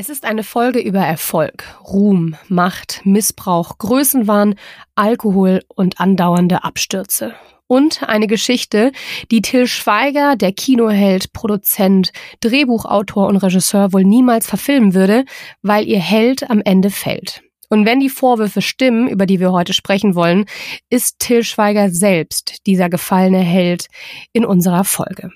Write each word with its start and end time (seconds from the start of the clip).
Es 0.00 0.08
ist 0.08 0.24
eine 0.24 0.44
Folge 0.44 0.78
über 0.78 1.00
Erfolg, 1.00 1.64
Ruhm, 1.84 2.36
Macht, 2.46 3.00
Missbrauch, 3.02 3.78
Größenwahn, 3.78 4.54
Alkohol 4.94 5.64
und 5.74 5.98
andauernde 5.98 6.62
Abstürze. 6.62 7.34
Und 7.66 8.04
eine 8.04 8.28
Geschichte, 8.28 8.92
die 9.32 9.42
Till 9.42 9.66
Schweiger, 9.66 10.36
der 10.36 10.52
Kinoheld, 10.52 11.32
Produzent, 11.32 12.12
Drehbuchautor 12.38 13.26
und 13.26 13.38
Regisseur 13.38 13.92
wohl 13.92 14.04
niemals 14.04 14.46
verfilmen 14.46 14.94
würde, 14.94 15.24
weil 15.62 15.88
ihr 15.88 15.98
Held 15.98 16.48
am 16.48 16.62
Ende 16.64 16.90
fällt. 16.90 17.42
Und 17.68 17.84
wenn 17.84 17.98
die 17.98 18.08
Vorwürfe 18.08 18.62
stimmen, 18.62 19.08
über 19.08 19.26
die 19.26 19.40
wir 19.40 19.50
heute 19.50 19.72
sprechen 19.72 20.14
wollen, 20.14 20.44
ist 20.90 21.18
Till 21.18 21.42
Schweiger 21.42 21.90
selbst 21.90 22.64
dieser 22.68 22.88
gefallene 22.88 23.40
Held 23.40 23.88
in 24.32 24.44
unserer 24.44 24.84
Folge. 24.84 25.32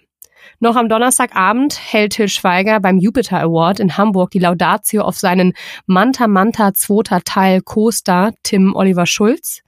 Noch 0.62 0.76
am 0.76 0.88
Donnerstagabend 0.88 1.76
hält 1.76 2.12
Till 2.12 2.28
Schweiger 2.28 2.78
beim 2.78 2.98
Jupiter 2.98 3.40
Award 3.40 3.80
in 3.80 3.96
Hamburg 3.96 4.30
die 4.30 4.38
Laudatio 4.38 5.02
auf 5.02 5.18
seinen 5.18 5.54
Manta 5.86 6.28
Manta 6.28 6.72
zweiter 6.72 7.20
Teil 7.24 7.62
Co-Star 7.62 8.32
Tim 8.44 8.76
Oliver 8.76 9.06
Schulz. 9.06 9.62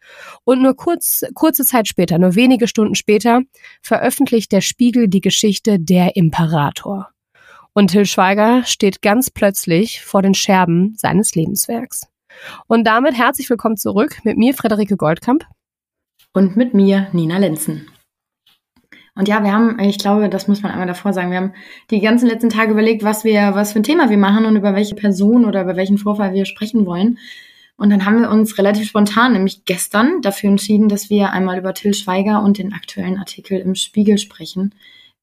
Und 0.45 0.63
nur 0.63 0.77
kurz, 0.77 1.25
kurze 1.35 1.65
Zeit 1.65 1.89
später, 1.89 2.17
nur 2.19 2.37
wenige 2.37 2.69
Stunden 2.69 2.95
später, 2.95 3.41
veröffentlicht 3.83 4.53
der 4.53 4.61
Spiegel 4.61 5.09
die 5.09 5.21
Geschichte 5.21 5.81
Der 5.81 6.15
Imperator. 6.15 7.09
Und 7.73 7.91
Till 7.91 8.07
Schweiger 8.07 8.63
steht 8.63 9.03
ganz 9.03 9.33
plötzlich 9.33 10.01
vor 10.01 10.23
den 10.23 10.35
Scherben 10.35 10.95
seines 10.97 11.35
Lebenswerks. 11.35 12.07
Und 12.69 12.85
damit 12.85 13.19
herzlich 13.19 13.51
willkommen 13.51 13.77
zurück 13.77 14.19
mit 14.23 14.37
mir, 14.37 14.55
Frederike 14.55 14.97
Goldkamp. 14.97 15.45
Und 16.33 16.57
mit 16.57 16.73
mir, 16.73 17.09
Nina 17.11 17.39
Lenzen. 17.39 17.89
Und 19.17 19.29
ja, 19.29 19.45
wir 19.45 19.53
haben, 19.53 19.79
ich 19.79 19.99
glaube, 19.99 20.29
das 20.29 20.49
muss 20.49 20.63
man 20.63 20.73
einmal 20.73 20.89
davor 20.89 21.13
sagen, 21.13 21.31
wir 21.31 21.39
haben 21.39 21.53
die 21.91 22.01
ganzen 22.01 22.29
letzten 22.29 22.51
Tage 22.51 22.73
überlegt, 22.73 23.05
was 23.05 23.23
wir, 23.23 23.55
was 23.55 23.73
für 23.73 23.79
ein 23.79 23.85
Thema 23.85 24.11
wir 24.11 24.19
machen 24.19 24.45
und 24.45 24.57
über 24.57 24.75
welche 24.75 24.97
Person 24.97 25.45
oder 25.45 25.63
über 25.63 25.77
welchen 25.77 25.99
Vorfall 25.99 26.35
wir 26.35 26.47
sprechen 26.47 26.85
wollen. 26.85 27.19
Und 27.77 27.91
dann 27.91 28.05
haben 28.05 28.21
wir 28.21 28.31
uns 28.31 28.59
relativ 28.59 28.89
spontan, 28.89 29.33
nämlich 29.33 29.65
gestern, 29.65 30.21
dafür 30.23 30.51
entschieden, 30.51 30.89
dass 30.89 31.11
wir 31.11 31.33
einmal 31.33 31.59
über 31.59 31.75
Till 31.75 31.95
Schweiger 31.95 32.43
und 32.43 32.59
den 32.59 32.73
aktuellen 32.73 33.19
Artikel 33.19 33.59
im 33.59 33.75
Spiegel 33.75 34.19
sprechen, 34.19 34.75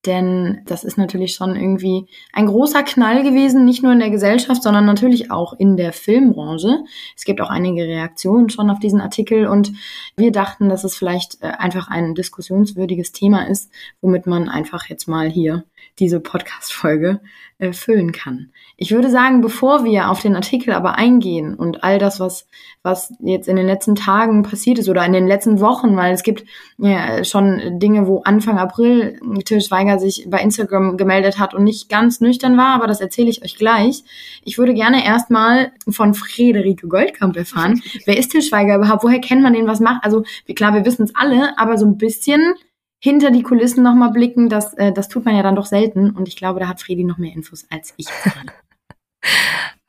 denn 0.06 0.62
das 0.66 0.84
ist 0.84 0.98
natürlich 0.98 1.36
schon 1.36 1.56
irgendwie 1.56 2.08
ein 2.34 2.48
großer 2.48 2.82
Knall 2.84 3.24
gewesen, 3.24 3.66
nicht 3.66 3.84
nur 3.84 3.94
in 3.94 4.00
der 4.00 4.10
Gesellschaft, 4.10 4.64
sondern 4.64 4.86
natürlich 4.86 5.30
auch 5.30 5.54
in 5.54 5.78
der 5.78 5.94
Filmbranche. 5.94 6.84
Es 7.16 7.24
gibt 7.24 7.40
auch 7.40 7.50
einige 7.50 7.84
Reaktionen 7.84 8.50
schon 8.50 8.70
auf 8.72 8.80
diesen 8.80 9.00
Artikel 9.00 9.46
und 9.48 9.72
wir 10.18 10.32
dachten, 10.32 10.70
dass 10.70 10.84
es 10.84 10.96
vielleicht 10.96 11.42
äh, 11.42 11.48
einfach 11.48 11.88
ein 11.90 12.16
diskussionswürdiges 12.16 13.12
Thema 13.12 13.48
ist, 13.48 13.72
womit 14.02 14.26
man 14.26 14.50
einfach 14.50 14.90
jetzt 14.90 15.08
mal 15.08 15.30
hier 15.30 15.66
diese 16.00 16.20
Podcast-Folge 16.20 17.22
äh, 17.62 17.74
füllen 17.74 18.12
kann. 18.12 18.50
Ich 18.76 18.92
würde 18.92 19.12
sagen, 19.12 19.42
bevor 19.42 19.84
wir 19.84 20.10
auf 20.10 20.22
den 20.22 20.36
Artikel 20.36 20.74
aber 20.74 20.96
eingehen 20.96 21.54
und 21.54 21.84
all 21.84 22.00
das, 22.00 22.20
was, 22.20 22.48
was 22.82 23.14
jetzt 23.20 23.48
in 23.48 23.56
den 23.56 23.68
letzten 23.68 23.94
Tagen 23.94 24.42
passiert 24.42 24.80
ist 24.80 24.90
oder 24.90 25.06
in 25.06 25.14
den 25.14 25.28
letzten 25.28 25.60
Wochen, 25.60 25.96
weil 25.96 26.14
es 26.14 26.24
gibt 26.24 26.44
ja 26.80 27.24
schon 27.24 27.80
Dinge, 27.80 28.08
wo 28.08 28.22
Anfang 28.24 28.58
April 28.58 29.20
Till 29.46 29.62
Schweiger 29.62 30.00
sich 30.00 30.26
bei 30.28 30.42
Instagram 30.42 30.98
gemeldet 30.98 31.38
hat 31.38 31.54
und 31.54 31.64
nicht 31.64 31.88
ganz 31.88 32.20
nüchtern 32.20 32.58
war, 32.58 32.74
aber 32.74 32.88
das 32.88 33.00
erzähle 33.00 33.30
ich 33.30 33.44
euch 33.44 33.56
gleich. 33.56 34.04
Ich 34.44 34.58
würde 34.58 34.74
gerne 34.74 35.06
erstmal 35.06 35.72
von 35.88 36.16
Friederike 36.16 36.88
Goldkamp 36.88 37.38
erfahren. 37.38 37.80
Wer 38.06 38.18
ist 38.18 38.32
Till 38.32 38.42
Schweiger 38.42 38.78
überhaupt? 38.78 39.04
Woher 39.04 39.22
kennt 39.22 39.44
man 39.44 39.54
den? 39.54 39.68
Was 39.68 39.80
macht? 39.80 40.04
Also, 40.04 40.24
klar, 40.56 40.74
wir 40.74 40.86
wissen 40.86 41.04
es 41.04 41.16
alle, 41.16 41.58
aber 41.60 41.78
so 41.78 41.86
ein 41.86 41.98
bisschen 41.98 42.56
hinter 43.04 43.32
die 43.32 43.42
Kulissen 43.42 43.82
nochmal 43.84 44.12
blicken, 44.12 44.48
das, 44.48 44.76
äh, 44.76 44.94
das 44.94 45.10
tut 45.10 45.26
man 45.26 45.36
ja 45.36 45.42
dann 45.42 45.56
doch 45.56 45.66
selten. 45.66 46.12
Und 46.12 46.28
ich 46.28 46.36
glaube, 46.36 46.60
da 46.60 46.68
hat 46.68 46.80
Fredi 46.80 47.04
noch 47.04 47.18
mehr 47.18 47.34
Infos 47.34 47.66
als 47.70 47.96
ich. 47.98 48.06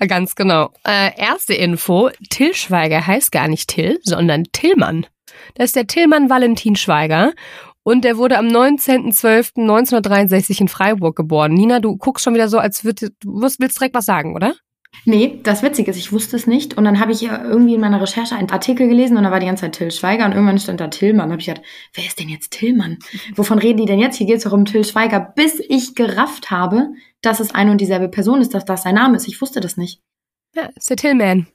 Ganz 0.08 0.34
genau. 0.34 0.72
Äh, 0.84 1.10
erste 1.16 1.54
Info, 1.54 2.10
Till 2.30 2.54
Schweiger 2.54 3.06
heißt 3.06 3.30
gar 3.30 3.46
nicht 3.46 3.68
Till, 3.68 4.00
sondern 4.02 4.42
Tillmann. 4.52 5.06
Das 5.54 5.66
ist 5.66 5.76
der 5.76 5.86
Tillmann 5.86 6.28
Valentin 6.28 6.74
Schweiger 6.74 7.32
und 7.84 8.04
der 8.04 8.16
wurde 8.16 8.36
am 8.38 8.48
19.12.1963 8.48 10.62
in 10.62 10.68
Freiburg 10.68 11.14
geboren. 11.14 11.54
Nina, 11.54 11.78
du 11.80 11.96
guckst 11.96 12.24
schon 12.24 12.34
wieder 12.34 12.48
so, 12.48 12.58
als 12.58 12.84
würdest 12.84 13.12
du 13.20 13.42
willst 13.42 13.78
direkt 13.78 13.94
was 13.94 14.06
sagen, 14.06 14.34
oder? 14.34 14.56
Nee, 15.04 15.40
das 15.42 15.62
Witzige 15.62 15.90
ist, 15.90 15.96
ich 15.96 16.12
wusste 16.12 16.36
es 16.36 16.46
nicht. 16.46 16.74
Und 16.74 16.84
dann 16.84 17.00
habe 17.00 17.12
ich 17.12 17.22
irgendwie 17.22 17.74
in 17.74 17.80
meiner 17.80 18.00
Recherche 18.00 18.36
einen 18.36 18.50
Artikel 18.50 18.88
gelesen 18.88 19.16
und 19.16 19.24
da 19.24 19.30
war 19.30 19.40
die 19.40 19.46
ganze 19.46 19.62
Zeit 19.62 19.74
Till 19.74 19.90
Schweiger 19.90 20.24
und 20.26 20.32
irgendwann 20.32 20.58
stand 20.58 20.80
da 20.80 20.88
Tillmann. 20.88 21.28
Da 21.28 21.32
habe 21.32 21.40
ich 21.40 21.46
gedacht, 21.46 21.64
wer 21.94 22.04
ist 22.04 22.20
denn 22.20 22.28
jetzt 22.28 22.52
Tillmann? 22.52 22.98
Wovon 23.34 23.58
reden 23.58 23.78
die 23.78 23.86
denn 23.86 23.98
jetzt? 23.98 24.16
Hier 24.16 24.26
geht 24.26 24.36
es 24.36 24.44
doch 24.44 24.52
um 24.52 24.64
Till 24.64 24.84
Schweiger. 24.84 25.20
Bis 25.20 25.60
ich 25.60 25.94
gerafft 25.94 26.50
habe, 26.50 26.90
dass 27.20 27.40
es 27.40 27.54
eine 27.54 27.72
und 27.72 27.80
dieselbe 27.80 28.08
Person 28.08 28.40
ist, 28.40 28.54
dass 28.54 28.64
das 28.64 28.84
sein 28.84 28.94
Name 28.94 29.16
ist. 29.16 29.26
Ich 29.26 29.40
wusste 29.40 29.60
das 29.60 29.76
nicht. 29.76 30.00
Ja, 30.54 30.68
ist 30.76 30.90
der 30.90 30.96
Tillman, 30.96 31.46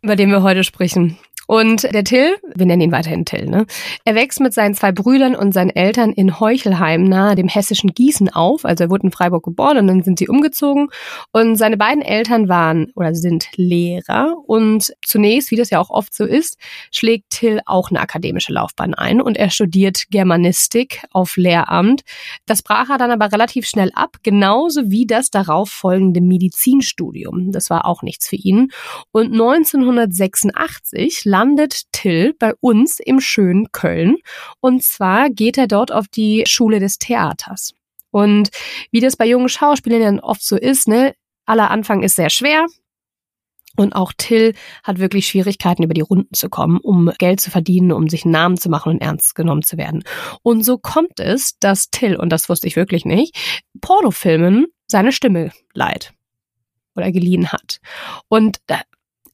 über 0.00 0.16
den 0.16 0.30
wir 0.30 0.42
heute 0.42 0.64
sprechen. 0.64 1.18
Und 1.46 1.82
der 1.82 2.04
Till, 2.04 2.36
wir 2.54 2.66
nennen 2.66 2.82
ihn 2.82 2.92
weiterhin 2.92 3.24
Till, 3.24 3.46
ne? 3.46 3.66
Er 4.04 4.14
wächst 4.14 4.40
mit 4.40 4.54
seinen 4.54 4.74
zwei 4.74 4.92
Brüdern 4.92 5.34
und 5.34 5.52
seinen 5.52 5.70
Eltern 5.70 6.12
in 6.12 6.38
Heuchelheim 6.40 7.04
nahe 7.04 7.34
dem 7.34 7.48
hessischen 7.48 7.94
Gießen 7.94 8.28
auf. 8.28 8.64
Also 8.64 8.84
er 8.84 8.90
wurde 8.90 9.04
in 9.04 9.12
Freiburg 9.12 9.44
geboren 9.44 9.78
und 9.78 9.86
dann 9.86 10.02
sind 10.02 10.18
sie 10.18 10.28
umgezogen. 10.28 10.88
Und 11.32 11.56
seine 11.56 11.76
beiden 11.76 12.02
Eltern 12.02 12.48
waren 12.48 12.92
oder 12.94 13.14
sind 13.14 13.48
Lehrer. 13.56 14.36
Und 14.46 14.92
zunächst, 15.04 15.50
wie 15.50 15.56
das 15.56 15.70
ja 15.70 15.80
auch 15.80 15.90
oft 15.90 16.14
so 16.14 16.24
ist, 16.24 16.58
schlägt 16.90 17.30
Till 17.30 17.60
auch 17.66 17.90
eine 17.90 18.00
akademische 18.00 18.52
Laufbahn 18.52 18.94
ein 18.94 19.20
und 19.20 19.36
er 19.36 19.50
studiert 19.50 20.04
Germanistik 20.10 21.02
auf 21.10 21.36
Lehramt. 21.36 22.02
Das 22.46 22.62
brach 22.62 22.88
er 22.90 22.98
dann 22.98 23.10
aber 23.10 23.32
relativ 23.32 23.66
schnell 23.66 23.90
ab, 23.94 24.18
genauso 24.22 24.90
wie 24.90 25.06
das 25.06 25.30
darauf 25.30 25.70
folgende 25.70 26.20
Medizinstudium. 26.20 27.52
Das 27.52 27.70
war 27.70 27.86
auch 27.86 28.02
nichts 28.02 28.28
für 28.28 28.36
ihn. 28.36 28.70
Und 29.10 29.32
1986 29.32 31.24
landet 31.32 31.90
Till 31.92 32.34
bei 32.38 32.52
uns 32.60 33.00
im 33.00 33.18
schönen 33.18 33.72
Köln. 33.72 34.18
Und 34.60 34.82
zwar 34.82 35.30
geht 35.30 35.56
er 35.56 35.66
dort 35.66 35.90
auf 35.90 36.06
die 36.06 36.44
Schule 36.46 36.78
des 36.78 36.98
Theaters. 36.98 37.72
Und 38.10 38.50
wie 38.90 39.00
das 39.00 39.16
bei 39.16 39.26
jungen 39.26 39.48
Schauspielern 39.48 40.20
oft 40.20 40.42
so 40.42 40.56
ist, 40.56 40.88
ne, 40.88 41.14
aller 41.46 41.70
Anfang 41.70 42.02
ist 42.02 42.16
sehr 42.16 42.28
schwer. 42.28 42.66
Und 43.76 43.94
auch 43.94 44.12
Till 44.14 44.52
hat 44.84 44.98
wirklich 44.98 45.26
Schwierigkeiten, 45.26 45.82
über 45.82 45.94
die 45.94 46.02
Runden 46.02 46.34
zu 46.34 46.50
kommen, 46.50 46.76
um 46.76 47.10
Geld 47.16 47.40
zu 47.40 47.50
verdienen, 47.50 47.92
um 47.92 48.10
sich 48.10 48.26
einen 48.26 48.32
Namen 48.32 48.58
zu 48.58 48.68
machen 48.68 48.92
und 48.92 49.00
ernst 49.00 49.34
genommen 49.34 49.62
zu 49.62 49.78
werden. 49.78 50.04
Und 50.42 50.62
so 50.62 50.76
kommt 50.76 51.18
es, 51.18 51.58
dass 51.60 51.88
Till, 51.88 52.16
und 52.16 52.28
das 52.28 52.50
wusste 52.50 52.66
ich 52.66 52.76
wirklich 52.76 53.06
nicht, 53.06 53.34
Pornofilmen 53.80 54.66
seine 54.86 55.12
Stimme 55.12 55.50
leiht 55.72 56.12
oder 56.94 57.10
geliehen 57.10 57.50
hat. 57.50 57.78
Und 58.28 58.58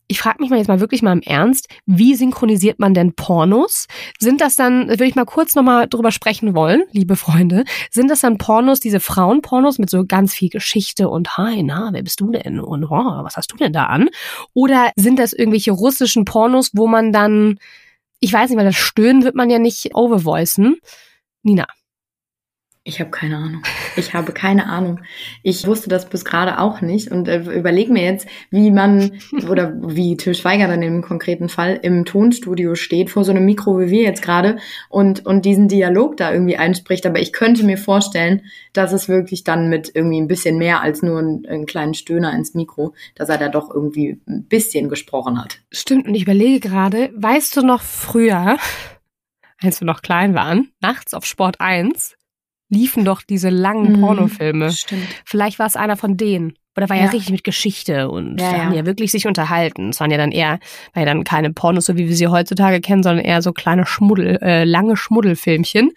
ich 0.08 0.18
frage 0.18 0.38
mich 0.40 0.48
mal 0.50 0.56
jetzt 0.56 0.68
mal 0.68 0.80
wirklich 0.80 1.02
mal 1.02 1.12
im 1.12 1.20
Ernst, 1.20 1.68
wie 1.84 2.14
synchronisiert 2.14 2.78
man 2.78 2.94
denn 2.94 3.12
Pornos? 3.14 3.86
Sind 4.18 4.40
das 4.40 4.56
dann, 4.56 4.88
würde 4.88 5.04
ich 5.04 5.14
mal 5.14 5.26
kurz 5.26 5.54
nochmal 5.54 5.86
drüber 5.86 6.10
sprechen 6.10 6.54
wollen, 6.54 6.82
liebe 6.92 7.14
Freunde, 7.14 7.64
sind 7.90 8.10
das 8.10 8.20
dann 8.20 8.38
Pornos, 8.38 8.80
diese 8.80 9.00
Frauenpornos 9.00 9.78
mit 9.78 9.90
so 9.90 10.06
ganz 10.06 10.32
viel 10.34 10.48
Geschichte 10.48 11.10
und 11.10 11.36
hi, 11.36 11.62
na, 11.62 11.90
wer 11.92 12.02
bist 12.02 12.20
du 12.20 12.30
denn? 12.30 12.58
Und 12.58 12.84
oh, 12.84 12.88
was 12.90 13.36
hast 13.36 13.52
du 13.52 13.56
denn 13.56 13.74
da 13.74 13.84
an? 13.84 14.08
Oder 14.54 14.90
sind 14.96 15.18
das 15.18 15.34
irgendwelche 15.34 15.72
russischen 15.72 16.24
Pornos, 16.24 16.70
wo 16.72 16.86
man 16.86 17.12
dann, 17.12 17.58
ich 18.18 18.32
weiß 18.32 18.48
nicht, 18.48 18.58
weil 18.58 18.64
das 18.64 18.76
Stöhnen 18.76 19.24
wird 19.24 19.34
man 19.34 19.50
ja 19.50 19.58
nicht 19.58 19.94
overvoicen. 19.94 20.76
Nina. 21.42 21.66
Ich 22.88 23.00
habe 23.00 23.10
keine 23.10 23.36
Ahnung. 23.36 23.62
Ich 23.96 24.14
habe 24.14 24.32
keine 24.32 24.64
Ahnung. 24.64 25.00
Ich 25.42 25.66
wusste 25.66 25.90
das 25.90 26.08
bis 26.08 26.24
gerade 26.24 26.58
auch 26.58 26.80
nicht 26.80 27.12
und 27.12 27.28
äh, 27.28 27.40
überlege 27.40 27.92
mir 27.92 28.02
jetzt, 28.02 28.26
wie 28.50 28.70
man 28.70 29.20
oder 29.46 29.74
wie 29.82 30.16
Till 30.16 30.34
Schweiger 30.34 30.68
dann 30.68 30.80
im 30.80 31.02
konkreten 31.02 31.50
Fall 31.50 31.78
im 31.82 32.06
Tonstudio 32.06 32.76
steht 32.76 33.10
vor 33.10 33.24
so 33.24 33.30
einem 33.30 33.44
Mikro 33.44 33.78
wie 33.78 33.90
wir 33.90 34.02
jetzt 34.04 34.22
gerade 34.22 34.56
und 34.88 35.26
und 35.26 35.44
diesen 35.44 35.68
Dialog 35.68 36.16
da 36.16 36.32
irgendwie 36.32 36.56
einspricht. 36.56 37.04
Aber 37.04 37.20
ich 37.20 37.34
könnte 37.34 37.62
mir 37.62 37.76
vorstellen, 37.76 38.46
dass 38.72 38.94
es 38.94 39.06
wirklich 39.06 39.44
dann 39.44 39.68
mit 39.68 39.90
irgendwie 39.92 40.22
ein 40.22 40.28
bisschen 40.28 40.56
mehr 40.56 40.80
als 40.80 41.02
nur 41.02 41.18
einen, 41.18 41.44
einen 41.44 41.66
kleinen 41.66 41.92
Stöhner 41.92 42.32
ins 42.32 42.54
Mikro, 42.54 42.94
dass 43.14 43.28
er 43.28 43.36
da 43.36 43.50
doch 43.50 43.70
irgendwie 43.70 44.18
ein 44.26 44.44
bisschen 44.44 44.88
gesprochen 44.88 45.38
hat. 45.38 45.58
Stimmt. 45.70 46.08
Und 46.08 46.14
ich 46.14 46.22
überlege 46.22 46.66
gerade, 46.66 47.10
weißt 47.14 47.54
du 47.54 47.60
noch 47.60 47.82
früher, 47.82 48.56
als 49.60 49.82
wir 49.82 49.86
noch 49.86 50.00
klein 50.00 50.34
waren, 50.34 50.70
nachts 50.80 51.12
auf 51.12 51.26
Sport 51.26 51.60
1 51.60 52.17
liefen 52.68 53.04
doch 53.04 53.22
diese 53.22 53.50
langen 53.50 53.96
mhm, 53.96 54.00
Pornofilme. 54.00 54.70
Stimmt. 54.70 55.06
Vielleicht 55.24 55.58
war 55.58 55.66
es 55.66 55.76
einer 55.76 55.96
von 55.96 56.16
denen. 56.16 56.54
Oder 56.76 56.88
war 56.88 56.96
ja, 56.96 57.06
ja 57.06 57.10
richtig 57.10 57.32
mit 57.32 57.42
Geschichte 57.42 58.08
und 58.08 58.40
ja, 58.40 58.52
haben 58.52 58.70
ja. 58.72 58.78
ja 58.78 58.86
wirklich 58.86 59.10
sich 59.10 59.26
unterhalten. 59.26 59.88
Es 59.88 59.98
waren 59.98 60.12
ja 60.12 60.16
dann 60.16 60.30
eher, 60.30 60.60
war 60.92 61.02
ja 61.02 61.06
dann 61.06 61.24
keine 61.24 61.52
Pornos, 61.52 61.86
so 61.86 61.96
wie 61.96 62.08
wir 62.08 62.14
sie 62.14 62.28
heutzutage 62.28 62.80
kennen, 62.80 63.02
sondern 63.02 63.24
eher 63.24 63.42
so 63.42 63.52
kleine 63.52 63.84
Schmuddel, 63.84 64.38
äh, 64.42 64.62
lange 64.62 64.96
Schmuddelfilmchen. 64.96 65.90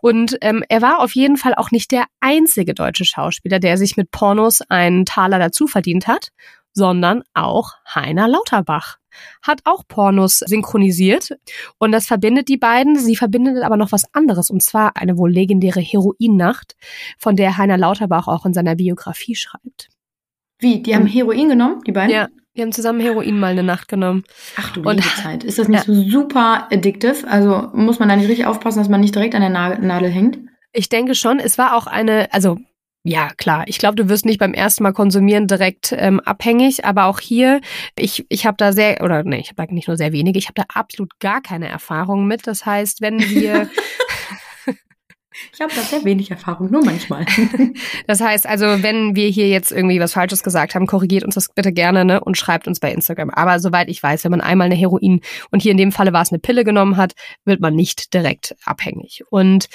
Und 0.00 0.38
ähm, 0.40 0.62
er 0.68 0.82
war 0.82 1.00
auf 1.00 1.14
jeden 1.14 1.36
Fall 1.36 1.54
auch 1.54 1.70
nicht 1.70 1.90
der 1.90 2.04
einzige 2.20 2.72
deutsche 2.72 3.04
Schauspieler, 3.04 3.58
der 3.58 3.76
sich 3.76 3.96
mit 3.96 4.10
Pornos 4.10 4.60
einen 4.68 5.04
Taler 5.04 5.38
dazu 5.38 5.66
verdient 5.66 6.06
hat, 6.06 6.28
sondern 6.76 7.22
auch 7.34 7.72
Heiner 7.92 8.28
Lauterbach 8.28 8.98
hat 9.42 9.62
auch 9.64 9.82
Pornos 9.88 10.40
synchronisiert 10.40 11.30
und 11.78 11.90
das 11.90 12.06
verbindet 12.06 12.48
die 12.48 12.58
beiden. 12.58 12.98
Sie 12.98 13.16
verbindet 13.16 13.62
aber 13.62 13.78
noch 13.78 13.90
was 13.90 14.04
anderes 14.14 14.50
und 14.50 14.62
zwar 14.62 14.96
eine 14.96 15.16
wohl 15.16 15.32
legendäre 15.32 15.80
Heroinnacht, 15.80 16.76
von 17.18 17.34
der 17.34 17.56
Heiner 17.56 17.78
Lauterbach 17.78 18.28
auch 18.28 18.44
in 18.44 18.52
seiner 18.52 18.76
Biografie 18.76 19.34
schreibt. 19.34 19.88
Wie? 20.58 20.82
Die 20.82 20.94
haben 20.94 21.06
Heroin 21.06 21.48
genommen, 21.48 21.82
die 21.86 21.92
beiden? 21.92 22.14
Ja, 22.14 22.28
die 22.54 22.60
haben 22.62 22.72
zusammen 22.72 23.00
Heroin 23.00 23.40
mal 23.40 23.52
eine 23.52 23.62
Nacht 23.62 23.88
genommen. 23.88 24.24
Ach 24.56 24.70
du 24.72 24.82
liebe 24.82 25.02
Zeit. 25.22 25.44
Ist 25.44 25.58
das 25.58 25.68
nicht 25.68 25.86
ja. 25.86 25.94
so 25.94 26.02
super 26.02 26.68
addictive? 26.70 27.26
Also 27.26 27.70
muss 27.72 27.98
man 27.98 28.10
da 28.10 28.16
nicht 28.16 28.28
richtig 28.28 28.44
aufpassen, 28.44 28.80
dass 28.80 28.90
man 28.90 29.00
nicht 29.00 29.14
direkt 29.14 29.34
an 29.34 29.40
der 29.40 29.50
Nadel 29.50 30.10
hängt? 30.10 30.38
Ich 30.72 30.90
denke 30.90 31.14
schon. 31.14 31.38
Es 31.38 31.56
war 31.56 31.74
auch 31.74 31.86
eine, 31.86 32.32
also 32.34 32.58
ja, 33.08 33.30
klar. 33.36 33.62
Ich 33.68 33.78
glaube, 33.78 33.94
du 33.94 34.08
wirst 34.08 34.24
nicht 34.24 34.40
beim 34.40 34.52
ersten 34.52 34.82
Mal 34.82 34.92
konsumieren 34.92 35.46
direkt 35.46 35.94
ähm, 35.96 36.18
abhängig, 36.18 36.84
aber 36.84 37.04
auch 37.04 37.20
hier, 37.20 37.60
ich, 37.96 38.26
ich 38.28 38.46
habe 38.46 38.56
da 38.56 38.72
sehr, 38.72 39.00
oder 39.00 39.22
nee, 39.22 39.38
ich 39.38 39.50
habe 39.50 39.64
da 39.64 39.72
nicht 39.72 39.86
nur 39.86 39.96
sehr 39.96 40.10
wenige, 40.10 40.40
ich 40.40 40.48
habe 40.48 40.54
da 40.56 40.64
absolut 40.74 41.20
gar 41.20 41.40
keine 41.40 41.68
Erfahrung 41.68 42.26
mit. 42.26 42.48
Das 42.48 42.66
heißt, 42.66 43.00
wenn 43.02 43.20
wir 43.20 43.70
Ich 45.52 45.60
habe 45.60 45.72
da 45.74 45.82
sehr 45.82 46.04
wenig 46.04 46.30
Erfahrung, 46.30 46.70
nur 46.70 46.84
manchmal. 46.84 47.26
Das 48.06 48.20
heißt 48.20 48.46
also, 48.46 48.82
wenn 48.82 49.16
wir 49.16 49.28
hier 49.28 49.48
jetzt 49.48 49.72
irgendwie 49.72 50.00
was 50.00 50.12
Falsches 50.12 50.42
gesagt 50.42 50.74
haben, 50.74 50.86
korrigiert 50.86 51.24
uns 51.24 51.34
das 51.34 51.48
bitte 51.54 51.72
gerne 51.72 52.04
ne, 52.04 52.20
und 52.20 52.38
schreibt 52.38 52.68
uns 52.68 52.80
bei 52.80 52.92
Instagram. 52.92 53.30
Aber 53.30 53.58
soweit 53.58 53.88
ich 53.88 54.02
weiß, 54.02 54.24
wenn 54.24 54.30
man 54.30 54.40
einmal 54.40 54.66
eine 54.66 54.74
Heroin 54.74 55.20
und 55.50 55.62
hier 55.62 55.72
in 55.72 55.76
dem 55.76 55.92
Falle 55.92 56.12
war 56.12 56.22
es 56.22 56.30
eine 56.30 56.38
Pille 56.38 56.64
genommen 56.64 56.96
hat, 56.96 57.12
wird 57.44 57.60
man 57.60 57.74
nicht 57.74 58.14
direkt 58.14 58.54
abhängig. 58.64 59.24
Und 59.30 59.68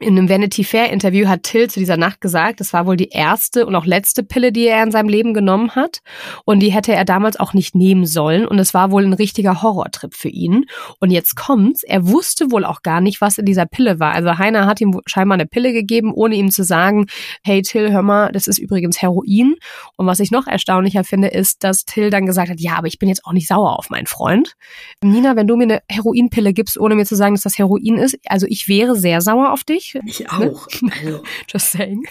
in 0.00 0.18
einem 0.18 0.28
Vanity 0.28 0.64
Fair 0.64 0.90
Interview 0.90 1.28
hat 1.28 1.44
Till 1.44 1.70
zu 1.70 1.78
dieser 1.78 1.96
Nacht 1.96 2.20
gesagt, 2.20 2.58
das 2.58 2.72
war 2.72 2.84
wohl 2.86 2.96
die 2.96 3.10
erste 3.10 3.64
und 3.64 3.76
auch 3.76 3.86
letzte 3.86 4.24
Pille, 4.24 4.50
die 4.50 4.66
er 4.66 4.82
in 4.82 4.90
seinem 4.90 5.08
Leben 5.08 5.34
genommen 5.34 5.70
hat. 5.76 6.00
Und 6.44 6.60
die 6.60 6.72
hätte 6.72 6.92
er 6.92 7.04
damals 7.04 7.38
auch 7.38 7.54
nicht 7.54 7.76
nehmen 7.76 8.04
sollen. 8.04 8.46
Und 8.46 8.58
es 8.58 8.74
war 8.74 8.90
wohl 8.90 9.04
ein 9.04 9.12
richtiger 9.12 9.62
Horrortrip 9.62 10.14
für 10.14 10.28
ihn. 10.28 10.64
Und 10.98 11.12
jetzt 11.12 11.36
kommt's, 11.36 11.84
er 11.84 12.08
wusste 12.08 12.50
wohl 12.50 12.64
auch 12.64 12.82
gar 12.82 13.00
nicht, 13.00 13.20
was 13.20 13.38
in 13.38 13.46
dieser 13.46 13.66
Pille 13.66 14.00
war. 14.00 14.12
Also 14.12 14.36
Heiner 14.36 14.66
hat 14.66 14.80
ihm 14.80 15.00
scheinbar 15.06 15.34
eine 15.34 15.46
Pille 15.46 15.72
gegeben, 15.72 16.12
ohne 16.12 16.34
ihm 16.34 16.50
zu 16.50 16.64
sagen, 16.64 17.06
hey 17.44 17.62
Till, 17.62 17.92
hör 17.92 18.02
mal, 18.02 18.32
das 18.32 18.48
ist 18.48 18.58
übrigens 18.58 19.00
Heroin. 19.00 19.54
Und 19.96 20.06
was 20.06 20.18
ich 20.18 20.32
noch 20.32 20.48
erstaunlicher 20.48 21.04
finde, 21.04 21.28
ist, 21.28 21.62
dass 21.62 21.84
Till 21.84 22.10
dann 22.10 22.26
gesagt 22.26 22.50
hat, 22.50 22.60
ja, 22.60 22.76
aber 22.76 22.88
ich 22.88 22.98
bin 22.98 23.08
jetzt 23.08 23.24
auch 23.24 23.32
nicht 23.32 23.46
sauer 23.46 23.78
auf 23.78 23.90
meinen 23.90 24.06
Freund. 24.06 24.54
Nina, 25.02 25.36
wenn 25.36 25.46
du 25.46 25.54
mir 25.54 25.64
eine 25.64 25.82
Heroinpille 25.88 26.52
gibst, 26.52 26.78
ohne 26.78 26.96
mir 26.96 27.06
zu 27.06 27.14
sagen, 27.14 27.34
dass 27.34 27.42
das 27.42 27.58
Heroin 27.58 27.96
ist, 27.96 28.18
also 28.26 28.46
ich 28.48 28.66
wäre 28.66 28.96
sehr 28.96 29.20
sauer 29.20 29.52
auf 29.52 29.62
dich 29.62 29.83
ich. 29.84 30.20
Ich 30.20 30.30
auch. 30.30 30.66
Also. 30.90 31.22
Just 31.48 31.72
saying. 31.72 32.04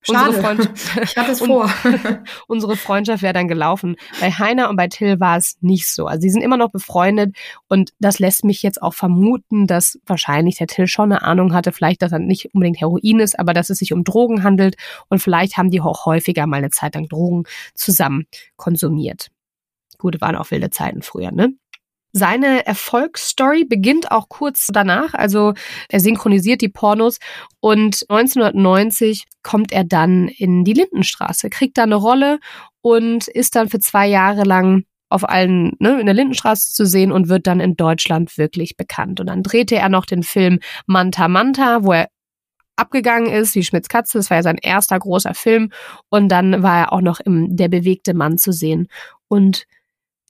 Schade. 0.00 0.28
Unsere 0.28 0.42
Freund 0.42 0.70
ich 1.02 1.16
hatte 1.16 1.32
es 1.32 1.40
vor. 1.40 1.70
unsere 2.46 2.76
Freundschaft 2.76 3.22
wäre 3.22 3.34
dann 3.34 3.48
gelaufen. 3.48 3.96
Bei 4.20 4.30
Heiner 4.30 4.70
und 4.70 4.76
bei 4.76 4.88
Till 4.88 5.20
war 5.20 5.36
es 5.36 5.58
nicht 5.60 5.86
so. 5.88 6.06
Also 6.06 6.22
sie 6.22 6.30
sind 6.30 6.42
immer 6.42 6.56
noch 6.56 6.70
befreundet 6.70 7.36
und 7.68 7.92
das 7.98 8.18
lässt 8.18 8.44
mich 8.44 8.62
jetzt 8.62 8.80
auch 8.80 8.94
vermuten, 8.94 9.66
dass 9.66 9.98
wahrscheinlich 10.06 10.56
der 10.56 10.66
Till 10.66 10.86
schon 10.86 11.12
eine 11.12 11.22
Ahnung 11.22 11.52
hatte, 11.52 11.72
vielleicht, 11.72 12.02
dass 12.02 12.12
er 12.12 12.20
nicht 12.20 12.54
unbedingt 12.54 12.80
Heroin 12.80 13.20
ist, 13.20 13.38
aber 13.38 13.52
dass 13.52 13.70
es 13.70 13.78
sich 13.78 13.92
um 13.92 14.04
Drogen 14.04 14.42
handelt 14.42 14.76
und 15.08 15.20
vielleicht 15.20 15.56
haben 15.56 15.70
die 15.70 15.80
auch 15.80 16.06
häufiger 16.06 16.46
mal 16.46 16.58
eine 16.58 16.70
Zeit 16.70 16.94
lang 16.94 17.08
Drogen 17.08 17.44
zusammen 17.74 18.26
konsumiert. 18.56 19.28
Gut, 19.98 20.20
waren 20.20 20.36
auch 20.36 20.50
wilde 20.50 20.70
Zeiten 20.70 21.02
früher, 21.02 21.32
ne? 21.32 21.52
Seine 22.12 22.66
Erfolgsstory 22.66 23.64
beginnt 23.64 24.10
auch 24.10 24.28
kurz 24.28 24.68
danach, 24.72 25.14
also 25.14 25.52
er 25.88 26.00
synchronisiert 26.00 26.62
die 26.62 26.70
Pornos 26.70 27.18
und 27.60 28.04
1990 28.08 29.24
kommt 29.42 29.72
er 29.72 29.84
dann 29.84 30.28
in 30.28 30.64
die 30.64 30.72
Lindenstraße, 30.72 31.50
kriegt 31.50 31.76
da 31.76 31.82
eine 31.82 31.96
Rolle 31.96 32.38
und 32.80 33.28
ist 33.28 33.56
dann 33.56 33.68
für 33.68 33.78
zwei 33.78 34.06
Jahre 34.08 34.44
lang 34.44 34.84
auf 35.10 35.28
allen, 35.28 35.72
ne, 35.78 36.00
in 36.00 36.06
der 36.06 36.14
Lindenstraße 36.14 36.72
zu 36.72 36.86
sehen 36.86 37.12
und 37.12 37.28
wird 37.28 37.46
dann 37.46 37.60
in 37.60 37.76
Deutschland 37.76 38.36
wirklich 38.36 38.76
bekannt. 38.76 39.20
Und 39.20 39.26
dann 39.26 39.42
drehte 39.42 39.76
er 39.76 39.88
noch 39.88 40.06
den 40.06 40.22
Film 40.22 40.60
Manta 40.86 41.28
Manta, 41.28 41.82
wo 41.84 41.92
er 41.92 42.08
abgegangen 42.76 43.32
ist, 43.32 43.54
wie 43.54 43.64
Schmitz 43.64 43.88
Katze, 43.88 44.18
das 44.18 44.30
war 44.30 44.38
ja 44.38 44.42
sein 44.42 44.58
erster 44.60 44.98
großer 44.98 45.34
Film. 45.34 45.70
Und 46.10 46.28
dann 46.28 46.62
war 46.62 46.78
er 46.78 46.92
auch 46.92 47.00
noch 47.00 47.20
im 47.20 47.56
Der 47.56 47.68
bewegte 47.68 48.14
Mann 48.14 48.38
zu 48.38 48.52
sehen. 48.52 48.88
Und 49.28 49.64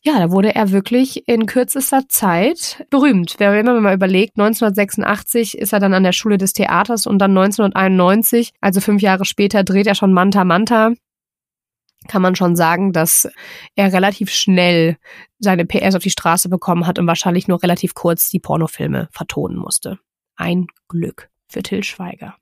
ja, 0.03 0.19
da 0.19 0.31
wurde 0.31 0.55
er 0.55 0.71
wirklich 0.71 1.29
in 1.29 1.47
kürzester 1.47 2.09
Zeit 2.09 2.87
berühmt. 2.91 3.35
Wenn 3.39 3.65
man 3.65 3.83
mal 3.83 3.95
überlegt, 3.95 4.39
1986 4.39 5.59
ist 5.59 5.73
er 5.73 5.81
dann 5.81 5.95
an 5.95 6.05
der 6.05 6.13
Schule 6.13 6.39
des 6.39 6.53
Theaters 6.53 7.07
und 7.07 7.19
dann 7.19 7.37
1991, 7.37 8.53
also 8.61 8.81
fünf 8.81 9.03
Jahre 9.03 9.25
später, 9.25 9.65
dreht 9.65 9.87
er 9.87 9.95
schon 9.95 10.13
Manta 10.13 10.45
Manta. 10.45 10.93
Kann 12.07 12.23
man 12.23 12.37
schon 12.37 12.55
sagen, 12.55 12.93
dass 12.93 13.29
er 13.75 13.93
relativ 13.93 14.31
schnell 14.31 14.97
seine 15.41 15.67
PS 15.67 15.97
auf 15.97 16.03
die 16.03 16.11
Straße 16.11 16.49
bekommen 16.49 16.87
hat 16.87 16.99
und 16.99 17.09
wahrscheinlich 17.09 17.49
nur 17.49 17.63
relativ 17.63 17.95
kurz 17.95 18.29
die 18.29 18.39
Pornofilme 18.39 19.09
vertonen 19.11 19.59
musste. 19.59 19.99
Ein 20.37 20.69
Glück 20.89 21.29
für 21.49 21.63
Till 21.63 21.83
Schweiger. 21.83 22.37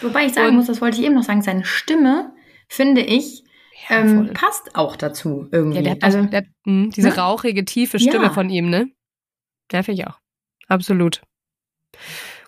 Wobei 0.00 0.26
ich 0.26 0.34
sagen 0.34 0.50
und, 0.50 0.56
muss, 0.56 0.66
das 0.66 0.80
wollte 0.80 1.00
ich 1.00 1.04
eben 1.04 1.16
noch 1.16 1.24
sagen, 1.24 1.42
seine 1.42 1.64
Stimme, 1.64 2.32
finde 2.68 3.00
ich, 3.00 3.44
ähm, 3.88 4.30
passt 4.34 4.76
auch 4.76 4.96
dazu 4.96 5.48
irgendwie. 5.50 5.78
Ja, 5.78 5.82
der 5.82 5.92
hat 5.92 6.02
also 6.02 6.22
der, 6.22 6.42
mh, 6.42 6.48
hm, 6.64 6.90
diese 6.90 7.08
ne? 7.08 7.16
rauchige, 7.16 7.64
tiefe 7.64 7.98
Stimme 7.98 8.24
ja. 8.24 8.30
von 8.30 8.50
ihm, 8.50 8.70
ne? 8.70 8.90
Der 9.72 9.84
finde 9.84 10.02
ich 10.02 10.08
auch. 10.08 10.18
Absolut. 10.68 11.22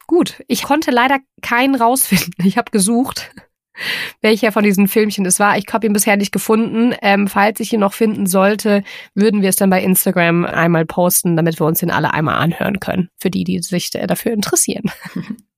Gut, 0.07 0.43
ich 0.47 0.63
konnte 0.63 0.91
leider 0.91 1.19
keinen 1.41 1.75
rausfinden. 1.75 2.45
Ich 2.45 2.59
habe 2.59 2.71
gesucht, 2.71 3.33
welcher 4.21 4.53
von 4.53 4.65
diesen 4.65 4.89
Filmchen 4.89 5.25
es 5.27 5.41
war. 5.41 5.57
Ich 5.57 5.67
habe 5.73 5.87
ihn 5.87 5.93
bisher 5.93 6.17
nicht 6.17 6.33
gefunden. 6.33 6.95
Ähm, 7.03 7.29
falls 7.29 7.61
ich 7.61 7.73
ihn 7.73 7.81
noch 7.81 7.95
finden 7.95 8.27
sollte, 8.27 8.85
würden 9.15 9.43
wir 9.43 9.49
es 9.49 9.57
dann 9.57 9.71
bei 9.71 9.83
Instagram 9.83 10.45
einmal 10.45 10.85
posten, 10.85 11.37
damit 11.37 11.61
wir 11.61 11.67
uns 11.67 11.81
den 11.81 11.91
alle 11.91 12.13
einmal 12.13 12.37
anhören 12.37 12.81
können. 12.81 13.09
Für 13.21 13.31
die, 13.31 13.45
die 13.45 13.61
sich 13.61 13.91
dafür 13.91 14.33
interessieren. 14.33 14.91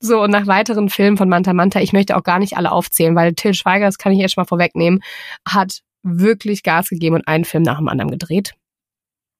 So, 0.00 0.22
und 0.22 0.30
nach 0.30 0.46
weiteren 0.46 0.88
Filmen 0.88 1.16
von 1.16 1.28
Manta 1.28 1.52
Manta, 1.52 1.80
ich 1.80 1.92
möchte 1.92 2.16
auch 2.16 2.22
gar 2.22 2.38
nicht 2.38 2.56
alle 2.56 2.72
aufzählen, 2.72 3.16
weil 3.16 3.34
Till 3.34 3.54
Schweiger, 3.54 3.86
das 3.86 3.98
kann 3.98 4.12
ich 4.12 4.18
jetzt 4.18 4.34
schon 4.34 4.42
mal 4.42 4.48
vorwegnehmen, 4.48 5.00
hat 5.46 5.80
wirklich 6.02 6.62
Gas 6.62 6.88
gegeben 6.88 7.16
und 7.16 7.28
einen 7.28 7.44
Film 7.44 7.62
nach 7.62 7.78
dem 7.78 7.88
anderen 7.88 8.10
gedreht. 8.10 8.52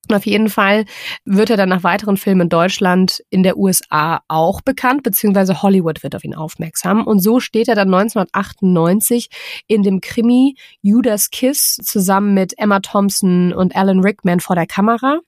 Und 0.08 0.14
auf 0.14 0.26
jeden 0.26 0.48
Fall 0.48 0.84
wird 1.24 1.50
er 1.50 1.56
dann 1.56 1.68
nach 1.68 1.82
weiteren 1.82 2.16
Filmen 2.16 2.42
in 2.42 2.48
Deutschland, 2.48 3.22
in 3.30 3.42
der 3.42 3.56
USA 3.56 4.20
auch 4.28 4.60
bekannt, 4.60 5.02
beziehungsweise 5.02 5.62
Hollywood 5.62 6.02
wird 6.02 6.14
auf 6.14 6.24
ihn 6.24 6.34
aufmerksam. 6.34 7.04
Und 7.04 7.20
so 7.20 7.40
steht 7.40 7.68
er 7.68 7.74
dann 7.74 7.92
1998 7.92 9.28
in 9.66 9.82
dem 9.82 10.00
Krimi 10.00 10.54
Judas 10.80 11.30
Kiss 11.30 11.76
zusammen 11.82 12.34
mit 12.34 12.56
Emma 12.58 12.80
Thompson 12.80 13.52
und 13.52 13.74
Alan 13.74 14.00
Rickman 14.00 14.40
vor 14.40 14.54
der 14.54 14.66
Kamera. 14.66 15.18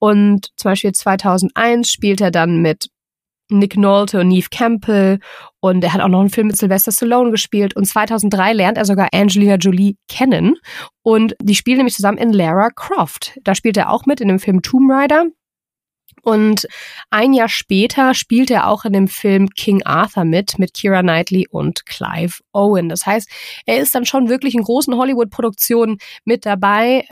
Und 0.00 0.48
zum 0.56 0.72
Beispiel 0.72 0.92
2001 0.92 1.90
spielt 1.90 2.20
er 2.20 2.30
dann 2.30 2.60
mit 2.60 2.90
Nick 3.50 3.76
Nolte 3.76 4.20
und 4.20 4.28
Neve 4.28 4.48
Campbell 4.50 5.18
und 5.60 5.82
er 5.82 5.92
hat 5.92 6.00
auch 6.00 6.08
noch 6.08 6.20
einen 6.20 6.30
Film 6.30 6.48
mit 6.48 6.56
Sylvester 6.56 6.92
Stallone 6.92 7.30
gespielt 7.30 7.74
und 7.76 7.84
2003 7.84 8.52
lernt 8.52 8.78
er 8.78 8.84
sogar 8.84 9.08
Angelina 9.12 9.56
Jolie 9.56 9.96
kennen 10.08 10.56
und 11.02 11.34
die 11.40 11.54
spielen 11.54 11.78
nämlich 11.78 11.94
zusammen 11.94 12.18
in 12.18 12.32
Lara 12.32 12.70
Croft. 12.70 13.38
Da 13.42 13.54
spielt 13.54 13.76
er 13.76 13.90
auch 13.90 14.06
mit 14.06 14.20
in 14.20 14.28
dem 14.28 14.38
Film 14.38 14.62
Tomb 14.62 14.90
Raider. 14.90 15.26
Und 16.22 16.66
ein 17.10 17.32
Jahr 17.32 17.48
später 17.48 18.12
spielt 18.12 18.50
er 18.50 18.66
auch 18.68 18.84
in 18.84 18.92
dem 18.92 19.08
Film 19.08 19.48
King 19.50 19.82
Arthur 19.84 20.24
mit, 20.24 20.58
mit 20.58 20.74
Kira 20.74 21.00
Knightley 21.00 21.46
und 21.48 21.86
Clive 21.86 22.40
Owen. 22.52 22.88
Das 22.88 23.06
heißt, 23.06 23.30
er 23.66 23.78
ist 23.78 23.94
dann 23.94 24.04
schon 24.04 24.28
wirklich 24.28 24.54
in 24.54 24.62
großen 24.62 24.94
Hollywood-Produktionen 24.94 25.98
mit 26.24 26.44
dabei. 26.44 27.06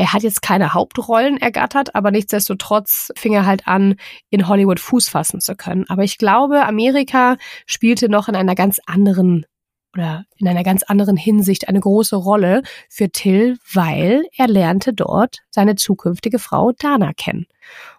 Er 0.00 0.14
hat 0.14 0.22
jetzt 0.22 0.40
keine 0.40 0.72
Hauptrollen 0.72 1.36
ergattert, 1.36 1.94
aber 1.94 2.10
nichtsdestotrotz 2.10 3.12
fing 3.18 3.34
er 3.34 3.44
halt 3.44 3.68
an, 3.68 3.96
in 4.30 4.48
Hollywood 4.48 4.80
Fuß 4.80 5.10
fassen 5.10 5.42
zu 5.42 5.56
können. 5.56 5.84
Aber 5.90 6.04
ich 6.04 6.16
glaube, 6.16 6.64
Amerika 6.64 7.36
spielte 7.66 8.08
noch 8.08 8.26
in 8.26 8.34
einer 8.34 8.54
ganz 8.54 8.80
anderen 8.86 9.44
oder 9.92 10.24
in 10.38 10.48
einer 10.48 10.62
ganz 10.62 10.84
anderen 10.84 11.18
Hinsicht 11.18 11.68
eine 11.68 11.80
große 11.80 12.16
Rolle 12.16 12.62
für 12.88 13.10
Till, 13.10 13.58
weil 13.74 14.22
er 14.38 14.48
lernte 14.48 14.94
dort 14.94 15.40
seine 15.50 15.74
zukünftige 15.74 16.38
Frau 16.38 16.72
Dana 16.72 17.12
kennen. 17.12 17.44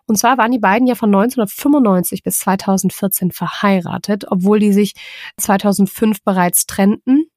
Und 0.08 0.18
zwar 0.18 0.40
waren 0.40 0.52
die 0.52 0.58
beiden 0.58 0.88
ja 0.88 0.96
von 0.96 1.10
1995 1.10 2.24
bis 2.24 2.40
2014 2.40 3.32
verheiratet, 3.32 4.26
obwohl 4.28 4.58
die 4.58 4.74
sich 4.74 4.96
2005 5.38 6.24
bereits 6.24 6.66
trennten. 6.66 7.28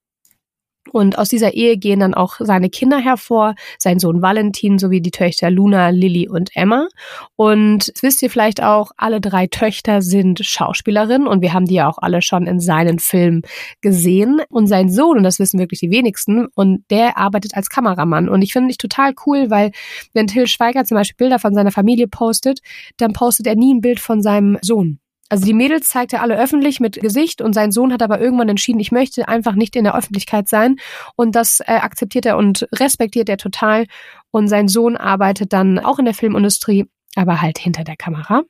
Und 0.92 1.18
aus 1.18 1.28
dieser 1.28 1.54
Ehe 1.54 1.76
gehen 1.76 2.00
dann 2.00 2.14
auch 2.14 2.36
seine 2.38 2.70
Kinder 2.70 2.98
hervor, 2.98 3.54
sein 3.78 3.98
Sohn 3.98 4.22
Valentin 4.22 4.78
sowie 4.78 5.00
die 5.00 5.10
Töchter 5.10 5.50
Luna, 5.50 5.88
Lily 5.88 6.28
und 6.28 6.50
Emma. 6.54 6.88
Und 7.36 7.92
wisst 8.00 8.22
ihr 8.22 8.30
vielleicht 8.30 8.62
auch, 8.62 8.90
alle 8.96 9.20
drei 9.20 9.46
Töchter 9.46 10.02
sind 10.02 10.44
Schauspielerinnen 10.44 11.26
und 11.26 11.42
wir 11.42 11.52
haben 11.52 11.66
die 11.66 11.74
ja 11.74 11.88
auch 11.88 11.98
alle 11.98 12.22
schon 12.22 12.46
in 12.46 12.60
seinen 12.60 12.98
Filmen 12.98 13.42
gesehen. 13.80 14.40
Und 14.50 14.66
sein 14.66 14.90
Sohn, 14.90 15.18
und 15.18 15.22
das 15.24 15.38
wissen 15.38 15.58
wirklich 15.58 15.80
die 15.80 15.90
wenigsten, 15.90 16.46
und 16.54 16.84
der 16.90 17.18
arbeitet 17.18 17.56
als 17.56 17.68
Kameramann. 17.68 18.28
Und 18.28 18.42
ich 18.42 18.52
finde 18.52 18.70
ich 18.70 18.78
total 18.78 19.14
cool, 19.26 19.50
weil 19.50 19.72
wenn 20.12 20.26
Till 20.26 20.46
Schweiger 20.46 20.84
zum 20.84 20.96
Beispiel 20.96 21.16
Bilder 21.16 21.38
von 21.38 21.54
seiner 21.54 21.72
Familie 21.72 22.08
postet, 22.08 22.60
dann 22.96 23.12
postet 23.12 23.46
er 23.46 23.56
nie 23.56 23.74
ein 23.74 23.80
Bild 23.80 24.00
von 24.00 24.22
seinem 24.22 24.58
Sohn. 24.62 25.00
Also 25.34 25.46
die 25.46 25.52
Mädels 25.52 25.88
zeigt 25.88 26.12
er 26.12 26.22
alle 26.22 26.38
öffentlich 26.38 26.78
mit 26.78 27.00
Gesicht 27.00 27.42
und 27.42 27.54
sein 27.54 27.72
Sohn 27.72 27.92
hat 27.92 28.02
aber 28.02 28.20
irgendwann 28.20 28.48
entschieden, 28.48 28.78
ich 28.78 28.92
möchte 28.92 29.26
einfach 29.26 29.56
nicht 29.56 29.74
in 29.74 29.82
der 29.82 29.96
Öffentlichkeit 29.96 30.46
sein 30.46 30.76
und 31.16 31.34
das 31.34 31.58
äh, 31.58 31.72
akzeptiert 31.72 32.24
er 32.24 32.36
und 32.36 32.68
respektiert 32.72 33.28
er 33.28 33.36
total 33.36 33.86
und 34.30 34.46
sein 34.46 34.68
Sohn 34.68 34.96
arbeitet 34.96 35.52
dann 35.52 35.80
auch 35.80 35.98
in 35.98 36.04
der 36.04 36.14
Filmindustrie, 36.14 36.84
aber 37.16 37.42
halt 37.42 37.58
hinter 37.58 37.82
der 37.82 37.96
Kamera. 37.96 38.44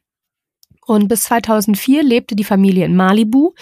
Und 0.84 1.08
bis 1.08 1.22
2004 1.22 2.02
lebte 2.02 2.36
die 2.36 2.44
Familie 2.44 2.84
in 2.84 2.96
Malibu 2.96 3.54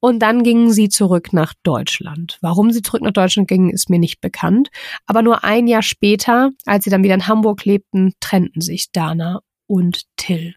und 0.00 0.18
dann 0.18 0.42
gingen 0.42 0.72
sie 0.72 0.88
zurück 0.88 1.32
nach 1.32 1.54
Deutschland. 1.62 2.38
Warum 2.40 2.72
sie 2.72 2.82
zurück 2.82 3.02
nach 3.02 3.12
Deutschland 3.12 3.46
gingen, 3.46 3.70
ist 3.70 3.88
mir 3.88 4.00
nicht 4.00 4.20
bekannt. 4.20 4.70
Aber 5.06 5.22
nur 5.22 5.44
ein 5.44 5.68
Jahr 5.68 5.82
später, 5.82 6.50
als 6.66 6.82
sie 6.82 6.90
dann 6.90 7.04
wieder 7.04 7.14
in 7.14 7.28
Hamburg 7.28 7.64
lebten, 7.64 8.14
trennten 8.18 8.60
sich 8.60 8.90
Dana 8.90 9.42
und 9.68 10.02
Till. 10.16 10.54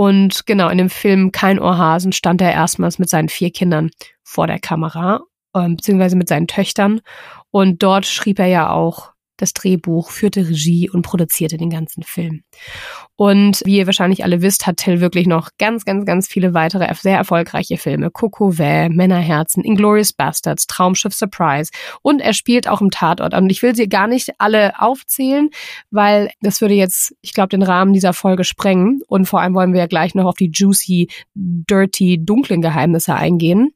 Und 0.00 0.46
genau, 0.46 0.70
in 0.70 0.78
dem 0.78 0.88
Film 0.88 1.30
Kein 1.30 1.58
Ohrhasen 1.58 2.12
stand 2.12 2.40
er 2.40 2.52
erstmals 2.52 2.98
mit 2.98 3.10
seinen 3.10 3.28
vier 3.28 3.50
Kindern 3.50 3.90
vor 4.22 4.46
der 4.46 4.58
Kamera, 4.58 5.20
äh, 5.52 5.68
beziehungsweise 5.68 6.16
mit 6.16 6.26
seinen 6.26 6.46
Töchtern. 6.46 7.02
Und 7.50 7.82
dort 7.82 8.06
schrieb 8.06 8.38
er 8.38 8.46
ja 8.46 8.70
auch 8.70 9.09
das 9.42 9.52
Drehbuch, 9.52 10.10
führte 10.10 10.48
Regie 10.48 10.90
und 10.90 11.02
produzierte 11.02 11.56
den 11.56 11.70
ganzen 11.70 12.02
Film. 12.02 12.42
Und 13.16 13.62
wie 13.64 13.76
ihr 13.76 13.86
wahrscheinlich 13.86 14.24
alle 14.24 14.42
wisst, 14.42 14.66
hat 14.66 14.78
Till 14.78 15.00
wirklich 15.00 15.26
noch 15.26 15.50
ganz, 15.58 15.84
ganz, 15.84 16.06
ganz 16.06 16.26
viele 16.26 16.54
weitere 16.54 16.92
sehr 16.94 17.16
erfolgreiche 17.16 17.76
Filme. 17.76 18.10
Coco 18.10 18.58
Vä, 18.58 18.88
Männerherzen, 18.88 19.62
Inglorious 19.62 20.12
Bastards, 20.12 20.66
Traumschiff 20.66 21.14
Surprise 21.14 21.70
und 22.02 22.20
er 22.20 22.32
spielt 22.32 22.68
auch 22.68 22.80
im 22.80 22.90
Tatort. 22.90 23.34
Und 23.34 23.50
ich 23.50 23.62
will 23.62 23.74
sie 23.74 23.88
gar 23.88 24.06
nicht 24.06 24.30
alle 24.38 24.80
aufzählen, 24.80 25.50
weil 25.90 26.30
das 26.40 26.60
würde 26.60 26.74
jetzt, 26.74 27.14
ich 27.20 27.34
glaube, 27.34 27.48
den 27.48 27.62
Rahmen 27.62 27.92
dieser 27.92 28.12
Folge 28.12 28.44
sprengen. 28.44 29.02
Und 29.06 29.26
vor 29.26 29.40
allem 29.40 29.54
wollen 29.54 29.72
wir 29.72 29.80
ja 29.80 29.86
gleich 29.86 30.14
noch 30.14 30.26
auf 30.26 30.36
die 30.36 30.50
juicy, 30.52 31.08
dirty, 31.34 32.24
dunklen 32.24 32.62
Geheimnisse 32.62 33.14
eingehen. 33.14 33.72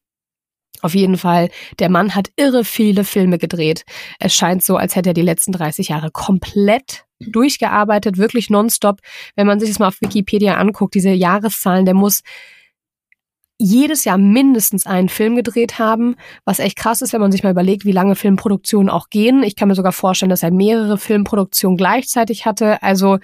Auf 0.84 0.94
jeden 0.94 1.16
Fall, 1.16 1.48
der 1.78 1.88
Mann 1.88 2.14
hat 2.14 2.28
irre 2.36 2.62
viele 2.62 3.04
Filme 3.04 3.38
gedreht. 3.38 3.86
Es 4.20 4.34
scheint 4.34 4.62
so, 4.62 4.76
als 4.76 4.94
hätte 4.94 5.10
er 5.10 5.14
die 5.14 5.22
letzten 5.22 5.50
30 5.50 5.88
Jahre 5.88 6.10
komplett 6.10 7.06
durchgearbeitet, 7.20 8.18
wirklich 8.18 8.50
nonstop. 8.50 9.00
Wenn 9.34 9.46
man 9.46 9.60
sich 9.60 9.70
das 9.70 9.78
mal 9.78 9.88
auf 9.88 10.02
Wikipedia 10.02 10.56
anguckt, 10.56 10.94
diese 10.94 11.08
Jahreszahlen, 11.08 11.86
der 11.86 11.94
muss 11.94 12.20
jedes 13.56 14.04
Jahr 14.04 14.18
mindestens 14.18 14.84
einen 14.84 15.08
Film 15.08 15.36
gedreht 15.36 15.78
haben, 15.78 16.16
was 16.44 16.58
echt 16.58 16.76
krass 16.76 17.00
ist, 17.00 17.14
wenn 17.14 17.20
man 17.22 17.32
sich 17.32 17.42
mal 17.42 17.52
überlegt, 17.52 17.86
wie 17.86 17.92
lange 17.92 18.14
Filmproduktionen 18.14 18.90
auch 18.90 19.08
gehen. 19.08 19.42
Ich 19.42 19.56
kann 19.56 19.68
mir 19.68 19.76
sogar 19.76 19.92
vorstellen, 19.92 20.28
dass 20.28 20.42
er 20.42 20.50
mehrere 20.50 20.98
Filmproduktionen 20.98 21.78
gleichzeitig 21.78 22.44
hatte. 22.44 22.82
Also 22.82 23.20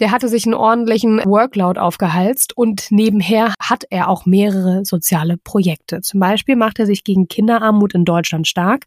der 0.00 0.10
hatte 0.10 0.28
sich 0.28 0.44
einen 0.44 0.54
ordentlichen 0.54 1.24
Workload 1.24 1.80
aufgehalst 1.80 2.56
und 2.56 2.86
nebenher 2.90 3.54
hat 3.60 3.84
er 3.90 4.08
auch 4.08 4.26
mehrere 4.26 4.84
soziale 4.84 5.36
Projekte. 5.36 6.00
Zum 6.02 6.20
Beispiel 6.20 6.56
macht 6.56 6.78
er 6.78 6.86
sich 6.86 7.04
gegen 7.04 7.28
Kinderarmut 7.28 7.94
in 7.94 8.04
Deutschland 8.04 8.46
stark. 8.46 8.84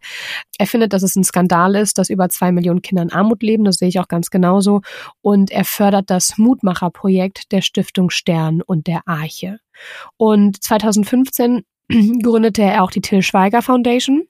Er 0.57 0.67
findet, 0.67 0.93
dass 0.93 1.03
es 1.03 1.15
ein 1.15 1.23
Skandal 1.23 1.75
ist, 1.75 1.97
dass 1.97 2.09
über 2.09 2.29
zwei 2.29 2.51
Millionen 2.51 2.81
Kinder 2.81 3.03
in 3.03 3.11
Armut 3.11 3.41
leben. 3.41 3.63
Das 3.63 3.77
sehe 3.77 3.89
ich 3.89 3.99
auch 3.99 4.07
ganz 4.07 4.29
genauso. 4.29 4.81
Und 5.21 5.51
er 5.51 5.65
fördert 5.65 6.09
das 6.09 6.37
Mutmacherprojekt 6.37 7.51
der 7.51 7.61
Stiftung 7.61 8.09
Stern 8.09 8.61
und 8.61 8.87
der 8.87 9.07
Arche. 9.07 9.59
Und 10.17 10.63
2015 10.63 11.63
gründete 12.23 12.61
er 12.61 12.83
auch 12.83 12.91
die 12.91 13.01
Till 13.01 13.23
Schweiger 13.23 13.61
Foundation. 13.61 14.27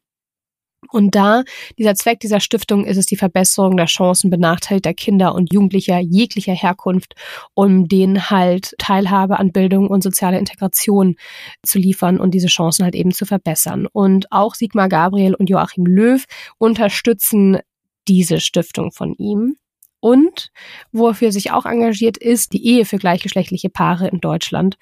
Und 0.91 1.15
da, 1.15 1.43
dieser 1.77 1.96
Zweck 1.96 2.19
dieser 2.19 2.39
Stiftung 2.39 2.86
ist 2.86 2.98
es 2.98 3.05
die 3.05 3.15
Verbesserung 3.15 3.77
der 3.77 3.86
Chancen 3.86 4.29
benachteiligter 4.29 4.93
Kinder 4.93 5.36
und 5.36 5.53
Jugendlicher 5.53 6.00
jeglicher 6.00 6.53
Herkunft, 6.53 7.15
um 7.53 7.88
denen 7.88 8.29
halt 8.29 8.74
Teilhabe 8.79 9.39
an 9.39 9.51
Bildung 9.51 9.88
und 9.88 10.03
soziale 10.03 10.39
Integration 10.39 11.15
zu 11.63 11.79
liefern 11.79 12.19
und 12.19 12.34
diese 12.34 12.48
Chancen 12.48 12.84
halt 12.84 12.96
eben 12.96 13.12
zu 13.12 13.25
verbessern. 13.25 13.88
Und 13.91 14.31
auch 14.31 14.55
Sigmar 14.55 14.89
Gabriel 14.89 15.36
und 15.36 15.50
Joachim 15.50 15.86
Löw 15.86 16.25
unterstützen 16.58 17.60
diese 18.08 18.39
Stiftung 18.39 18.91
von 18.91 19.13
ihm. 19.15 19.55
Und 20.01 20.51
wofür 20.91 21.31
sich 21.31 21.51
auch 21.51 21.65
engagiert, 21.65 22.17
ist 22.17 22.53
die 22.53 22.65
Ehe 22.65 22.86
für 22.86 22.98
gleichgeschlechtliche 22.98 23.69
Paare 23.69 24.08
in 24.08 24.22
Deutschland. 24.22 24.77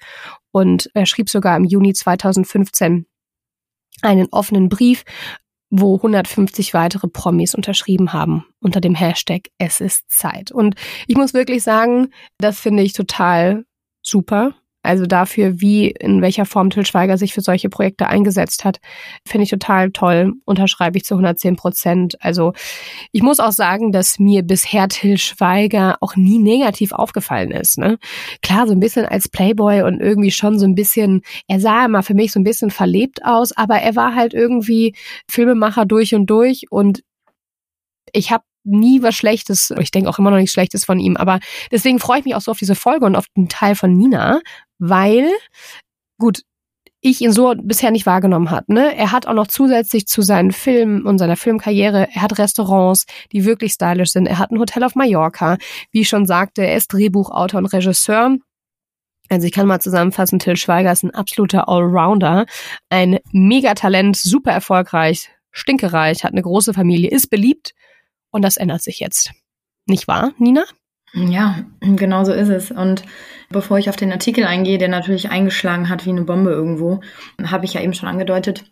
Und 0.52 0.90
er 0.94 1.06
schrieb 1.06 1.28
sogar 1.28 1.56
im 1.56 1.64
Juni 1.64 1.92
2015 1.92 3.06
einen 4.02 4.28
offenen 4.30 4.68
Brief 4.68 5.04
wo 5.70 5.96
150 5.96 6.74
weitere 6.74 7.08
Promis 7.08 7.54
unterschrieben 7.54 8.12
haben 8.12 8.46
unter 8.60 8.80
dem 8.80 8.94
Hashtag 8.94 9.48
Es 9.58 9.80
ist 9.80 10.10
Zeit. 10.10 10.50
Und 10.50 10.74
ich 11.06 11.16
muss 11.16 11.34
wirklich 11.34 11.62
sagen, 11.62 12.08
das 12.38 12.58
finde 12.58 12.82
ich 12.82 12.92
total 12.92 13.64
super. 14.02 14.54
Also 14.82 15.06
dafür, 15.06 15.60
wie 15.60 15.88
in 15.90 16.22
welcher 16.22 16.44
Form 16.44 16.70
Till 16.70 16.86
Schweiger 16.86 17.18
sich 17.18 17.34
für 17.34 17.40
solche 17.40 17.68
Projekte 17.68 18.06
eingesetzt 18.06 18.64
hat, 18.64 18.78
finde 19.26 19.44
ich 19.44 19.50
total 19.50 19.90
toll. 19.90 20.34
Unterschreibe 20.44 20.96
ich 20.96 21.04
zu 21.04 21.14
110 21.14 21.56
Prozent. 21.56 22.16
Also 22.20 22.52
ich 23.10 23.22
muss 23.22 23.40
auch 23.40 23.52
sagen, 23.52 23.90
dass 23.90 24.18
mir 24.18 24.42
bisher 24.42 24.88
Till 24.88 25.18
Schweiger 25.18 25.96
auch 26.00 26.14
nie 26.16 26.38
negativ 26.38 26.92
aufgefallen 26.92 27.50
ist. 27.50 27.78
Ne? 27.78 27.98
Klar, 28.40 28.66
so 28.68 28.72
ein 28.72 28.80
bisschen 28.80 29.04
als 29.04 29.28
Playboy 29.28 29.82
und 29.82 30.00
irgendwie 30.00 30.30
schon 30.30 30.58
so 30.58 30.64
ein 30.64 30.76
bisschen, 30.76 31.22
er 31.48 31.60
sah 31.60 31.84
immer 31.84 32.02
für 32.04 32.14
mich 32.14 32.30
so 32.30 32.38
ein 32.38 32.44
bisschen 32.44 32.70
verlebt 32.70 33.24
aus, 33.24 33.52
aber 33.56 33.76
er 33.80 33.96
war 33.96 34.14
halt 34.14 34.32
irgendwie 34.32 34.94
Filmemacher 35.28 35.86
durch 35.86 36.14
und 36.14 36.26
durch 36.26 36.66
und 36.70 37.02
ich 38.12 38.30
habe 38.30 38.44
nie 38.64 39.02
was 39.02 39.14
Schlechtes, 39.14 39.72
ich 39.80 39.90
denke 39.90 40.10
auch 40.10 40.18
immer 40.18 40.30
noch 40.30 40.36
nichts 40.36 40.52
Schlechtes 40.52 40.84
von 40.84 40.98
ihm, 40.98 41.16
aber 41.16 41.40
deswegen 41.70 41.98
freue 41.98 42.20
ich 42.20 42.24
mich 42.24 42.34
auch 42.34 42.40
so 42.40 42.50
auf 42.50 42.58
diese 42.58 42.74
Folge 42.74 43.06
und 43.06 43.16
auf 43.16 43.26
den 43.36 43.48
Teil 43.48 43.74
von 43.74 43.96
Nina, 43.96 44.40
weil, 44.78 45.30
gut, 46.18 46.42
ich 47.00 47.20
ihn 47.20 47.32
so 47.32 47.54
bisher 47.56 47.90
nicht 47.90 48.06
wahrgenommen 48.06 48.50
hat. 48.50 48.68
Ne? 48.68 48.96
Er 48.96 49.12
hat 49.12 49.26
auch 49.26 49.34
noch 49.34 49.46
zusätzlich 49.46 50.06
zu 50.06 50.22
seinen 50.22 50.50
Filmen 50.50 51.06
und 51.06 51.18
seiner 51.18 51.36
Filmkarriere, 51.36 52.08
er 52.12 52.22
hat 52.22 52.38
Restaurants, 52.38 53.06
die 53.32 53.44
wirklich 53.44 53.72
stylisch 53.72 54.10
sind. 54.10 54.26
Er 54.26 54.38
hat 54.38 54.50
ein 54.50 54.58
Hotel 54.58 54.82
auf 54.82 54.96
Mallorca. 54.96 55.58
Wie 55.92 56.00
ich 56.00 56.08
schon 56.08 56.26
sagte, 56.26 56.66
er 56.66 56.76
ist 56.76 56.92
Drehbuchautor 56.92 57.58
und 57.58 57.66
Regisseur. 57.66 58.36
Also 59.28 59.46
ich 59.46 59.52
kann 59.52 59.66
mal 59.66 59.80
zusammenfassen, 59.80 60.38
Till 60.38 60.56
Schweiger 60.56 60.90
ist 60.90 61.04
ein 61.04 61.14
absoluter 61.14 61.68
Allrounder, 61.68 62.46
ein 62.88 63.18
Megatalent, 63.32 64.16
super 64.16 64.52
erfolgreich, 64.52 65.28
stinkereich, 65.50 66.24
hat 66.24 66.32
eine 66.32 66.42
große 66.42 66.72
Familie, 66.72 67.10
ist 67.10 67.28
beliebt 67.28 67.74
und 68.30 68.42
das 68.42 68.56
ändert 68.56 68.82
sich 68.82 69.00
jetzt. 69.00 69.32
Nicht 69.86 70.08
wahr, 70.08 70.32
Nina? 70.38 70.64
Ja, 71.14 71.64
genau 71.80 72.24
so 72.24 72.32
ist 72.32 72.48
es. 72.48 72.70
Und 72.70 73.02
bevor 73.50 73.78
ich 73.78 73.88
auf 73.88 73.96
den 73.96 74.12
Artikel 74.12 74.44
eingehe, 74.44 74.78
der 74.78 74.88
natürlich 74.88 75.30
eingeschlagen 75.30 75.88
hat 75.88 76.04
wie 76.06 76.10
eine 76.10 76.24
Bombe 76.24 76.50
irgendwo, 76.50 77.00
habe 77.42 77.64
ich 77.64 77.74
ja 77.74 77.80
eben 77.80 77.94
schon 77.94 78.08
angedeutet, 78.08 78.64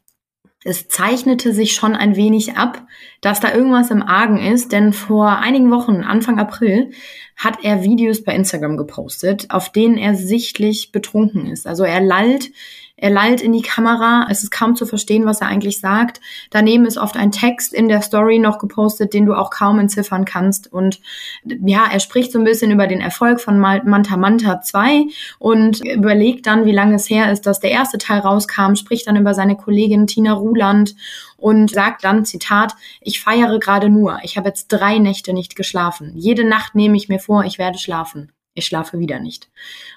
es 0.65 0.89
zeichnete 0.89 1.53
sich 1.53 1.75
schon 1.75 1.95
ein 1.95 2.17
wenig 2.17 2.57
ab, 2.57 2.83
dass 3.21 3.39
da 3.39 3.55
irgendwas 3.55 3.91
im 3.93 4.03
Argen 4.03 4.39
ist, 4.39 4.73
denn 4.73 4.93
vor 4.93 5.39
einigen 5.39 5.71
Wochen, 5.71 6.03
Anfang 6.03 6.41
April, 6.41 6.91
hat 7.37 7.59
er 7.63 7.85
Videos 7.85 8.25
bei 8.25 8.35
Instagram 8.35 8.77
gepostet, 8.77 9.51
auf 9.51 9.71
denen 9.71 9.97
er 9.97 10.17
sichtlich 10.17 10.91
betrunken 10.91 11.47
ist. 11.47 11.69
Also 11.69 11.85
er 11.85 12.01
lallt 12.01 12.51
er 12.99 13.11
lallt 13.11 13.43
in 13.43 13.53
die 13.53 13.63
Kamera, 13.63 14.27
es 14.31 14.43
ist 14.43 14.51
kaum 14.51 14.75
zu 14.75 14.87
verstehen, 14.87 15.27
was 15.27 15.43
er 15.43 15.49
eigentlich 15.49 15.81
sagt. 15.81 16.21
Daneben 16.51 16.87
ist 16.87 16.97
oft 16.97 17.17
ein 17.17 17.31
Text 17.31 17.75
in 17.75 17.89
der 17.89 18.01
Story 18.01 18.39
noch 18.39 18.59
gepostet, 18.59 19.13
den 19.13 19.27
du 19.27 19.35
auch 19.35 19.51
kaum 19.51 19.79
entziffern 19.79 20.25
kannst. 20.25 20.73
Und 20.73 21.01
ja, 21.45 21.87
er 21.93 22.01
spricht 22.01 22.33
so 22.33 22.39
ein 22.39 22.45
bisschen 22.45 22.71
über 22.71 22.87
den 22.87 23.03
Erfolg 23.03 23.41
von 23.43 23.59
Manta 23.59 24.17
Manta 24.17 24.63
2 24.63 25.09
und 25.39 25.85
überlegt 25.85 26.47
dann, 26.47 26.65
wie 26.65 26.73
lange 26.73 26.95
es 26.95 27.11
her 27.11 27.31
ist, 27.31 27.43
dass 27.43 27.61
der 27.61 27.71
erste 27.71 27.99
Teil 27.99 28.21
rauskam, 28.21 28.77
spricht 28.77 29.07
dann 29.07 29.17
über 29.17 29.35
seine 29.35 29.57
Kollegin 29.57 30.07
Tina 30.07 30.33
Ruland 30.33 30.95
und 31.37 31.71
sagt 31.71 32.03
dann, 32.03 32.25
Zitat, 32.25 32.75
ich 33.03 33.21
feiere 33.21 33.59
gerade 33.59 33.91
nur. 33.91 34.21
Ich 34.23 34.39
habe 34.39 34.49
jetzt 34.49 34.69
drei 34.69 34.97
Nächte 34.99 35.35
nicht 35.35 35.55
geschlafen. 35.55 36.13
Jede 36.15 36.45
Nacht 36.45 36.75
nehme 36.75 36.97
ich 36.97 37.11
mir 37.11 37.19
vor, 37.19 37.45
ich 37.45 37.59
werde 37.59 37.79
schlafen. 37.79 38.33
Ich 38.55 38.65
schlafe 38.65 38.99
wieder 38.99 39.21
nicht. 39.21 39.51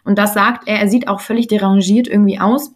Und 0.04 0.18
das 0.18 0.34
sagt 0.34 0.68
er, 0.68 0.80
er 0.80 0.90
sieht 0.90 1.08
auch 1.08 1.22
völlig 1.22 1.48
derangiert 1.48 2.10
irgendwie 2.10 2.42
aus. 2.42 2.74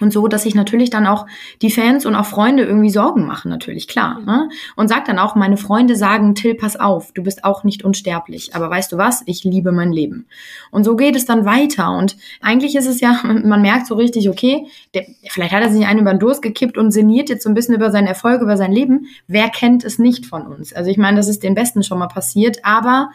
Und 0.00 0.12
so, 0.12 0.28
dass 0.28 0.44
sich 0.44 0.54
natürlich 0.54 0.90
dann 0.90 1.06
auch 1.06 1.26
die 1.62 1.70
Fans 1.70 2.06
und 2.06 2.14
auch 2.14 2.26
Freunde 2.26 2.64
irgendwie 2.64 2.90
Sorgen 2.90 3.26
machen, 3.26 3.50
natürlich, 3.50 3.88
klar. 3.88 4.20
Ne? 4.20 4.48
Und 4.76 4.88
sagt 4.88 5.08
dann 5.08 5.18
auch, 5.18 5.34
meine 5.34 5.56
Freunde 5.56 5.96
sagen, 5.96 6.34
Till, 6.34 6.54
pass 6.54 6.78
auf, 6.78 7.12
du 7.12 7.22
bist 7.22 7.44
auch 7.44 7.64
nicht 7.64 7.84
unsterblich. 7.84 8.54
Aber 8.54 8.70
weißt 8.70 8.92
du 8.92 8.98
was? 8.98 9.22
Ich 9.26 9.44
liebe 9.44 9.72
mein 9.72 9.92
Leben. 9.92 10.26
Und 10.70 10.84
so 10.84 10.96
geht 10.96 11.16
es 11.16 11.24
dann 11.24 11.44
weiter. 11.44 11.96
Und 11.96 12.16
eigentlich 12.40 12.76
ist 12.76 12.86
es 12.86 13.00
ja, 13.00 13.20
man 13.22 13.62
merkt 13.62 13.86
so 13.86 13.94
richtig, 13.94 14.28
okay, 14.28 14.66
der, 14.94 15.06
vielleicht 15.28 15.52
hat 15.52 15.62
er 15.62 15.70
sich 15.70 15.86
einen 15.86 16.00
über 16.00 16.12
den 16.12 16.20
Durst 16.20 16.42
gekippt 16.42 16.78
und 16.78 16.90
sinniert 16.90 17.28
jetzt 17.28 17.42
so 17.42 17.48
ein 17.48 17.54
bisschen 17.54 17.74
über 17.74 17.90
seinen 17.90 18.06
Erfolg, 18.06 18.42
über 18.42 18.56
sein 18.56 18.72
Leben. 18.72 19.06
Wer 19.26 19.48
kennt 19.48 19.84
es 19.84 19.98
nicht 19.98 20.26
von 20.26 20.46
uns? 20.46 20.72
Also 20.72 20.90
ich 20.90 20.98
meine, 20.98 21.16
das 21.16 21.28
ist 21.28 21.42
den 21.42 21.54
Besten 21.54 21.82
schon 21.82 21.98
mal 21.98 22.08
passiert, 22.08 22.58
aber 22.64 23.10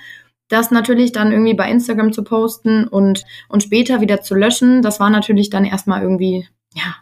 das 0.50 0.72
natürlich 0.72 1.12
dann 1.12 1.32
irgendwie 1.32 1.54
bei 1.54 1.70
Instagram 1.70 2.14
zu 2.14 2.24
posten 2.24 2.88
und, 2.88 3.24
und 3.50 3.64
später 3.64 4.02
wieder 4.02 4.22
zu 4.22 4.36
löschen, 4.36 4.82
das 4.82 5.00
war 5.00 5.10
natürlich 5.10 5.50
dann 5.50 5.66
erstmal 5.66 6.02
irgendwie 6.02 6.48
ja, 6.76 6.96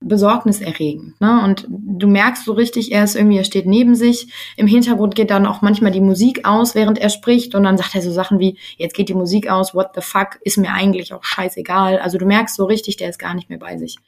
besorgniserregend. 0.00 1.20
Ne? 1.20 1.42
Und 1.44 1.66
du 1.68 2.08
merkst 2.08 2.44
so 2.44 2.54
richtig, 2.54 2.90
er 2.92 3.04
ist 3.04 3.16
irgendwie, 3.16 3.36
er 3.36 3.44
steht 3.44 3.66
neben 3.66 3.94
sich. 3.94 4.32
Im 4.56 4.66
Hintergrund 4.66 5.14
geht 5.14 5.30
dann 5.30 5.46
auch 5.46 5.60
manchmal 5.60 5.92
die 5.92 6.00
Musik 6.00 6.46
aus, 6.46 6.74
während 6.74 6.98
er 6.98 7.10
spricht. 7.10 7.54
Und 7.54 7.64
dann 7.64 7.76
sagt 7.76 7.94
er 7.94 8.02
so 8.02 8.10
Sachen 8.10 8.38
wie, 8.38 8.58
jetzt 8.78 8.94
geht 8.94 9.10
die 9.10 9.14
Musik 9.14 9.50
aus, 9.50 9.74
what 9.74 9.90
the 9.94 10.00
fuck, 10.00 10.38
ist 10.42 10.56
mir 10.56 10.72
eigentlich 10.72 11.12
auch 11.12 11.22
scheißegal. 11.22 11.98
Also 11.98 12.16
du 12.16 12.24
merkst 12.24 12.56
so 12.56 12.64
richtig, 12.64 12.96
der 12.96 13.10
ist 13.10 13.18
gar 13.18 13.34
nicht 13.34 13.50
mehr 13.50 13.58
bei 13.58 13.76
sich. 13.76 13.98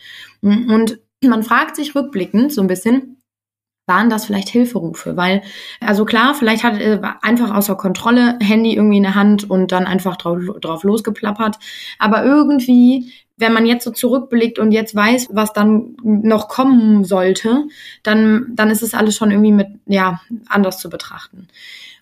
Und 0.40 0.98
man 1.22 1.42
fragt 1.42 1.76
sich 1.76 1.94
rückblickend 1.94 2.52
so 2.52 2.62
ein 2.62 2.66
bisschen, 2.66 3.22
waren 3.86 4.10
das 4.10 4.24
vielleicht 4.24 4.48
Hilferufe, 4.48 5.16
weil, 5.16 5.42
also 5.80 6.04
klar, 6.04 6.34
vielleicht 6.34 6.62
hat 6.62 6.80
er 6.80 7.18
einfach 7.22 7.52
außer 7.54 7.74
Kontrolle 7.74 8.38
Handy 8.40 8.74
irgendwie 8.74 8.98
in 8.98 9.02
der 9.02 9.16
Hand 9.16 9.50
und 9.50 9.72
dann 9.72 9.86
einfach 9.86 10.16
drauf, 10.16 10.38
drauf 10.60 10.84
losgeplappert, 10.84 11.58
aber 11.98 12.24
irgendwie, 12.24 13.12
wenn 13.36 13.52
man 13.52 13.66
jetzt 13.66 13.84
so 13.84 13.90
zurückblickt 13.90 14.58
und 14.58 14.72
jetzt 14.72 14.94
weiß, 14.94 15.28
was 15.32 15.52
dann 15.52 15.96
noch 16.02 16.48
kommen 16.48 17.04
sollte, 17.04 17.64
dann, 18.02 18.46
dann 18.54 18.70
ist 18.70 18.82
es 18.82 18.94
alles 18.94 19.16
schon 19.16 19.30
irgendwie 19.30 19.52
mit, 19.52 19.68
ja, 19.86 20.20
anders 20.48 20.78
zu 20.78 20.90
betrachten. 20.90 21.48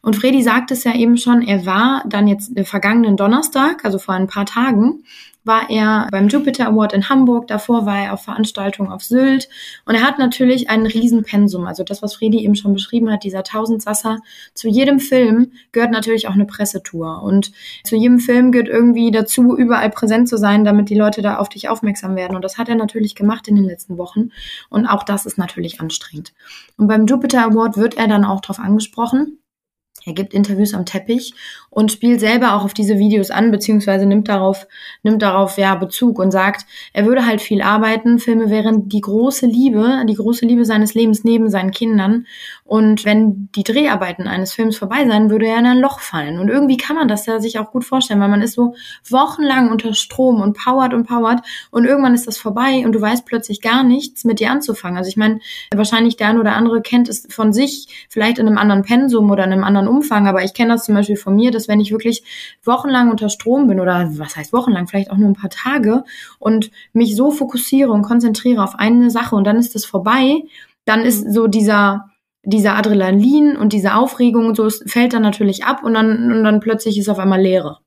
Und 0.03 0.17
Freddy 0.17 0.43
sagt 0.43 0.71
es 0.71 0.85
ja 0.85 0.95
eben 0.95 1.17
schon, 1.17 1.43
er 1.43 1.67
war 1.67 2.05
dann 2.07 2.27
jetzt 2.27 2.53
vergangenen 2.65 3.17
Donnerstag, 3.17 3.85
also 3.85 3.99
vor 3.99 4.15
ein 4.15 4.29
paar 4.29 4.47
Tagen, 4.47 5.05
war 5.45 5.71
er 5.71 6.09
beim 6.11 6.29
Jupiter 6.29 6.69
Award 6.69 6.93
in 6.93 7.09
Hamburg, 7.09 7.47
davor 7.47 7.87
war 7.87 7.99
er 7.99 8.13
auf 8.13 8.25
Veranstaltungen 8.25 8.93
auf 8.93 9.03
Sylt. 9.03 9.49
Und 9.87 9.95
er 9.95 10.03
hat 10.03 10.19
natürlich 10.19 10.69
einen 10.69 10.87
Riesenpensum, 10.87 11.67
also 11.67 11.83
das, 11.83 12.03
was 12.03 12.15
Fredi 12.15 12.45
eben 12.45 12.57
schon 12.57 12.75
beschrieben 12.75 13.11
hat, 13.11 13.25
dieser 13.25 13.43
Tausendsasser. 13.43 14.19
Zu 14.55 14.69
jedem 14.69 15.01
Film 15.01 15.53
gehört 15.73 15.91
natürlich 15.91 16.29
auch 16.29 16.35
eine 16.35 16.45
Pressetour. 16.45 17.23
Und 17.23 17.53
zu 17.85 17.97
jedem 17.97 18.19
Film 18.19 18.53
gehört 18.53 18.69
irgendwie 18.69 19.11
dazu, 19.11 19.57
überall 19.57 19.91
präsent 19.91 20.29
zu 20.29 20.37
sein, 20.37 20.65
damit 20.65 20.91
die 20.91 20.95
Leute 20.95 21.23
da 21.23 21.37
auf 21.39 21.49
dich 21.49 21.69
aufmerksam 21.69 22.17
werden. 22.17 22.37
Und 22.37 22.45
das 22.45 22.59
hat 22.59 22.69
er 22.69 22.75
natürlich 22.77 23.15
gemacht 23.15 23.49
in 23.49 23.57
den 23.57 23.65
letzten 23.65 23.99
Wochen. 23.99 24.31
Und 24.69 24.87
auch 24.87 25.03
das 25.03 25.27
ist 25.27 25.39
natürlich 25.39 25.81
anstrengend. 25.81 26.33
Und 26.77 26.89
beim 26.89 27.07
Jupiter 27.07 27.45
Award 27.45 27.77
wird 27.77 27.97
er 27.97 28.09
dann 28.09 28.25
auch 28.25 28.41
darauf 28.41 28.59
angesprochen, 28.59 29.39
er 30.07 30.15
gibt 30.15 30.33
Interviews 30.33 30.75
am 30.75 30.87
Teppich 30.87 31.35
und 31.69 31.93
spielt 31.93 32.21
selber 32.21 32.55
auch 32.55 32.65
auf 32.65 32.75
diese 32.75 32.99
Videos 32.99 33.31
an, 33.31 33.51
beziehungsweise 33.51 34.07
nimmt 34.07 34.29
darauf, 34.29 34.67
nimmt 35.03 35.23
darauf 35.23 35.59
ja 35.59 35.75
Bezug 35.75 36.19
und 36.19 36.31
sagt, 36.31 36.67
er 36.93 37.07
würde 37.07 37.27
halt 37.27 37.41
viel 37.41 37.61
arbeiten. 37.63 38.19
Filme 38.19 38.51
wären 38.51 38.89
die 38.89 39.01
große 39.01 39.47
Liebe, 39.47 40.05
die 40.09 40.15
große 40.15 40.47
Liebe 40.47 40.65
seines 40.65 40.95
Lebens 40.95 41.25
neben 41.25 41.51
seinen 41.51 41.71
Kindern. 41.71 42.27
Und 42.71 43.05
wenn 43.05 43.49
die 43.57 43.65
Dreharbeiten 43.65 44.29
eines 44.29 44.53
Films 44.53 44.79
vorbei 44.79 45.05
sein, 45.05 45.29
würde 45.29 45.45
er 45.45 45.59
in 45.59 45.67
ein 45.67 45.81
Loch 45.81 45.99
fallen. 45.99 46.39
Und 46.39 46.49
irgendwie 46.49 46.77
kann 46.77 46.95
man 46.95 47.09
das 47.09 47.27
ja 47.27 47.41
sich 47.41 47.59
auch 47.59 47.73
gut 47.73 47.85
vorstellen, 47.85 48.21
weil 48.21 48.29
man 48.29 48.43
ist 48.43 48.55
so 48.55 48.77
wochenlang 49.09 49.73
unter 49.73 49.93
Strom 49.93 50.41
und 50.41 50.57
powert 50.57 50.95
und 50.95 51.05
powert 51.05 51.41
und 51.73 51.85
irgendwann 51.85 52.15
ist 52.15 52.29
das 52.29 52.39
vorbei 52.39 52.85
und 52.85 52.93
du 52.93 53.01
weißt 53.01 53.27
plötzlich 53.27 53.61
gar 53.61 53.83
nichts 53.83 54.23
mit 54.23 54.39
dir 54.39 54.53
anzufangen. 54.53 54.97
Also 54.97 55.09
ich 55.09 55.17
meine, 55.17 55.41
wahrscheinlich 55.75 56.17
der 56.17 56.29
ein 56.29 56.39
oder 56.39 56.53
andere 56.53 56.81
kennt 56.81 57.09
es 57.09 57.27
von 57.29 57.53
sich, 57.53 58.07
vielleicht 58.09 58.39
in 58.39 58.47
einem 58.47 58.57
anderen 58.57 58.83
Pensum 58.83 59.33
oder 59.33 59.43
in 59.43 59.53
einem 59.53 59.65
anderen 59.65 59.89
Umfang, 59.89 60.29
aber 60.29 60.45
ich 60.45 60.55
kenne 60.55 60.75
das 60.75 60.85
zum 60.85 60.95
Beispiel 60.95 61.17
von 61.17 61.35
mir, 61.35 61.51
dass 61.51 61.67
wenn 61.67 61.81
ich 61.81 61.91
wirklich 61.91 62.23
wochenlang 62.63 63.11
unter 63.11 63.31
Strom 63.31 63.67
bin 63.67 63.81
oder 63.81 64.11
was 64.13 64.37
heißt 64.37 64.53
wochenlang, 64.53 64.87
vielleicht 64.87 65.11
auch 65.11 65.17
nur 65.17 65.29
ein 65.29 65.35
paar 65.35 65.51
Tage 65.51 66.05
und 66.39 66.71
mich 66.93 67.17
so 67.17 67.33
fokussiere 67.33 67.91
und 67.91 68.03
konzentriere 68.03 68.63
auf 68.63 68.77
eine 68.77 69.11
Sache 69.11 69.35
und 69.35 69.43
dann 69.43 69.57
ist 69.57 69.75
es 69.75 69.85
vorbei, 69.85 70.45
dann 70.85 71.01
ist 71.01 71.35
so 71.35 71.49
dieser 71.49 72.10
dieser 72.43 72.77
Adrenalin 72.77 73.57
und 73.57 73.73
diese 73.73 73.95
Aufregung 73.95 74.47
und 74.47 74.57
so 74.57 74.65
es 74.65 74.83
fällt 74.87 75.13
dann 75.13 75.23
natürlich 75.23 75.65
ab 75.65 75.83
und 75.83 75.95
dann 75.95 76.33
und 76.33 76.45
dann 76.45 76.61
plötzlich 76.61 76.99
ist 76.99 77.09
auf 77.09 77.19
einmal 77.19 77.41
Leere. 77.41 77.79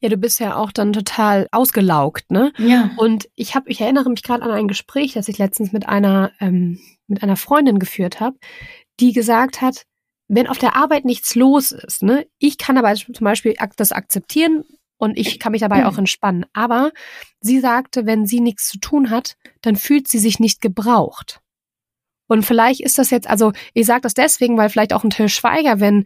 Ja, 0.00 0.08
du 0.08 0.16
bist 0.16 0.40
ja 0.40 0.56
auch 0.56 0.72
dann 0.72 0.92
total 0.92 1.48
ausgelaugt, 1.52 2.30
ne? 2.30 2.52
Ja. 2.58 2.90
Und 2.96 3.28
ich 3.34 3.54
habe, 3.54 3.68
ich 3.70 3.80
erinnere 3.80 4.10
mich 4.10 4.22
gerade 4.22 4.42
an 4.42 4.50
ein 4.50 4.68
Gespräch, 4.68 5.14
das 5.14 5.28
ich 5.28 5.38
letztens 5.38 5.72
mit 5.72 5.88
einer 5.88 6.32
ähm, 6.40 6.78
mit 7.06 7.22
einer 7.22 7.36
Freundin 7.36 7.78
geführt 7.78 8.20
habe, 8.20 8.36
die 9.00 9.12
gesagt 9.12 9.60
hat, 9.60 9.84
wenn 10.28 10.48
auf 10.48 10.58
der 10.58 10.76
Arbeit 10.76 11.04
nichts 11.04 11.34
los 11.34 11.72
ist, 11.72 12.02
ne, 12.02 12.26
ich 12.38 12.58
kann 12.58 12.78
aber 12.78 12.94
zum 12.94 13.24
Beispiel 13.24 13.54
das 13.76 13.92
akzeptieren 13.92 14.64
und 14.98 15.16
ich 15.16 15.38
kann 15.38 15.52
mich 15.52 15.60
dabei 15.60 15.86
auch 15.86 15.98
entspannen. 15.98 16.46
Aber 16.52 16.92
sie 17.40 17.60
sagte, 17.60 18.06
wenn 18.06 18.26
sie 18.26 18.40
nichts 18.40 18.68
zu 18.68 18.78
tun 18.78 19.10
hat, 19.10 19.36
dann 19.62 19.76
fühlt 19.76 20.08
sie 20.08 20.18
sich 20.18 20.40
nicht 20.40 20.60
gebraucht. 20.60 21.40
Und 22.28 22.44
vielleicht 22.44 22.80
ist 22.80 22.98
das 22.98 23.10
jetzt, 23.10 23.28
also 23.28 23.52
ich 23.74 23.86
sage 23.86 24.02
das 24.02 24.14
deswegen, 24.14 24.56
weil 24.56 24.68
vielleicht 24.68 24.92
auch 24.92 25.04
ein 25.04 25.10
Till 25.10 25.28
Schweiger, 25.28 25.80
wenn, 25.80 26.04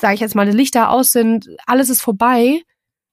sage 0.00 0.14
ich 0.14 0.20
jetzt 0.20 0.34
mal, 0.34 0.46
die 0.46 0.56
Lichter 0.56 0.90
aus 0.90 1.12
sind, 1.12 1.48
alles 1.66 1.90
ist 1.90 2.02
vorbei, 2.02 2.62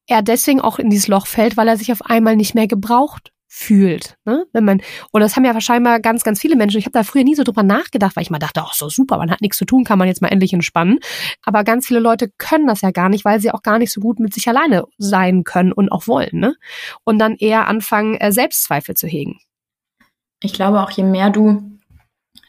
er 0.08 0.22
deswegen 0.22 0.60
auch 0.60 0.80
in 0.80 0.90
dieses 0.90 1.08
Loch 1.08 1.28
fällt, 1.28 1.56
weil 1.58 1.68
er 1.68 1.78
sich 1.78 1.92
auf 1.92 2.02
einmal 2.04 2.36
nicht 2.36 2.56
mehr 2.56 2.68
gebraucht 2.68 3.32
fühlt. 3.48 4.18
Ne? 4.26 4.46
Wenn 4.52 4.66
man, 4.66 4.82
und 5.12 5.22
das 5.22 5.36
haben 5.36 5.46
ja 5.46 5.54
wahrscheinlich 5.54 6.02
ganz, 6.02 6.24
ganz 6.24 6.42
viele 6.42 6.56
Menschen. 6.56 6.80
Ich 6.80 6.86
habe 6.86 6.94
da 6.94 7.04
früher 7.04 7.24
nie 7.24 7.36
so 7.36 7.44
drüber 7.44 7.62
nachgedacht, 7.62 8.16
weil 8.16 8.24
ich 8.24 8.32
mal 8.32 8.40
dachte, 8.40 8.62
ach 8.64 8.74
so 8.74 8.90
super, 8.90 9.20
man 9.20 9.30
hat 9.30 9.42
nichts 9.42 9.58
zu 9.58 9.66
tun, 9.66 9.84
kann 9.84 10.00
man 10.00 10.08
jetzt 10.08 10.24
mal 10.24 10.30
endlich 10.30 10.54
entspannen. 10.54 10.98
Aber 11.44 11.64
ganz 11.64 11.86
viele 11.86 12.00
Leute 12.00 12.32
können 12.40 12.66
das 12.66 12.82
ja 12.82 12.90
gar 12.90 13.10
nicht, 13.10 13.26
weil 13.26 13.40
sie 13.40 13.52
auch 13.52 13.62
gar 13.62 13.78
nicht 13.78 13.92
so 13.92 14.02
gut 14.02 14.20
mit 14.20 14.34
sich 14.34 14.48
alleine 14.50 14.86
sein 14.98 15.44
können 15.44 15.72
und 15.72 15.92
auch 15.92 16.08
wollen. 16.08 16.40
Ne? 16.40 16.56
Und 17.04 17.20
dann 17.20 17.36
eher 17.36 17.68
anfangen, 17.68 18.16
äh, 18.16 18.32
Selbstzweifel 18.32 18.96
zu 18.96 19.06
hegen. 19.06 19.40
Ich 20.42 20.54
glaube 20.54 20.82
auch, 20.82 20.90
je 20.90 21.04
mehr 21.04 21.30
du 21.30 21.73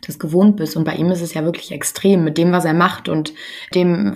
das 0.07 0.19
gewohnt 0.19 0.57
bist. 0.57 0.77
Und 0.77 0.85
bei 0.85 0.95
ihm 0.95 1.11
ist 1.11 1.23
es 1.23 1.35
ja 1.35 1.45
wirklich 1.45 1.73
extrem 1.73 2.25
mit 2.25 2.39
dem, 2.39 2.53
was 2.53 2.65
er 2.65 2.75
macht 2.75 3.09
und 3.09 3.33
dem, 3.75 4.15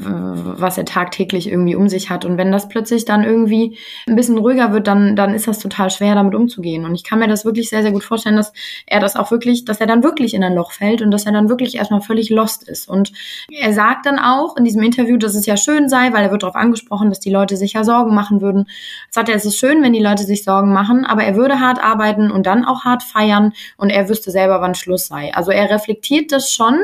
was 0.59 0.79
er 0.79 0.85
tagtäglich 0.85 1.49
irgendwie 1.49 1.75
um 1.75 1.89
sich 1.89 2.11
hat. 2.11 2.25
Und 2.25 2.39
wenn 2.39 2.53
das 2.53 2.69
plötzlich 2.69 3.05
dann 3.05 3.25
irgendwie 3.25 3.79
ein 4.07 4.17
bisschen 4.17 4.39
ruhiger 4.39 4.73
wird, 4.73 4.87
dann, 4.87 5.17
dann 5.17 5.35
ist 5.35 5.49
das 5.49 5.59
total 5.59 5.91
schwer, 5.91 6.15
damit 6.15 6.35
umzugehen. 6.35 6.85
Und 6.85 6.95
ich 6.95 7.05
kann 7.05 7.19
mir 7.19 7.29
das 7.29 7.45
wirklich 7.45 7.69
sehr, 7.69 7.83
sehr 7.83 7.93
gut 7.93 8.05
vorstellen, 8.05 8.37
dass 8.37 8.53
er 8.87 9.01
das 9.01 9.17
auch 9.17 9.31
wirklich, 9.31 9.65
dass 9.65 9.81
er 9.81 9.87
dann 9.87 10.03
wirklich 10.03 10.35
in 10.35 10.45
ein 10.45 10.55
Loch 10.55 10.73
fällt 10.73 11.03
und 11.03 11.11
dass 11.11 11.27
er 11.27 11.33
dann 11.33 11.49
wirklich 11.49 11.77
erstmal 11.77 12.01
völlig 12.01 12.31
lost 12.31 12.69
ist. 12.69 12.89
Und 12.89 13.13
er 13.51 13.73
sagt 13.73 14.07
dann 14.07 14.19
auch 14.19 14.57
in 14.57 14.65
diesem 14.65 14.83
Interview, 14.83 15.17
dass 15.17 15.35
es 15.35 15.47
ja 15.47 15.57
schön 15.57 15.89
sei, 15.89 16.13
weil 16.13 16.25
er 16.25 16.31
wird 16.31 16.43
darauf 16.43 16.57
angesprochen, 16.57 17.09
dass 17.09 17.21
die 17.21 17.31
Leute 17.31 17.57
sich 17.57 17.75
ja 17.75 17.85
Sorgen 17.85 18.15
machen 18.15 18.41
würden. 18.41 18.67
Sagt 19.11 19.29
er, 19.29 19.35
es 19.35 19.45
ist 19.45 19.59
schön, 19.59 19.83
wenn 19.83 19.93
die 19.93 20.03
Leute 20.03 20.25
sich 20.25 20.45
Sorgen 20.45 20.73
machen, 20.73 21.05
aber 21.05 21.25
er 21.25 21.37
würde 21.37 21.61
hart 21.61 21.83
arbeiten 21.83 22.31
und 22.31 22.47
dann 22.47 22.65
auch 22.65 22.85
hart 22.85 23.03
feiern 23.03 23.53
und 23.77 23.91
er 23.91 24.09
wüsste 24.09 24.31
selber, 24.31 24.61
wann 24.61 24.75
Schluss 24.75 25.07
sei. 25.07 25.33
Also 25.35 25.51
er 25.51 25.71
reflektiert 25.79 26.33
das 26.33 26.53
schon 26.53 26.79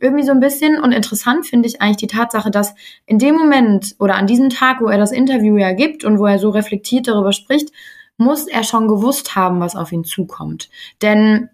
irgendwie 0.00 0.24
so 0.24 0.32
ein 0.32 0.40
bisschen. 0.40 0.80
Und 0.80 0.92
interessant 0.92 1.46
finde 1.46 1.68
ich 1.68 1.80
eigentlich 1.80 1.98
die 1.98 2.06
Tatsache, 2.06 2.50
dass 2.50 2.74
in 3.06 3.18
dem 3.18 3.34
Moment 3.36 3.94
oder 3.98 4.16
an 4.16 4.26
diesem 4.26 4.50
Tag, 4.50 4.80
wo 4.80 4.86
er 4.86 4.98
das 4.98 5.12
Interview 5.12 5.56
ja 5.56 5.72
gibt 5.72 6.04
und 6.04 6.18
wo 6.18 6.26
er 6.26 6.38
so 6.38 6.50
reflektiert 6.50 7.08
darüber 7.08 7.32
spricht, 7.32 7.70
muss 8.16 8.46
er 8.46 8.64
schon 8.64 8.88
gewusst 8.88 9.36
haben, 9.36 9.60
was 9.60 9.76
auf 9.76 9.92
ihn 9.92 10.04
zukommt. 10.04 10.70
Denn 11.00 11.48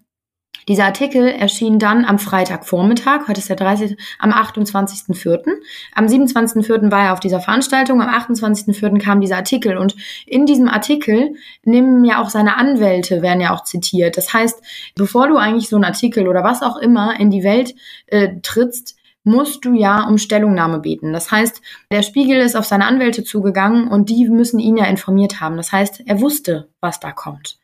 dieser 0.67 0.85
Artikel 0.85 1.27
erschien 1.27 1.79
dann 1.79 2.05
am 2.05 2.19
Freitagvormittag, 2.19 3.27
heute 3.27 3.39
ist 3.39 3.49
der 3.49 3.55
30. 3.55 3.97
am 4.19 4.31
28.04. 4.31 5.43
Am 5.95 6.05
27.04. 6.05 6.91
war 6.91 7.05
er 7.05 7.13
auf 7.13 7.19
dieser 7.19 7.39
Veranstaltung, 7.39 8.01
am 8.01 8.09
28.04. 8.09 8.99
kam 9.01 9.21
dieser 9.21 9.37
Artikel 9.37 9.77
und 9.77 9.95
in 10.25 10.45
diesem 10.45 10.67
Artikel 10.67 11.35
nehmen 11.63 12.03
ja 12.03 12.21
auch 12.21 12.29
seine 12.29 12.57
Anwälte, 12.57 13.21
werden 13.21 13.41
ja 13.41 13.53
auch 13.53 13.63
zitiert. 13.63 14.17
Das 14.17 14.33
heißt, 14.33 14.61
bevor 14.95 15.27
du 15.27 15.37
eigentlich 15.37 15.69
so 15.69 15.75
einen 15.75 15.85
Artikel 15.85 16.27
oder 16.27 16.43
was 16.43 16.61
auch 16.61 16.77
immer 16.77 17.19
in 17.19 17.31
die 17.31 17.43
Welt 17.43 17.75
äh, 18.07 18.39
trittst, 18.41 18.99
musst 19.23 19.65
du 19.65 19.73
ja 19.73 20.07
um 20.07 20.17
Stellungnahme 20.17 20.79
beten. 20.79 21.13
Das 21.13 21.31
heißt, 21.31 21.61
der 21.91 22.03
Spiegel 22.03 22.39
ist 22.39 22.55
auf 22.55 22.65
seine 22.65 22.85
Anwälte 22.85 23.23
zugegangen 23.23 23.87
und 23.87 24.09
die 24.09 24.27
müssen 24.29 24.59
ihn 24.59 24.77
ja 24.77 24.85
informiert 24.85 25.41
haben. 25.41 25.57
Das 25.57 25.71
heißt, 25.71 26.03
er 26.05 26.21
wusste, 26.21 26.69
was 26.79 26.99
da 26.99 27.11
kommt. 27.11 27.59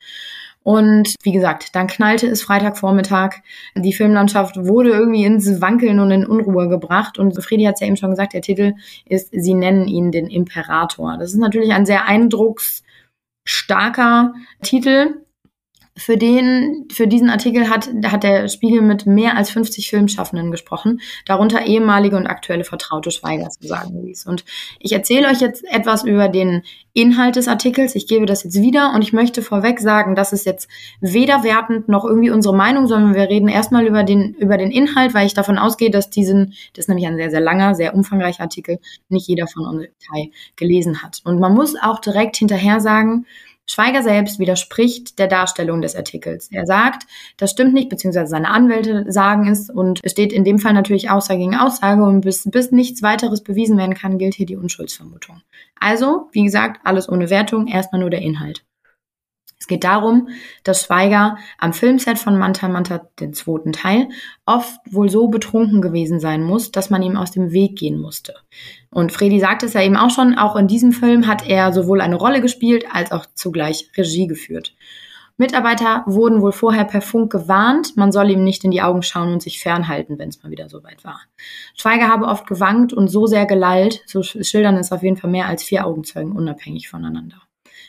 Und 0.65 1.15
wie 1.21 1.31
gesagt, 1.31 1.75
dann 1.75 1.85
knallte 1.85 2.25
es 2.25 2.41
Freitagvormittag. 2.41 3.35
Die 3.75 3.93
Filmlandschaft 3.93 4.57
wurde 4.57 4.89
irgendwie 4.89 5.23
ins 5.23 5.61
Wankeln 5.61 5.99
und 5.99 6.09
in 6.09 6.25
Unruhe 6.25 6.67
gebracht. 6.69 7.19
Und 7.19 7.39
Fredi 7.39 7.65
hat 7.65 7.75
es 7.75 7.81
ja 7.81 7.87
eben 7.87 7.97
schon 7.97 8.09
gesagt, 8.09 8.33
der 8.33 8.41
Titel 8.41 8.73
ist, 9.05 9.29
sie 9.31 9.53
nennen 9.53 9.87
ihn 9.87 10.11
den 10.11 10.25
Imperator. 10.25 11.17
Das 11.19 11.33
ist 11.33 11.39
natürlich 11.39 11.71
ein 11.71 11.85
sehr 11.85 12.07
eindrucksstarker 12.07 14.33
Titel. 14.63 15.24
Für 15.97 16.17
den, 16.17 16.87
für 16.91 17.07
diesen 17.07 17.29
Artikel 17.29 17.69
hat, 17.69 17.89
hat 18.05 18.23
der 18.23 18.49
Spiegel 18.49 18.81
mit 18.81 19.05
mehr 19.05 19.37
als 19.37 19.49
50 19.49 19.89
Filmschaffenden 19.89 20.51
gesprochen, 20.51 20.99
darunter 21.25 21.65
ehemalige 21.65 22.17
und 22.17 22.27
aktuelle 22.27 22.65
Vertraute 22.65 23.11
Schweiger, 23.11 23.47
so 23.49 23.67
sagen 23.67 24.03
ließ. 24.03 24.25
Und 24.25 24.43
ich 24.79 24.91
erzähle 24.91 25.29
euch 25.29 25.39
jetzt 25.39 25.63
etwas 25.65 26.03
über 26.03 26.27
den 26.27 26.63
Inhalt 26.91 27.37
des 27.37 27.47
Artikels. 27.47 27.95
Ich 27.95 28.07
gebe 28.07 28.25
das 28.25 28.43
jetzt 28.43 28.61
wieder 28.61 28.93
und 28.93 29.03
ich 29.03 29.13
möchte 29.13 29.41
vorweg 29.41 29.79
sagen, 29.79 30.15
das 30.15 30.33
ist 30.33 30.45
jetzt 30.45 30.69
weder 31.01 31.43
wertend 31.43 31.89
noch 31.89 32.05
irgendwie 32.05 32.29
unsere 32.29 32.55
Meinung, 32.55 32.87
sondern 32.87 33.15
wir 33.15 33.29
reden 33.29 33.47
erstmal 33.47 33.85
über 33.85 34.03
den, 34.03 34.33
über 34.33 34.57
den 34.57 34.71
Inhalt, 34.71 35.13
weil 35.13 35.27
ich 35.27 35.33
davon 35.33 35.57
ausgehe, 35.57 35.91
dass 35.91 36.09
diesen, 36.09 36.53
das 36.73 36.85
ist 36.85 36.87
nämlich 36.89 37.07
ein 37.07 37.17
sehr, 37.17 37.31
sehr 37.31 37.41
langer, 37.41 37.75
sehr 37.75 37.95
umfangreicher 37.95 38.43
Artikel, 38.43 38.79
nicht 39.09 39.27
jeder 39.27 39.47
von 39.47 39.65
uns 39.65 39.85
gelesen 40.55 41.03
hat. 41.03 41.21
Und 41.25 41.39
man 41.39 41.53
muss 41.53 41.75
auch 41.75 41.99
direkt 41.99 42.37
hinterher 42.37 42.79
sagen, 42.79 43.25
Schweiger 43.67 44.03
selbst 44.03 44.39
widerspricht 44.39 45.17
der 45.17 45.27
Darstellung 45.27 45.81
des 45.81 45.95
Artikels. 45.95 46.49
Er 46.51 46.65
sagt, 46.65 47.07
das 47.37 47.51
stimmt 47.51 47.73
nicht, 47.73 47.89
beziehungsweise 47.89 48.29
seine 48.29 48.49
Anwälte 48.49 49.11
sagen 49.11 49.47
es 49.47 49.69
und 49.69 49.99
es 50.03 50.11
steht 50.11 50.31
in 50.31 50.43
dem 50.43 50.59
Fall 50.59 50.73
natürlich 50.73 51.09
Aussage 51.09 51.39
gegen 51.39 51.55
Aussage 51.55 52.03
und 52.03 52.21
bis, 52.21 52.49
bis 52.49 52.71
nichts 52.71 53.01
weiteres 53.01 53.41
bewiesen 53.43 53.77
werden 53.77 53.95
kann, 53.95 54.17
gilt 54.17 54.35
hier 54.35 54.45
die 54.45 54.57
Unschuldsvermutung. 54.57 55.41
Also, 55.79 56.29
wie 56.31 56.43
gesagt, 56.43 56.81
alles 56.83 57.09
ohne 57.09 57.29
Wertung, 57.29 57.67
erstmal 57.67 58.01
nur 58.01 58.09
der 58.09 58.21
Inhalt. 58.21 58.63
Es 59.57 59.67
geht 59.67 59.83
darum, 59.83 60.29
dass 60.63 60.83
Schweiger 60.83 61.37
am 61.57 61.73
Filmset 61.73 62.19
von 62.19 62.37
Manta 62.37 62.67
Manta, 62.67 63.07
den 63.19 63.33
zweiten 63.33 63.71
Teil, 63.71 64.09
oft 64.45 64.79
wohl 64.89 65.09
so 65.09 65.27
betrunken 65.27 65.81
gewesen 65.81 66.19
sein 66.19 66.43
muss, 66.43 66.71
dass 66.71 66.89
man 66.89 67.01
ihm 67.01 67.15
aus 67.15 67.31
dem 67.31 67.51
Weg 67.51 67.77
gehen 67.77 67.99
musste. 67.99 68.35
Und 68.91 69.11
Fredi 69.11 69.39
sagt 69.39 69.63
es 69.63 69.73
ja 69.73 69.81
eben 69.81 69.97
auch 69.97 70.11
schon, 70.11 70.37
auch 70.37 70.55
in 70.55 70.67
diesem 70.67 70.91
Film 70.91 71.25
hat 71.27 71.47
er 71.47 71.71
sowohl 71.71 72.01
eine 72.01 72.15
Rolle 72.15 72.41
gespielt 72.41 72.85
als 72.91 73.11
auch 73.11 73.25
zugleich 73.33 73.89
Regie 73.97 74.27
geführt. 74.27 74.73
Mitarbeiter 75.37 76.03
wurden 76.05 76.41
wohl 76.41 76.53
vorher 76.53 76.85
per 76.85 77.01
Funk 77.01 77.31
gewarnt, 77.31 77.97
man 77.97 78.13
soll 78.13 78.29
ihm 78.29 78.43
nicht 78.43 78.63
in 78.63 78.71
die 78.71 78.81
Augen 78.81 79.03
schauen 79.03 79.33
und 79.33 79.41
sich 79.41 79.59
fernhalten, 79.59 80.17
wenn 80.17 80.29
es 80.29 80.41
mal 80.41 80.49
wieder 80.49 80.69
soweit 80.69 81.03
war. 81.03 81.19
Schweiger 81.75 82.07
habe 82.07 82.25
oft 82.25 82.47
gewankt 82.47 82.93
und 82.93 83.09
so 83.09 83.25
sehr 83.25 83.45
gelallt, 83.45 84.01
so 84.05 84.23
schildern 84.23 84.77
es 84.77 84.93
auf 84.93 85.03
jeden 85.03 85.17
Fall 85.17 85.29
mehr 85.29 85.47
als 85.47 85.63
vier 85.63 85.85
Augenzeugen 85.85 86.31
unabhängig 86.31 86.87
voneinander. 86.87 87.41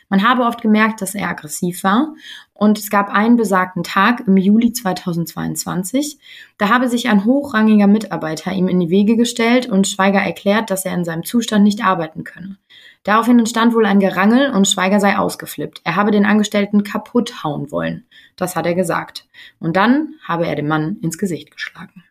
Man 0.09 0.27
habe 0.27 0.43
oft 0.43 0.61
gemerkt, 0.61 1.01
dass 1.01 1.15
er 1.15 1.29
aggressiv 1.29 1.83
war 1.83 2.15
und 2.53 2.79
es 2.79 2.89
gab 2.89 3.09
einen 3.09 3.35
besagten 3.35 3.83
Tag 3.83 4.23
im 4.25 4.37
Juli 4.37 4.71
2022, 4.71 6.17
da 6.57 6.69
habe 6.69 6.87
sich 6.87 7.09
ein 7.09 7.25
hochrangiger 7.25 7.87
Mitarbeiter 7.87 8.53
ihm 8.53 8.69
in 8.69 8.79
die 8.79 8.89
Wege 8.89 9.17
gestellt 9.17 9.67
und 9.67 9.87
Schweiger 9.87 10.19
erklärt, 10.19 10.71
dass 10.71 10.85
er 10.85 10.93
in 10.93 11.03
seinem 11.03 11.25
Zustand 11.25 11.63
nicht 11.63 11.83
arbeiten 11.83 12.23
könne. 12.23 12.57
Daraufhin 13.03 13.39
entstand 13.39 13.73
wohl 13.73 13.85
ein 13.85 13.99
Gerangel 13.99 14.51
und 14.51 14.67
Schweiger 14.67 14.99
sei 14.99 15.17
ausgeflippt. 15.17 15.81
Er 15.83 15.95
habe 15.95 16.11
den 16.11 16.25
Angestellten 16.25 16.83
kaputt 16.83 17.43
hauen 17.43 17.71
wollen. 17.71 18.05
Das 18.35 18.55
hat 18.55 18.65
er 18.65 18.75
gesagt. 18.75 19.25
Und 19.59 19.77
dann 19.77 20.15
habe 20.23 20.45
er 20.45 20.55
dem 20.55 20.67
Mann 20.67 20.97
ins 21.01 21.17
Gesicht 21.17 21.51
geschlagen. 21.51 22.03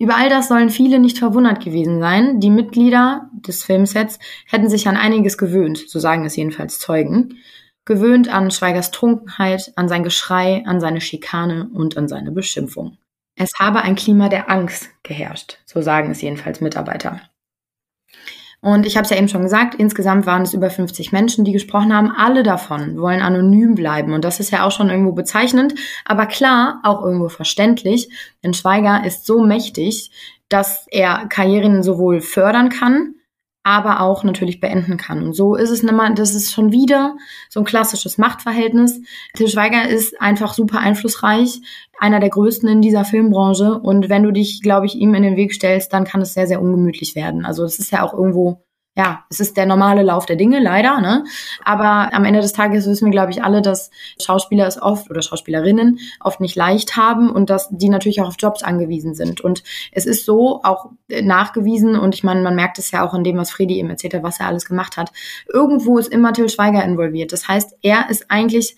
Über 0.00 0.16
all 0.16 0.30
das 0.30 0.48
sollen 0.48 0.70
viele 0.70 0.98
nicht 0.98 1.18
verwundert 1.18 1.62
gewesen 1.62 2.00
sein. 2.00 2.40
Die 2.40 2.48
Mitglieder 2.48 3.28
des 3.34 3.62
Filmsets 3.62 4.18
hätten 4.46 4.70
sich 4.70 4.88
an 4.88 4.96
einiges 4.96 5.36
gewöhnt, 5.36 5.76
so 5.76 5.98
sagen 5.98 6.24
es 6.24 6.36
jedenfalls 6.36 6.78
Zeugen. 6.78 7.36
Gewöhnt 7.84 8.32
an 8.32 8.50
Schweigers 8.50 8.92
Trunkenheit, 8.92 9.72
an 9.76 9.90
sein 9.90 10.02
Geschrei, 10.02 10.64
an 10.64 10.80
seine 10.80 11.02
Schikane 11.02 11.68
und 11.74 11.98
an 11.98 12.08
seine 12.08 12.32
Beschimpfung. 12.32 12.96
Es 13.36 13.52
habe 13.58 13.82
ein 13.82 13.94
Klima 13.94 14.30
der 14.30 14.50
Angst 14.50 14.88
geherrscht, 15.02 15.58
so 15.66 15.82
sagen 15.82 16.10
es 16.10 16.22
jedenfalls 16.22 16.62
Mitarbeiter. 16.62 17.20
Und 18.62 18.84
ich 18.84 18.96
habe 18.96 19.04
es 19.04 19.10
ja 19.10 19.16
eben 19.16 19.28
schon 19.28 19.42
gesagt, 19.42 19.74
insgesamt 19.74 20.26
waren 20.26 20.42
es 20.42 20.52
über 20.52 20.68
50 20.68 21.12
Menschen, 21.12 21.44
die 21.44 21.52
gesprochen 21.52 21.94
haben. 21.94 22.10
Alle 22.10 22.42
davon 22.42 23.00
wollen 23.00 23.22
anonym 23.22 23.74
bleiben. 23.74 24.12
Und 24.12 24.24
das 24.24 24.38
ist 24.38 24.50
ja 24.50 24.66
auch 24.66 24.70
schon 24.70 24.90
irgendwo 24.90 25.12
bezeichnend, 25.12 25.74
aber 26.04 26.26
klar, 26.26 26.80
auch 26.82 27.02
irgendwo 27.02 27.28
verständlich. 27.28 28.10
Denn 28.44 28.52
Schweiger 28.52 29.04
ist 29.06 29.24
so 29.24 29.40
mächtig, 29.40 30.10
dass 30.50 30.86
er 30.90 31.26
Karrieren 31.28 31.82
sowohl 31.82 32.20
fördern 32.20 32.68
kann, 32.68 33.14
aber 33.62 34.00
auch 34.00 34.24
natürlich 34.24 34.60
beenden 34.60 34.96
kann. 34.96 35.22
Und 35.22 35.34
so 35.34 35.54
ist 35.54 35.70
es 35.70 35.82
immer, 35.82 36.12
das 36.14 36.34
ist 36.34 36.52
schon 36.52 36.72
wieder 36.72 37.16
so 37.48 37.60
ein 37.60 37.66
klassisches 37.66 38.16
Machtverhältnis. 38.16 39.00
Til 39.34 39.48
Schweiger 39.48 39.88
ist 39.88 40.20
einfach 40.20 40.54
super 40.54 40.78
einflussreich, 40.78 41.60
einer 41.98 42.20
der 42.20 42.30
größten 42.30 42.68
in 42.68 42.80
dieser 42.80 43.04
Filmbranche. 43.04 43.78
Und 43.78 44.08
wenn 44.08 44.22
du 44.22 44.32
dich, 44.32 44.62
glaube 44.62 44.86
ich, 44.86 44.94
ihm 44.94 45.14
in 45.14 45.22
den 45.22 45.36
Weg 45.36 45.52
stellst, 45.52 45.92
dann 45.92 46.04
kann 46.04 46.22
es 46.22 46.32
sehr, 46.32 46.46
sehr 46.46 46.62
ungemütlich 46.62 47.14
werden. 47.14 47.44
Also 47.44 47.64
es 47.64 47.78
ist 47.78 47.92
ja 47.92 48.02
auch 48.02 48.14
irgendwo 48.14 48.64
ja, 48.96 49.24
es 49.30 49.38
ist 49.38 49.56
der 49.56 49.66
normale 49.66 50.02
Lauf 50.02 50.26
der 50.26 50.34
Dinge, 50.34 50.58
leider. 50.58 51.00
Ne? 51.00 51.24
Aber 51.64 52.12
am 52.12 52.24
Ende 52.24 52.40
des 52.40 52.52
Tages 52.52 52.86
wissen 52.86 53.06
wir, 53.06 53.12
glaube 53.12 53.30
ich, 53.30 53.42
alle, 53.42 53.62
dass 53.62 53.90
Schauspieler 54.20 54.66
es 54.66 54.82
oft 54.82 55.08
oder 55.10 55.22
Schauspielerinnen 55.22 56.00
oft 56.18 56.40
nicht 56.40 56.56
leicht 56.56 56.96
haben 56.96 57.30
und 57.30 57.50
dass 57.50 57.68
die 57.70 57.88
natürlich 57.88 58.20
auch 58.20 58.26
auf 58.26 58.34
Jobs 58.38 58.64
angewiesen 58.64 59.14
sind. 59.14 59.40
Und 59.40 59.62
es 59.92 60.06
ist 60.06 60.24
so 60.24 60.60
auch 60.64 60.90
nachgewiesen 61.08 61.96
und 61.96 62.16
ich 62.16 62.24
meine, 62.24 62.42
man 62.42 62.56
merkt 62.56 62.78
es 62.80 62.90
ja 62.90 63.06
auch 63.06 63.14
in 63.14 63.22
dem, 63.22 63.36
was 63.36 63.52
Fredi 63.52 63.78
eben 63.78 63.90
erzählt 63.90 64.14
hat, 64.14 64.24
was 64.24 64.40
er 64.40 64.48
alles 64.48 64.66
gemacht 64.66 64.96
hat. 64.96 65.12
Irgendwo 65.46 65.98
ist 65.98 66.12
immer 66.12 66.32
Till 66.32 66.48
Schweiger 66.48 66.84
involviert. 66.84 67.32
Das 67.32 67.46
heißt, 67.46 67.76
er 67.82 68.10
ist 68.10 68.28
eigentlich, 68.28 68.74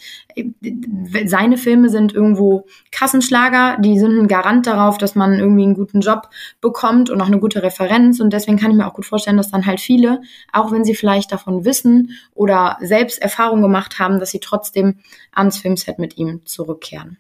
seine 1.25 1.57
Filme 1.57 1.89
sind 1.89 2.13
irgendwo 2.15 2.67
Kassenschlager, 2.91 3.79
die 3.81 3.99
sind 3.99 4.19
ein 4.19 4.29
Garant 4.29 4.67
darauf, 4.67 4.99
dass 4.99 5.15
man 5.15 5.39
irgendwie 5.39 5.65
einen 5.65 5.75
guten 5.75 6.01
Job 6.01 6.29
bekommt 6.61 7.09
und 7.09 7.21
auch 7.23 7.27
eine 7.27 7.41
gute 7.41 7.63
Referenz. 7.63 8.21
Und 8.21 8.33
deswegen 8.35 8.59
kann 8.59 8.71
ich 8.71 8.77
mir 8.77 8.87
auch 8.87 8.95
gut 8.95 9.07
vorstellen, 9.07 9.39
dass 9.39 9.51
dann 9.51 9.67
halt 9.67 9.81
viele 9.81 10.02
viele, 10.03 10.23
auch 10.53 10.73
wenn 10.73 10.85
sie 10.85 10.95
vielleicht 10.95 11.33
davon 11.33 11.65
wissen 11.65 12.19
oder 12.35 12.77
selbst 12.81 13.21
Erfahrung 13.21 13.63
gemacht 13.63 13.99
haben, 13.99 14.19
dass 14.19 14.31
sie 14.31 14.41
trotzdem 14.41 14.99
ans 15.33 15.59
Filmset 15.59 15.99
mit 15.99 16.19
ihm 16.19 16.45
zurückkehren. 16.45 17.19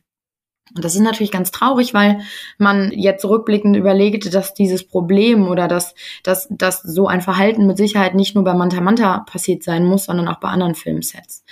Und 0.74 0.84
das 0.84 0.94
ist 0.94 1.02
natürlich 1.02 1.32
ganz 1.32 1.50
traurig, 1.50 1.92
weil 1.92 2.20
man 2.56 2.92
jetzt 2.92 3.26
rückblickend 3.26 3.76
überlegt, 3.76 4.32
dass 4.32 4.54
dieses 4.54 4.86
Problem 4.86 5.48
oder 5.48 5.68
dass, 5.68 5.94
dass, 6.22 6.48
dass 6.50 6.80
so 6.80 7.08
ein 7.08 7.20
Verhalten 7.20 7.66
mit 7.66 7.76
Sicherheit 7.76 8.14
nicht 8.14 8.34
nur 8.34 8.44
bei 8.44 8.54
Manta 8.54 8.80
Manta 8.80 9.18
passiert 9.30 9.62
sein 9.64 9.84
muss, 9.84 10.04
sondern 10.04 10.28
auch 10.28 10.40
bei 10.40 10.48
anderen 10.48 10.74
Filmsets. 10.74 11.44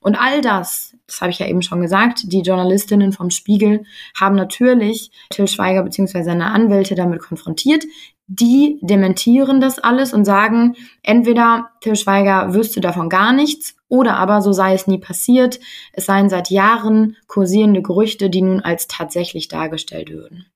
Und 0.00 0.16
all 0.16 0.42
das, 0.42 0.94
das 1.06 1.22
habe 1.22 1.30
ich 1.30 1.38
ja 1.38 1.46
eben 1.46 1.62
schon 1.62 1.80
gesagt, 1.80 2.24
die 2.24 2.42
Journalistinnen 2.42 3.12
vom 3.12 3.30
Spiegel 3.30 3.84
haben 4.14 4.34
natürlich 4.34 5.10
Till 5.30 5.48
Schweiger 5.48 5.82
bzw. 5.82 6.22
seine 6.22 6.46
Anwälte 6.46 6.96
damit 6.96 7.20
konfrontiert 7.20 7.84
die 8.28 8.78
dementieren 8.82 9.60
das 9.60 9.78
alles 9.78 10.12
und 10.12 10.24
sagen, 10.24 10.74
entweder 11.02 11.70
Till 11.80 11.94
Schweiger 11.94 12.54
wüsste 12.54 12.80
davon 12.80 13.08
gar 13.08 13.32
nichts 13.32 13.76
oder 13.88 14.16
aber 14.16 14.42
so 14.42 14.52
sei 14.52 14.74
es 14.74 14.86
nie 14.86 14.98
passiert, 14.98 15.60
es 15.92 16.06
seien 16.06 16.28
seit 16.28 16.50
Jahren 16.50 17.16
kursierende 17.28 17.82
Gerüchte, 17.82 18.28
die 18.28 18.42
nun 18.42 18.60
als 18.60 18.88
tatsächlich 18.88 19.46
dargestellt 19.48 20.10
würden. 20.10 20.46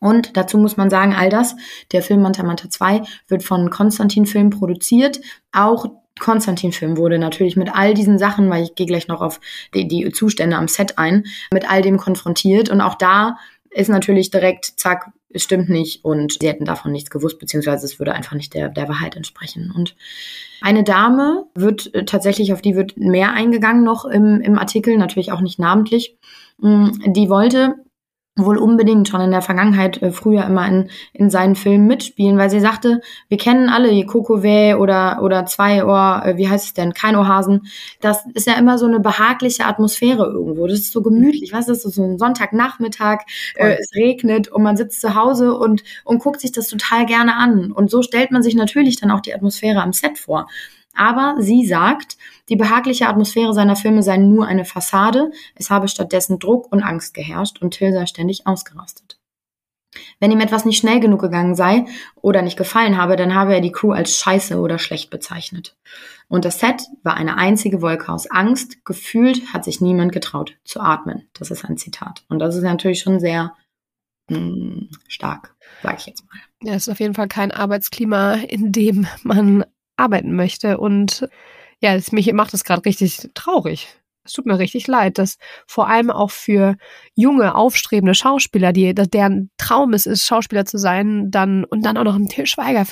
Und 0.00 0.36
dazu 0.36 0.58
muss 0.58 0.76
man 0.76 0.90
sagen, 0.90 1.14
all 1.14 1.30
das, 1.30 1.56
der 1.92 2.02
Film 2.02 2.22
Manta 2.22 2.42
Manta 2.42 2.68
2 2.68 3.02
wird 3.28 3.42
von 3.42 3.70
Konstantin 3.70 4.26
Film 4.26 4.50
produziert. 4.50 5.20
Auch 5.52 5.86
Konstantin 6.20 6.72
Film 6.72 6.96
wurde 6.96 7.18
natürlich 7.18 7.56
mit 7.56 7.74
all 7.74 7.94
diesen 7.94 8.18
Sachen, 8.18 8.48
weil 8.50 8.64
ich 8.64 8.74
gehe 8.74 8.86
gleich 8.86 9.08
noch 9.08 9.20
auf 9.20 9.40
die, 9.74 9.88
die 9.88 10.10
Zustände 10.12 10.56
am 10.56 10.68
Set 10.68 10.98
ein, 10.98 11.24
mit 11.52 11.70
all 11.70 11.82
dem 11.82 11.96
konfrontiert. 11.96 12.68
Und 12.68 12.80
auch 12.80 12.94
da 12.94 13.36
ist 13.74 13.88
natürlich 13.88 14.30
direkt, 14.30 14.78
zack, 14.78 15.12
es 15.30 15.42
stimmt 15.42 15.68
nicht 15.68 16.04
und 16.04 16.38
sie 16.40 16.48
hätten 16.48 16.64
davon 16.64 16.92
nichts 16.92 17.10
gewusst, 17.10 17.40
beziehungsweise 17.40 17.84
es 17.84 17.98
würde 17.98 18.14
einfach 18.14 18.34
nicht 18.34 18.54
der, 18.54 18.68
der 18.68 18.88
Wahrheit 18.88 19.16
entsprechen. 19.16 19.72
Und 19.74 19.96
eine 20.60 20.84
Dame 20.84 21.46
wird 21.54 21.92
äh, 21.92 22.04
tatsächlich, 22.04 22.52
auf 22.52 22.62
die 22.62 22.76
wird 22.76 22.96
mehr 22.96 23.32
eingegangen 23.32 23.82
noch 23.82 24.04
im, 24.04 24.40
im 24.40 24.58
Artikel, 24.58 24.96
natürlich 24.96 25.32
auch 25.32 25.40
nicht 25.40 25.58
namentlich, 25.58 26.16
mm, 26.58 27.12
die 27.12 27.28
wollte 27.28 27.74
wohl 28.36 28.58
unbedingt 28.58 29.08
schon 29.08 29.20
in 29.20 29.30
der 29.30 29.42
Vergangenheit 29.42 30.02
äh, 30.02 30.10
früher 30.10 30.44
immer 30.44 30.66
in, 30.66 30.90
in 31.12 31.30
seinen 31.30 31.54
Filmen 31.54 31.86
mitspielen, 31.86 32.36
weil 32.36 32.50
sie 32.50 32.58
sagte, 32.58 33.00
wir 33.28 33.38
kennen 33.38 33.68
alle 33.68 33.90
die 33.90 34.06
Kokowä 34.06 34.74
oder, 34.74 35.22
oder 35.22 35.46
zwei 35.46 35.84
Ohr, 35.84 36.22
äh, 36.24 36.36
wie 36.36 36.48
heißt 36.48 36.66
es 36.66 36.74
denn, 36.74 36.94
kein 36.94 37.14
Ohrhasen. 37.14 37.68
Das 38.00 38.24
ist 38.34 38.46
ja 38.48 38.54
immer 38.54 38.76
so 38.76 38.86
eine 38.86 38.98
behagliche 38.98 39.66
Atmosphäre 39.66 40.26
irgendwo. 40.26 40.66
Das 40.66 40.80
ist 40.80 40.92
so 40.92 41.02
gemütlich, 41.02 41.52
was 41.52 41.68
ist 41.68 41.84
das, 41.84 41.94
so 41.94 42.02
ein 42.02 42.18
Sonntagnachmittag, 42.18 43.20
äh, 43.54 43.76
es 43.78 43.94
regnet 43.94 44.48
und 44.48 44.64
man 44.64 44.76
sitzt 44.76 45.00
zu 45.00 45.14
Hause 45.14 45.54
und, 45.54 45.84
und 46.04 46.18
guckt 46.18 46.40
sich 46.40 46.50
das 46.50 46.66
total 46.66 47.06
gerne 47.06 47.36
an. 47.36 47.70
Und 47.70 47.88
so 47.90 48.02
stellt 48.02 48.32
man 48.32 48.42
sich 48.42 48.56
natürlich 48.56 49.00
dann 49.00 49.12
auch 49.12 49.20
die 49.20 49.34
Atmosphäre 49.34 49.80
am 49.80 49.92
Set 49.92 50.18
vor. 50.18 50.48
Aber 50.94 51.36
sie 51.38 51.66
sagt, 51.66 52.16
die 52.48 52.56
behagliche 52.56 53.08
Atmosphäre 53.08 53.52
seiner 53.52 53.76
Filme 53.76 54.02
sei 54.02 54.16
nur 54.16 54.46
eine 54.46 54.64
Fassade, 54.64 55.30
es 55.54 55.70
habe 55.70 55.88
stattdessen 55.88 56.38
Druck 56.38 56.70
und 56.70 56.82
Angst 56.82 57.14
geherrscht 57.14 57.60
und 57.60 57.72
Till 57.72 57.92
sei 57.92 58.06
ständig 58.06 58.46
ausgerastet. 58.46 59.18
Wenn 60.20 60.30
ihm 60.30 60.40
etwas 60.40 60.64
nicht 60.64 60.78
schnell 60.78 61.00
genug 61.00 61.20
gegangen 61.20 61.54
sei 61.54 61.84
oder 62.16 62.42
nicht 62.42 62.56
gefallen 62.56 62.96
habe, 62.96 63.16
dann 63.16 63.34
habe 63.34 63.54
er 63.54 63.60
die 63.60 63.72
Crew 63.72 63.92
als 63.92 64.16
scheiße 64.16 64.58
oder 64.58 64.78
schlecht 64.78 65.10
bezeichnet. 65.10 65.76
Und 66.28 66.44
das 66.44 66.58
Set 66.58 66.82
war 67.02 67.14
eine 67.14 67.36
einzige 67.36 67.82
Wolke 67.82 68.10
aus 68.10 68.30
Angst. 68.30 68.84
Gefühlt 68.84 69.52
hat 69.52 69.64
sich 69.64 69.80
niemand 69.80 70.12
getraut 70.12 70.56
zu 70.64 70.80
atmen. 70.80 71.28
Das 71.34 71.50
ist 71.50 71.64
ein 71.64 71.76
Zitat. 71.76 72.24
Und 72.28 72.38
das 72.38 72.56
ist 72.56 72.62
natürlich 72.62 73.00
schon 73.00 73.20
sehr 73.20 73.54
mh, 74.28 74.38
hm, 74.38 74.88
stark, 75.06 75.54
sage 75.82 75.96
ich 75.98 76.06
jetzt 76.06 76.24
mal. 76.26 76.40
Ja, 76.62 76.74
es 76.74 76.86
ist 76.86 76.92
auf 76.92 77.00
jeden 77.00 77.14
Fall 77.14 77.28
kein 77.28 77.52
Arbeitsklima, 77.52 78.34
in 78.34 78.72
dem 78.72 79.06
man 79.22 79.64
arbeiten 79.96 80.34
möchte. 80.34 80.78
Und 80.78 81.28
ja, 81.80 81.94
es, 81.94 82.12
mich 82.12 82.32
macht 82.32 82.54
es 82.54 82.64
gerade 82.64 82.84
richtig 82.84 83.30
traurig. 83.34 83.88
Es 84.26 84.32
tut 84.32 84.46
mir 84.46 84.58
richtig 84.58 84.86
leid, 84.86 85.18
dass 85.18 85.36
vor 85.66 85.88
allem 85.88 86.10
auch 86.10 86.30
für 86.30 86.76
junge, 87.14 87.54
aufstrebende 87.54 88.14
Schauspieler, 88.14 88.72
die, 88.72 88.94
deren 88.94 89.50
Traum 89.58 89.92
es 89.92 90.06
ist, 90.06 90.24
Schauspieler 90.24 90.64
zu 90.64 90.78
sein, 90.78 91.30
dann 91.30 91.64
und 91.64 91.84
dann 91.84 91.98
auch 91.98 92.04
noch 92.04 92.14
einen 92.14 92.28
Til 92.28 92.46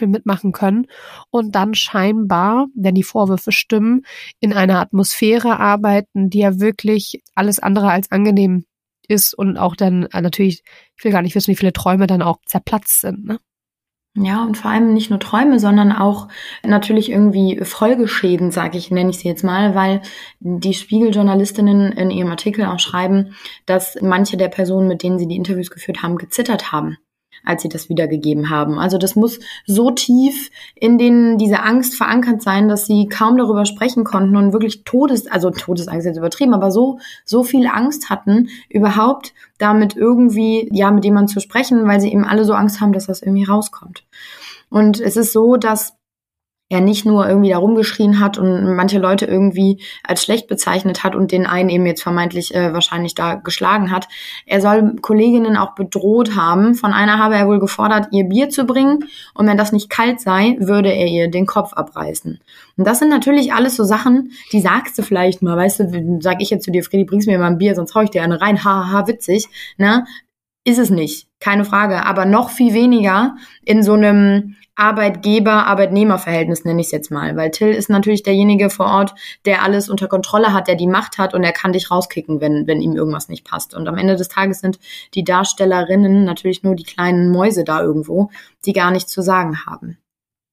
mitmachen 0.08 0.52
können 0.52 0.86
und 1.30 1.54
dann 1.54 1.74
scheinbar, 1.74 2.66
wenn 2.74 2.94
die 2.94 3.02
Vorwürfe 3.02 3.50
stimmen, 3.50 4.02
in 4.40 4.52
einer 4.52 4.80
Atmosphäre 4.80 5.58
arbeiten, 5.58 6.28
die 6.28 6.40
ja 6.40 6.60
wirklich 6.60 7.22
alles 7.34 7.58
andere 7.60 7.90
als 7.90 8.10
angenehm 8.10 8.66
ist 9.08 9.32
und 9.32 9.56
auch 9.56 9.74
dann 9.74 10.04
äh, 10.12 10.20
natürlich, 10.20 10.62
ich 10.96 11.04
will 11.04 11.12
gar 11.12 11.22
nicht 11.22 11.34
wissen, 11.34 11.50
wie 11.50 11.56
viele 11.56 11.72
Träume 11.72 12.06
dann 12.06 12.22
auch 12.22 12.38
zerplatzt 12.46 13.00
sind. 13.00 13.24
Ne? 13.24 13.38
Ja, 14.14 14.44
und 14.44 14.58
vor 14.58 14.70
allem 14.70 14.92
nicht 14.92 15.08
nur 15.08 15.20
Träume, 15.20 15.58
sondern 15.58 15.90
auch 15.90 16.28
natürlich 16.62 17.10
irgendwie 17.10 17.58
Folgeschäden, 17.64 18.50
sage 18.50 18.76
ich, 18.76 18.90
nenne 18.90 19.08
ich 19.08 19.18
sie 19.18 19.28
jetzt 19.28 19.42
mal, 19.42 19.74
weil 19.74 20.02
die 20.40 20.74
Spiegeljournalistinnen 20.74 21.92
in 21.92 22.10
ihrem 22.10 22.30
Artikel 22.30 22.66
auch 22.66 22.78
schreiben, 22.78 23.34
dass 23.64 23.96
manche 24.02 24.36
der 24.36 24.48
Personen, 24.48 24.86
mit 24.86 25.02
denen 25.02 25.18
sie 25.18 25.28
die 25.28 25.36
Interviews 25.36 25.70
geführt 25.70 26.02
haben, 26.02 26.18
gezittert 26.18 26.72
haben 26.72 26.98
als 27.44 27.62
sie 27.62 27.68
das 27.68 27.88
wiedergegeben 27.88 28.50
haben. 28.50 28.78
Also 28.78 28.98
das 28.98 29.16
muss 29.16 29.40
so 29.66 29.90
tief 29.90 30.50
in 30.74 30.98
denen 30.98 31.38
diese 31.38 31.62
Angst 31.62 31.94
verankert 31.94 32.42
sein, 32.42 32.68
dass 32.68 32.86
sie 32.86 33.08
kaum 33.08 33.36
darüber 33.36 33.66
sprechen 33.66 34.04
konnten 34.04 34.36
und 34.36 34.52
wirklich 34.52 34.84
Todes, 34.84 35.26
also 35.26 35.50
Todesangst 35.50 36.06
jetzt 36.06 36.16
übertrieben, 36.16 36.54
aber 36.54 36.70
so, 36.70 36.98
so 37.24 37.42
viel 37.44 37.66
Angst 37.66 38.10
hatten, 38.10 38.48
überhaupt 38.68 39.32
damit 39.58 39.96
irgendwie, 39.96 40.68
ja, 40.72 40.90
mit 40.90 41.04
jemandem 41.04 41.32
zu 41.32 41.40
sprechen, 41.40 41.86
weil 41.86 42.00
sie 42.00 42.12
eben 42.12 42.24
alle 42.24 42.44
so 42.44 42.54
Angst 42.54 42.80
haben, 42.80 42.92
dass 42.92 43.06
das 43.06 43.22
irgendwie 43.22 43.44
rauskommt. 43.44 44.04
Und 44.70 45.00
es 45.00 45.16
ist 45.16 45.32
so, 45.32 45.56
dass 45.56 45.94
er 46.72 46.80
nicht 46.80 47.04
nur 47.04 47.28
irgendwie 47.28 47.50
da 47.50 47.58
rumgeschrien 47.58 48.18
hat 48.18 48.38
und 48.38 48.74
manche 48.74 48.98
Leute 48.98 49.26
irgendwie 49.26 49.82
als 50.02 50.22
schlecht 50.22 50.48
bezeichnet 50.48 51.04
hat 51.04 51.14
und 51.14 51.30
den 51.30 51.44
einen 51.44 51.68
eben 51.68 51.84
jetzt 51.84 52.02
vermeintlich 52.02 52.54
äh, 52.54 52.72
wahrscheinlich 52.72 53.14
da 53.14 53.34
geschlagen 53.34 53.90
hat. 53.90 54.08
Er 54.46 54.62
soll 54.62 54.96
Kolleginnen 55.02 55.58
auch 55.58 55.74
bedroht 55.74 56.34
haben. 56.34 56.74
Von 56.74 56.94
einer 56.94 57.18
habe 57.18 57.34
er 57.34 57.46
wohl 57.46 57.60
gefordert, 57.60 58.08
ihr 58.10 58.24
Bier 58.24 58.48
zu 58.48 58.64
bringen 58.64 59.04
und 59.34 59.46
wenn 59.46 59.58
das 59.58 59.72
nicht 59.72 59.90
kalt 59.90 60.20
sei, 60.20 60.56
würde 60.60 60.90
er 60.90 61.08
ihr 61.08 61.30
den 61.30 61.44
Kopf 61.44 61.74
abreißen. 61.74 62.40
Und 62.78 62.86
das 62.86 63.00
sind 63.00 63.10
natürlich 63.10 63.52
alles 63.52 63.76
so 63.76 63.84
Sachen, 63.84 64.32
die 64.52 64.60
sagst 64.60 64.96
du 64.98 65.02
vielleicht 65.02 65.42
mal, 65.42 65.58
weißt 65.58 65.80
du, 65.80 66.18
sag 66.22 66.40
ich 66.40 66.48
jetzt 66.48 66.64
zu 66.64 66.70
dir, 66.70 66.82
Freddy, 66.82 67.04
bringst 67.04 67.28
mir 67.28 67.38
mal 67.38 67.48
ein 67.48 67.58
Bier, 67.58 67.74
sonst 67.74 67.94
hau 67.94 68.00
ich 68.00 68.10
dir 68.10 68.22
eine 68.22 68.40
rein, 68.40 68.64
haha, 68.64 69.06
witzig, 69.06 69.46
ne? 69.76 70.06
Ist 70.64 70.78
es 70.78 70.90
nicht, 70.90 71.26
keine 71.40 71.64
Frage, 71.64 72.06
aber 72.06 72.24
noch 72.24 72.48
viel 72.48 72.72
weniger 72.72 73.34
in 73.64 73.82
so 73.82 73.94
einem 73.94 74.54
Arbeitgeber-Arbeitnehmer-Verhältnis 74.76 76.64
nenne 76.64 76.80
ich 76.80 76.86
es 76.86 76.92
jetzt 76.92 77.10
mal, 77.10 77.36
weil 77.36 77.50
Till 77.50 77.68
ist 77.68 77.90
natürlich 77.90 78.22
derjenige 78.22 78.70
vor 78.70 78.86
Ort, 78.86 79.14
der 79.44 79.62
alles 79.62 79.90
unter 79.90 80.08
Kontrolle 80.08 80.52
hat, 80.52 80.68
der 80.68 80.76
die 80.76 80.86
Macht 80.86 81.18
hat 81.18 81.34
und 81.34 81.44
er 81.44 81.52
kann 81.52 81.72
dich 81.72 81.90
rauskicken, 81.90 82.40
wenn, 82.40 82.66
wenn 82.66 82.80
ihm 82.80 82.96
irgendwas 82.96 83.28
nicht 83.28 83.44
passt. 83.44 83.74
Und 83.74 83.86
am 83.86 83.98
Ende 83.98 84.16
des 84.16 84.28
Tages 84.28 84.60
sind 84.60 84.78
die 85.14 85.24
Darstellerinnen 85.24 86.24
natürlich 86.24 86.62
nur 86.62 86.74
die 86.74 86.84
kleinen 86.84 87.30
Mäuse 87.30 87.64
da 87.64 87.82
irgendwo, 87.82 88.30
die 88.64 88.72
gar 88.72 88.90
nichts 88.90 89.12
zu 89.12 89.22
sagen 89.22 89.66
haben. 89.66 89.98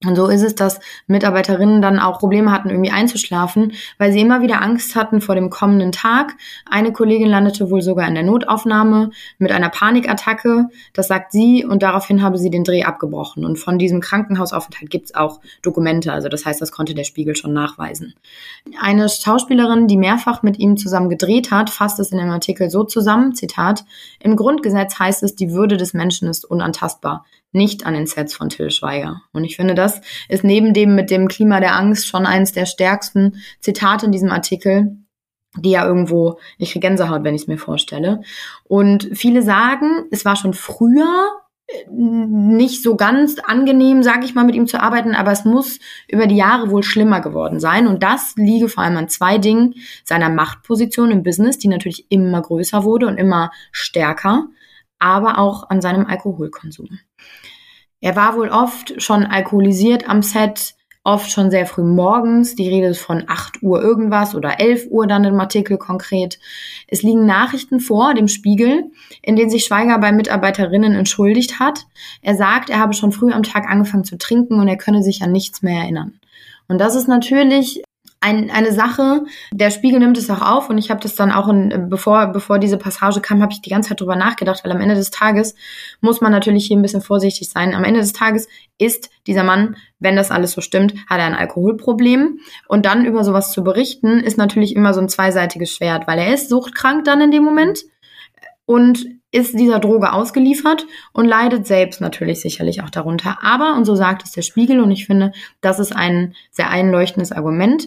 Und 0.06 0.16
so 0.16 0.28
ist 0.28 0.42
es, 0.42 0.54
dass 0.54 0.80
Mitarbeiterinnen 1.08 1.82
dann 1.82 1.98
auch 1.98 2.20
Probleme 2.20 2.50
hatten, 2.50 2.70
irgendwie 2.70 2.90
einzuschlafen, 2.90 3.74
weil 3.98 4.12
sie 4.12 4.20
immer 4.20 4.40
wieder 4.40 4.62
Angst 4.62 4.96
hatten 4.96 5.20
vor 5.20 5.34
dem 5.34 5.50
kommenden 5.50 5.92
Tag. 5.92 6.36
Eine 6.64 6.90
Kollegin 6.90 7.28
landete 7.28 7.70
wohl 7.70 7.82
sogar 7.82 8.08
in 8.08 8.14
der 8.14 8.22
Notaufnahme 8.22 9.10
mit 9.36 9.52
einer 9.52 9.68
Panikattacke. 9.68 10.68
Das 10.94 11.08
sagt 11.08 11.32
sie 11.32 11.66
und 11.66 11.82
daraufhin 11.82 12.22
habe 12.22 12.38
sie 12.38 12.48
den 12.48 12.64
Dreh 12.64 12.84
abgebrochen. 12.84 13.44
Und 13.44 13.58
von 13.58 13.78
diesem 13.78 14.00
Krankenhausaufenthalt 14.00 14.88
gibt's 14.88 15.14
auch 15.14 15.40
Dokumente. 15.60 16.14
Also 16.14 16.30
das 16.30 16.46
heißt, 16.46 16.62
das 16.62 16.72
konnte 16.72 16.94
der 16.94 17.04
Spiegel 17.04 17.36
schon 17.36 17.52
nachweisen. 17.52 18.14
Eine 18.80 19.06
Schauspielerin, 19.06 19.86
die 19.86 19.98
mehrfach 19.98 20.42
mit 20.42 20.58
ihm 20.58 20.78
zusammen 20.78 21.10
gedreht 21.10 21.50
hat, 21.50 21.68
fasst 21.68 22.00
es 22.00 22.10
in 22.10 22.16
dem 22.16 22.30
Artikel 22.30 22.70
so 22.70 22.84
zusammen, 22.84 23.34
Zitat, 23.34 23.84
im 24.18 24.36
Grundgesetz 24.36 24.98
heißt 24.98 25.22
es, 25.24 25.34
die 25.34 25.52
Würde 25.52 25.76
des 25.76 25.92
Menschen 25.92 26.26
ist 26.26 26.46
unantastbar 26.46 27.26
nicht 27.52 27.86
an 27.86 27.94
den 27.94 28.06
Sets 28.06 28.34
von 28.34 28.48
Till 28.48 28.70
Schweiger. 28.70 29.22
Und 29.32 29.44
ich 29.44 29.56
finde, 29.56 29.74
das 29.74 30.00
ist 30.28 30.44
neben 30.44 30.72
dem 30.72 30.94
mit 30.94 31.10
dem 31.10 31.28
Klima 31.28 31.60
der 31.60 31.74
Angst 31.74 32.06
schon 32.06 32.26
eines 32.26 32.52
der 32.52 32.66
stärksten 32.66 33.42
Zitate 33.60 34.06
in 34.06 34.12
diesem 34.12 34.30
Artikel, 34.30 34.96
die 35.56 35.70
ja 35.70 35.84
irgendwo, 35.84 36.38
ich 36.58 36.72
kriege 36.72 36.86
Gänsehaut, 36.86 37.24
wenn 37.24 37.34
ich 37.34 37.42
es 37.42 37.48
mir 37.48 37.58
vorstelle. 37.58 38.22
Und 38.64 39.10
viele 39.14 39.42
sagen, 39.42 40.06
es 40.10 40.24
war 40.24 40.36
schon 40.36 40.54
früher 40.54 41.28
äh, 41.66 41.90
nicht 41.90 42.82
so 42.84 42.94
ganz 42.94 43.38
angenehm, 43.40 44.04
sage 44.04 44.24
ich 44.24 44.34
mal, 44.34 44.44
mit 44.44 44.54
ihm 44.54 44.68
zu 44.68 44.80
arbeiten, 44.80 45.14
aber 45.16 45.32
es 45.32 45.44
muss 45.44 45.80
über 46.08 46.28
die 46.28 46.36
Jahre 46.36 46.70
wohl 46.70 46.84
schlimmer 46.84 47.20
geworden 47.20 47.58
sein. 47.58 47.88
Und 47.88 48.04
das 48.04 48.34
liege 48.36 48.68
vor 48.68 48.84
allem 48.84 48.96
an 48.96 49.08
zwei 49.08 49.38
Dingen. 49.38 49.74
Seiner 50.04 50.28
Machtposition 50.28 51.10
im 51.10 51.24
Business, 51.24 51.58
die 51.58 51.68
natürlich 51.68 52.06
immer 52.10 52.40
größer 52.42 52.84
wurde 52.84 53.08
und 53.08 53.18
immer 53.18 53.50
stärker, 53.72 54.46
aber 55.00 55.38
auch 55.38 55.68
an 55.68 55.80
seinem 55.80 56.06
Alkoholkonsum. 56.06 57.00
Er 58.00 58.16
war 58.16 58.36
wohl 58.36 58.48
oft 58.48 59.00
schon 59.02 59.24
alkoholisiert 59.24 60.08
am 60.08 60.22
Set, 60.22 60.74
oft 61.04 61.30
schon 61.30 61.50
sehr 61.50 61.66
früh 61.66 61.82
morgens. 61.82 62.54
Die 62.54 62.68
Rede 62.68 62.88
ist 62.88 63.00
von 63.00 63.24
8 63.26 63.62
Uhr 63.62 63.82
irgendwas 63.82 64.34
oder 64.34 64.60
11 64.60 64.86
Uhr 64.90 65.06
dann 65.06 65.24
im 65.24 65.40
Artikel 65.40 65.76
konkret. 65.78 66.38
Es 66.88 67.02
liegen 67.02 67.26
Nachrichten 67.26 67.80
vor, 67.80 68.14
dem 68.14 68.28
Spiegel, 68.28 68.90
in 69.22 69.36
denen 69.36 69.50
sich 69.50 69.64
Schweiger 69.64 69.98
bei 69.98 70.12
Mitarbeiterinnen 70.12 70.94
entschuldigt 70.94 71.58
hat. 71.58 71.86
Er 72.22 72.36
sagt, 72.36 72.70
er 72.70 72.78
habe 72.78 72.94
schon 72.94 73.12
früh 73.12 73.32
am 73.32 73.42
Tag 73.42 73.68
angefangen 73.68 74.04
zu 74.04 74.18
trinken 74.18 74.60
und 74.60 74.68
er 74.68 74.76
könne 74.76 75.02
sich 75.02 75.22
an 75.22 75.32
nichts 75.32 75.62
mehr 75.62 75.82
erinnern. 75.82 76.20
Und 76.68 76.78
das 76.78 76.94
ist 76.94 77.08
natürlich 77.08 77.82
ein, 78.20 78.50
eine 78.50 78.72
Sache, 78.72 79.24
der 79.52 79.70
Spiegel 79.70 79.98
nimmt 79.98 80.18
es 80.18 80.28
auch 80.28 80.42
auf 80.42 80.68
und 80.68 80.76
ich 80.76 80.90
habe 80.90 81.00
das 81.00 81.14
dann 81.14 81.32
auch, 81.32 81.48
in, 81.48 81.88
bevor, 81.88 82.26
bevor 82.28 82.58
diese 82.58 82.76
Passage 82.76 83.20
kam, 83.20 83.40
habe 83.42 83.52
ich 83.52 83.62
die 83.62 83.70
ganze 83.70 83.88
Zeit 83.88 84.00
drüber 84.00 84.16
nachgedacht, 84.16 84.62
weil 84.62 84.72
am 84.72 84.80
Ende 84.80 84.94
des 84.94 85.10
Tages 85.10 85.54
muss 86.02 86.20
man 86.20 86.30
natürlich 86.30 86.66
hier 86.66 86.76
ein 86.76 86.82
bisschen 86.82 87.00
vorsichtig 87.00 87.48
sein. 87.48 87.74
Am 87.74 87.84
Ende 87.84 88.00
des 88.00 88.12
Tages 88.12 88.46
ist 88.78 89.10
dieser 89.26 89.42
Mann, 89.42 89.76
wenn 89.98 90.16
das 90.16 90.30
alles 90.30 90.52
so 90.52 90.60
stimmt, 90.60 90.94
hat 91.08 91.18
er 91.18 91.26
ein 91.26 91.34
Alkoholproblem 91.34 92.40
und 92.68 92.84
dann 92.84 93.06
über 93.06 93.24
sowas 93.24 93.52
zu 93.52 93.64
berichten, 93.64 94.20
ist 94.20 94.36
natürlich 94.36 94.76
immer 94.76 94.92
so 94.92 95.00
ein 95.00 95.08
zweiseitiges 95.08 95.74
Schwert, 95.74 96.06
weil 96.06 96.18
er 96.18 96.34
ist 96.34 96.50
suchtkrank 96.50 97.04
dann 97.04 97.22
in 97.22 97.30
dem 97.30 97.42
Moment 97.42 97.84
und 98.66 99.19
ist 99.32 99.58
dieser 99.58 99.78
Droge 99.78 100.12
ausgeliefert 100.12 100.86
und 101.12 101.26
leidet 101.26 101.66
selbst 101.66 102.00
natürlich 102.00 102.40
sicherlich 102.40 102.82
auch 102.82 102.90
darunter. 102.90 103.38
Aber, 103.42 103.76
und 103.76 103.84
so 103.84 103.94
sagt 103.94 104.24
es 104.24 104.32
der 104.32 104.42
Spiegel, 104.42 104.80
und 104.80 104.90
ich 104.90 105.06
finde, 105.06 105.32
das 105.60 105.78
ist 105.78 105.94
ein 105.94 106.34
sehr 106.50 106.70
einleuchtendes 106.70 107.32
Argument. 107.32 107.86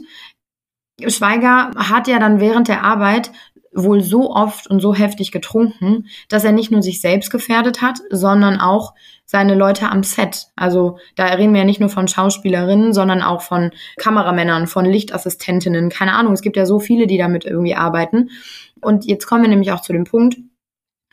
Schweiger 1.07 1.71
hat 1.75 2.07
ja 2.07 2.19
dann 2.19 2.39
während 2.39 2.67
der 2.67 2.83
Arbeit 2.83 3.31
wohl 3.75 4.01
so 4.01 4.31
oft 4.31 4.67
und 4.67 4.79
so 4.81 4.93
heftig 4.93 5.31
getrunken, 5.31 6.07
dass 6.29 6.43
er 6.43 6.51
nicht 6.51 6.71
nur 6.71 6.83
sich 6.83 7.01
selbst 7.01 7.31
gefährdet 7.31 7.81
hat, 7.81 7.99
sondern 8.11 8.59
auch 8.59 8.93
seine 9.25 9.55
Leute 9.55 9.89
am 9.89 10.03
Set. 10.03 10.47
Also 10.55 10.99
da 11.15 11.25
reden 11.25 11.53
wir 11.53 11.61
ja 11.61 11.65
nicht 11.65 11.79
nur 11.79 11.89
von 11.89 12.07
Schauspielerinnen, 12.07 12.93
sondern 12.93 13.23
auch 13.23 13.41
von 13.41 13.71
Kameramännern, 13.97 14.67
von 14.67 14.85
Lichtassistentinnen, 14.85 15.89
keine 15.89 16.13
Ahnung. 16.13 16.33
Es 16.33 16.41
gibt 16.41 16.55
ja 16.55 16.65
so 16.65 16.79
viele, 16.79 17.07
die 17.07 17.17
damit 17.17 17.45
irgendwie 17.45 17.75
arbeiten. 17.75 18.29
Und 18.79 19.05
jetzt 19.05 19.25
kommen 19.25 19.41
wir 19.41 19.49
nämlich 19.49 19.71
auch 19.71 19.81
zu 19.81 19.91
dem 19.91 20.03
Punkt, 20.03 20.37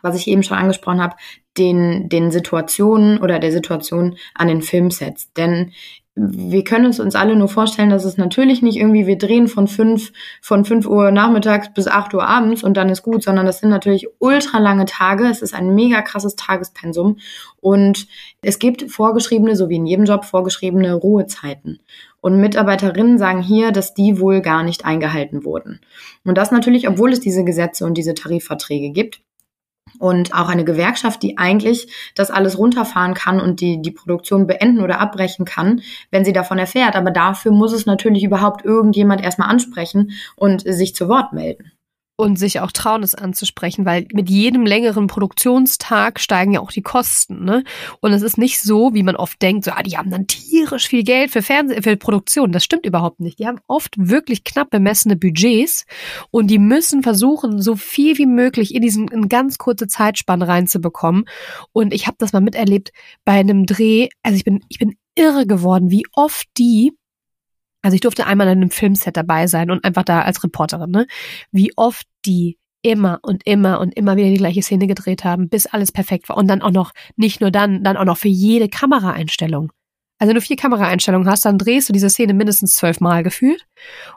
was 0.03 0.17
ich 0.17 0.27
eben 0.27 0.43
schon 0.43 0.59
angesprochen 0.59 1.03
habe, 1.03 1.17
den, 1.59 2.09
den 2.09 2.31
Situationen 2.31 3.19
oder 3.19 3.39
der 3.39 3.53
Situation 3.53 4.17
an 4.35 4.49
den 4.49 4.63
Filmsets. 4.63 5.33
Denn 5.33 5.73
wir 6.17 6.65
können 6.65 6.87
es 6.87 7.01
uns 7.01 7.15
alle 7.15 7.37
nur 7.37 7.49
vorstellen, 7.49 7.89
dass 7.89 8.05
es 8.05 8.17
natürlich 8.17 8.63
nicht 8.63 8.77
irgendwie, 8.77 9.07
wir 9.07 9.17
drehen 9.17 9.49
von 9.49 9.69
fünf, 9.69 10.13
von 10.43 10.65
fünf 10.65 10.87
Uhr 10.87 11.13
nachmittags 11.13 11.73
bis 11.73 11.87
acht 11.87 12.13
Uhr 12.15 12.27
abends 12.27 12.63
und 12.63 12.77
dann 12.77 12.89
ist 12.89 13.03
gut, 13.03 13.23
sondern 13.23 13.47
das 13.47 13.61
sind 13.61 13.71
natürlich 13.71 14.09
ultra 14.19 14.59
lange 14.59 14.85
Tage. 14.85 15.27
Es 15.27 15.41
ist 15.41 15.55
ein 15.55 15.75
mega 15.75 16.03
krasses 16.03 16.37
Tagespensum 16.37 17.19
und 17.61 18.07
es 18.43 18.59
gibt 18.59 18.91
vorgeschriebene, 18.91 19.57
so 19.57 19.69
wie 19.69 19.77
in 19.77 19.87
jedem 19.87 20.05
Job, 20.05 20.25
vorgeschriebene 20.25 20.95
Ruhezeiten. 20.95 21.81
Und 22.21 22.41
Mitarbeiterinnen 22.41 23.17
sagen 23.17 23.41
hier, 23.41 23.73
dass 23.73 23.95
die 23.95 24.21
wohl 24.21 24.43
gar 24.43 24.63
nicht 24.63 24.85
eingehalten 24.85 25.45
wurden. 25.45 25.81
Und 26.25 26.37
das 26.37 26.51
natürlich, 26.51 26.87
obwohl 26.89 27.13
es 27.13 27.21
diese 27.21 27.45
Gesetze 27.45 27.87
und 27.87 27.95
diese 27.95 28.15
Tarifverträge 28.15 28.91
gibt 28.91 29.23
und 30.01 30.35
auch 30.35 30.49
eine 30.49 30.65
Gewerkschaft, 30.65 31.23
die 31.23 31.39
eigentlich 31.39 31.87
das 32.15 32.31
alles 32.31 32.59
runterfahren 32.59 33.15
kann 33.15 33.41
und 33.41 33.61
die 33.61 33.83
die 33.83 33.91
Produktion 33.91 34.47
beenden 34.47 34.81
oder 34.81 34.99
abbrechen 34.99 35.45
kann, 35.45 35.83
wenn 36.11 36.25
sie 36.25 36.33
davon 36.33 36.59
erfährt. 36.59 36.97
Aber 36.97 37.11
dafür 37.11 37.53
muss 37.53 37.73
es 37.73 37.87
natürlich 37.87 38.25
überhaupt 38.25 38.65
irgendjemand 38.65 39.23
erstmal 39.23 39.51
ansprechen 39.51 40.13
und 40.37 40.63
sich 40.63 40.95
zu 40.95 41.09
Wort 41.09 41.33
melden 41.33 41.73
und 42.21 42.39
sich 42.39 42.61
auch 42.61 42.71
trauen, 42.71 43.03
es 43.03 43.15
anzusprechen, 43.15 43.87
weil 43.87 44.07
mit 44.13 44.29
jedem 44.29 44.67
längeren 44.67 45.07
Produktionstag 45.07 46.21
steigen 46.21 46.53
ja 46.53 46.61
auch 46.61 46.71
die 46.71 46.83
Kosten. 46.83 47.47
Ne? 47.47 47.65
Und 48.01 48.13
es 48.13 48.21
ist 48.21 48.37
nicht 48.37 48.61
so, 48.61 48.93
wie 48.93 49.03
man 49.03 49.17
oft 49.17 49.41
denkt, 49.41 49.65
so, 49.65 49.71
ah, 49.71 49.83
die 49.83 49.97
haben 49.97 50.11
dann 50.11 50.27
tierisch 50.27 50.89
viel 50.89 51.03
Geld 51.03 51.31
für 51.31 51.41
Fernseh, 51.41 51.81
für 51.81 51.97
Produktion. 51.97 52.53
Das 52.53 52.63
stimmt 52.63 52.85
überhaupt 52.85 53.21
nicht. 53.21 53.39
Die 53.39 53.47
haben 53.47 53.61
oft 53.67 53.95
wirklich 53.97 54.45
knapp 54.45 54.69
bemessene 54.69 55.17
Budgets 55.17 55.87
und 56.31 56.49
die 56.49 56.59
müssen 56.59 57.03
versuchen, 57.03 57.63
so 57.63 57.75
viel 57.75 58.19
wie 58.19 58.27
möglich 58.27 58.75
in 58.75 58.83
diesen 58.83 59.09
in 59.09 59.31
ganz 59.31 59.57
kurze 59.57 59.87
Zeitspanne 59.87 60.47
reinzubekommen. 60.47 61.25
Und 61.73 61.95
ich 61.95 62.07
habe 62.07 62.17
das 62.19 62.35
mal 62.35 62.41
miterlebt 62.43 62.91
bei 63.25 63.33
einem 63.33 63.65
Dreh. 63.65 64.09
Also 64.23 64.37
ich 64.37 64.45
bin, 64.45 64.61
ich 64.69 64.79
bin 64.79 64.95
irre 65.15 65.47
geworden, 65.47 65.91
wie 65.91 66.05
oft 66.13 66.47
die 66.59 66.93
also 67.83 67.95
ich 67.95 68.01
durfte 68.01 68.27
einmal 68.27 68.47
in 68.49 68.59
einem 68.59 68.71
Filmset 68.71 69.17
dabei 69.17 69.47
sein 69.47 69.71
und 69.71 69.85
einfach 69.85 70.05
da 70.05 70.23
als 70.23 70.43
Reporterin, 70.45 70.91
ne? 70.91 71.07
Wie 71.51 71.73
oft 71.77 72.07
die 72.27 72.59
immer 72.83 73.19
und 73.23 73.43
immer 73.47 73.81
und 73.81 73.95
immer 73.95 74.17
wieder 74.17 74.29
die 74.29 74.37
gleiche 74.37 74.63
Szene 74.63 74.87
gedreht 74.87 75.25
haben, 75.25 75.49
bis 75.49 75.67
alles 75.67 75.93
perfekt 75.93 76.29
war. 76.29 76.37
Und 76.37 76.49
dann 76.49 76.63
auch 76.63 76.71
noch, 76.71 76.93
nicht 77.17 77.41
nur 77.41 77.51
dann, 77.51 77.85
dann 77.85 77.97
auch 77.97 78.05
noch 78.05 78.17
für 78.17 78.29
jede 78.29 78.69
Kameraeinstellung. 78.69 79.73
Also 80.19 80.31
wenn 80.31 80.35
du 80.37 80.41
vier 80.41 80.57
Kameraeinstellungen 80.57 81.29
hast, 81.29 81.45
dann 81.45 81.59
drehst 81.59 81.89
du 81.89 81.93
diese 81.93 82.11
Szene 82.11 82.35
mindestens 82.35 82.75
zwölfmal 82.75 83.23
gefühlt. 83.23 83.67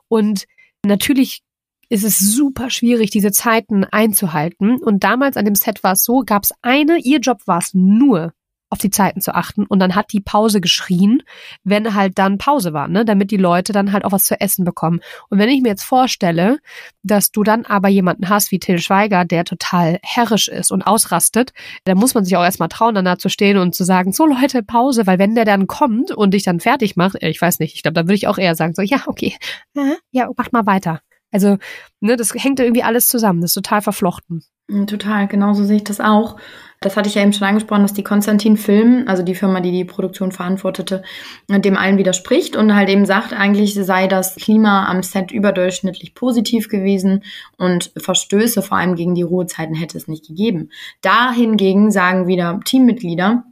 Und 0.08 0.45
natürlich 0.86 1.41
ist 1.89 2.04
es 2.04 2.19
super 2.19 2.69
schwierig, 2.69 3.10
diese 3.12 3.32
Zeiten 3.32 3.86
einzuhalten. 3.86 4.78
Und 4.78 5.04
damals 5.04 5.38
an 5.38 5.45
dem 5.45 5.56
Set 5.56 5.84
war 5.84 5.93
es 5.93 6.04
so, 6.04 6.23
gab 6.26 6.43
es 6.43 6.54
eine, 6.62 6.97
ihr 6.99 7.19
Job 7.19 7.41
war 7.45 7.60
es 7.60 7.73
nur, 7.73 8.34
auf 8.74 8.80
die 8.80 8.90
Zeiten 8.90 9.22
zu 9.22 9.36
achten. 9.36 9.68
Und 9.68 9.80
dann 9.80 9.94
hat 9.94 10.12
die 10.12 10.20
Pause 10.20 10.60
geschrien, 10.60 11.22
wenn 11.64 11.94
halt 11.94 12.18
dann 12.18 12.40
Pause 12.40 12.74
war, 12.74 12.88
ne? 12.88 13.06
damit 13.06 13.30
die 13.30 13.38
Leute 13.38 13.72
dann 13.72 13.94
halt 13.94 14.04
auch 14.04 14.12
was 14.12 14.26
zu 14.26 14.42
essen 14.42 14.66
bekommen. 14.66 15.00
Und 15.30 15.38
wenn 15.38 15.48
ich 15.48 15.62
mir 15.62 15.70
jetzt 15.70 15.84
vorstelle, 15.84 16.58
dass 17.04 17.32
du 17.32 17.44
dann 17.44 17.66
aber 17.66 17.88
jemanden 17.88 18.30
hast 18.30 18.52
wie 18.52 18.58
Till 18.58 18.80
Schweiger, 18.80 19.26
der 19.26 19.46
total 19.46 20.00
herrisch 20.02 20.48
ist 20.48 20.72
und 20.72 20.82
ausrastet, 20.82 21.54
dann 21.84 22.00
muss 22.00 22.16
man 22.16 22.26
sich 22.26 22.36
auch 22.36 22.44
erstmal 22.44 22.70
trauen, 22.70 22.96
dann 22.96 23.06
da 23.06 23.20
zu 23.20 23.30
stehen 23.30 23.58
und 23.58 23.76
zu 23.76 23.84
sagen, 23.84 24.12
so 24.12 24.26
Leute, 24.26 24.64
Pause, 24.64 25.06
weil 25.06 25.20
wenn 25.20 25.36
der 25.36 25.46
dann 25.46 25.68
kommt 25.68 26.10
und 26.10 26.34
dich 26.34 26.42
dann 26.42 26.60
fertig 26.60 26.96
macht, 26.96 27.22
ich 27.22 27.40
weiß 27.40 27.60
nicht, 27.60 27.76
ich 27.76 27.84
glaube, 27.84 27.94
da 27.94 28.02
würde 28.02 28.16
ich 28.16 28.28
auch 28.28 28.40
eher 28.40 28.56
sagen, 28.56 28.74
so, 28.74 28.82
ja, 28.82 29.04
okay, 29.06 29.38
ja, 30.12 30.30
mach 30.36 30.52
mal 30.52 30.66
weiter. 30.66 31.02
Also, 31.32 31.58
ne, 32.00 32.16
das 32.16 32.34
hängt 32.34 32.60
irgendwie 32.60 32.84
alles 32.84 33.06
zusammen, 33.06 33.42
das 33.42 33.52
ist 33.52 33.56
total 33.56 33.82
verflochten. 33.82 34.44
Total, 34.88 35.28
genauso 35.28 35.64
sehe 35.66 35.78
ich 35.78 35.84
das 35.84 36.00
auch. 36.00 36.38
Das 36.84 36.98
hatte 36.98 37.08
ich 37.08 37.15
ja 37.15 37.22
eben 37.22 37.32
schon 37.32 37.48
angesprochen, 37.48 37.82
dass 37.82 37.93
die 37.93 38.04
Konstantin 38.04 38.58
Film, 38.58 39.06
also 39.08 39.24
die 39.24 39.36
Firma, 39.36 39.62
die 39.62 39.72
die 39.72 39.86
Produktion 39.86 40.34
verantwortete, 40.34 41.02
dem 41.48 41.78
allen 41.78 41.98
widerspricht 41.98 42.58
und 42.58 42.76
halt 42.76 42.89
eben 42.89 43.06
sagt, 43.06 43.32
eigentlich 43.32 43.74
sei 43.74 44.08
das 44.08 44.36
Klima 44.36 44.88
am 44.88 45.02
Set 45.02 45.32
überdurchschnittlich 45.32 46.13
positiv 46.13 46.67
gewesen 46.67 47.24
und 47.58 47.91
Verstöße 47.96 48.62
vor 48.62 48.78
allem 48.78 48.96
gegen 48.96 49.15
die 49.15 49.22
Ruhezeiten 49.22 49.76
hätte 49.76 49.98
es 49.98 50.10
nicht 50.10 50.28
gegeben. 50.28 50.69
Dahingegen 51.02 51.89
sagen 51.89 52.28
wieder 52.28 52.60
Teammitglieder, 52.65 53.46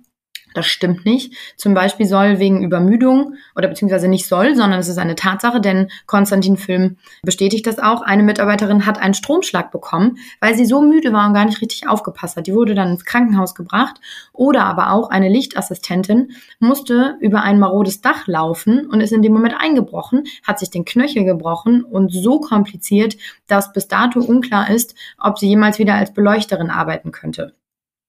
das 0.54 0.68
stimmt 0.68 1.06
nicht. 1.06 1.34
Zum 1.58 1.74
Beispiel 1.74 2.06
soll 2.06 2.40
wegen 2.40 2.64
Übermüdung 2.64 3.36
oder 3.56 3.68
beziehungsweise 3.68 4.08
nicht 4.08 4.28
soll, 4.28 4.56
sondern 4.56 4.80
es 4.80 4.88
ist 4.88 4.98
eine 4.98 5.16
Tatsache, 5.16 5.62
denn 5.62 5.90
Konstantin 6.06 6.58
Film 6.58 6.98
bestätigt 7.24 7.66
das 7.68 7.80
auch. 7.80 8.02
Eine 8.02 8.24
Mitarbeiterin 8.24 8.86
hat 8.86 9.00
einen 9.00 9.14
Stromschlag 9.14 9.72
bekommen, 9.72 10.18
weil 10.40 10.56
sie 10.56 10.66
so 10.66 10.82
müde 10.82 11.14
war 11.14 11.28
und 11.28 11.34
gar 11.34 11.46
nicht 11.46 11.62
richtig 11.62 11.88
aufgepasst 11.88 12.38
hat. 12.38 12.48
Die 12.48 12.54
wurde 12.54 12.76
dann 12.76 12.92
ins 12.92 13.06
Krankenhaus 13.06 13.56
gebracht. 13.56 14.00
Oder 14.34 14.66
aber 14.66 14.92
auch 14.92 15.10
eine 15.10 15.30
Lichtassistentin 15.30 16.32
musste 16.60 17.18
über 17.20 17.44
ein 17.44 17.60
marodes 17.60 18.02
Dach 18.02 18.28
laufen 18.28 18.88
und 18.88 19.02
ist 19.02 19.14
in 19.14 19.22
dem 19.22 19.34
Moment 19.34 19.56
eingebrochen, 19.58 20.24
hat 20.44 20.60
sich 20.60 20.70
den 20.70 20.86
Knöchel 20.86 21.26
gebrochen 21.26 21.84
und 21.84 22.12
so 22.12 22.40
kompliziert, 22.40 23.18
dass 23.48 23.74
bis 23.74 23.88
dato 23.88 24.20
unklar 24.20 24.70
ist, 24.70 24.96
ob 25.18 25.40
sie 25.40 25.48
jemals 25.48 25.80
wieder 25.80 25.96
als 25.96 26.14
Beleuchterin 26.14 26.70
arbeiten 26.70 27.12
könnte. 27.12 27.54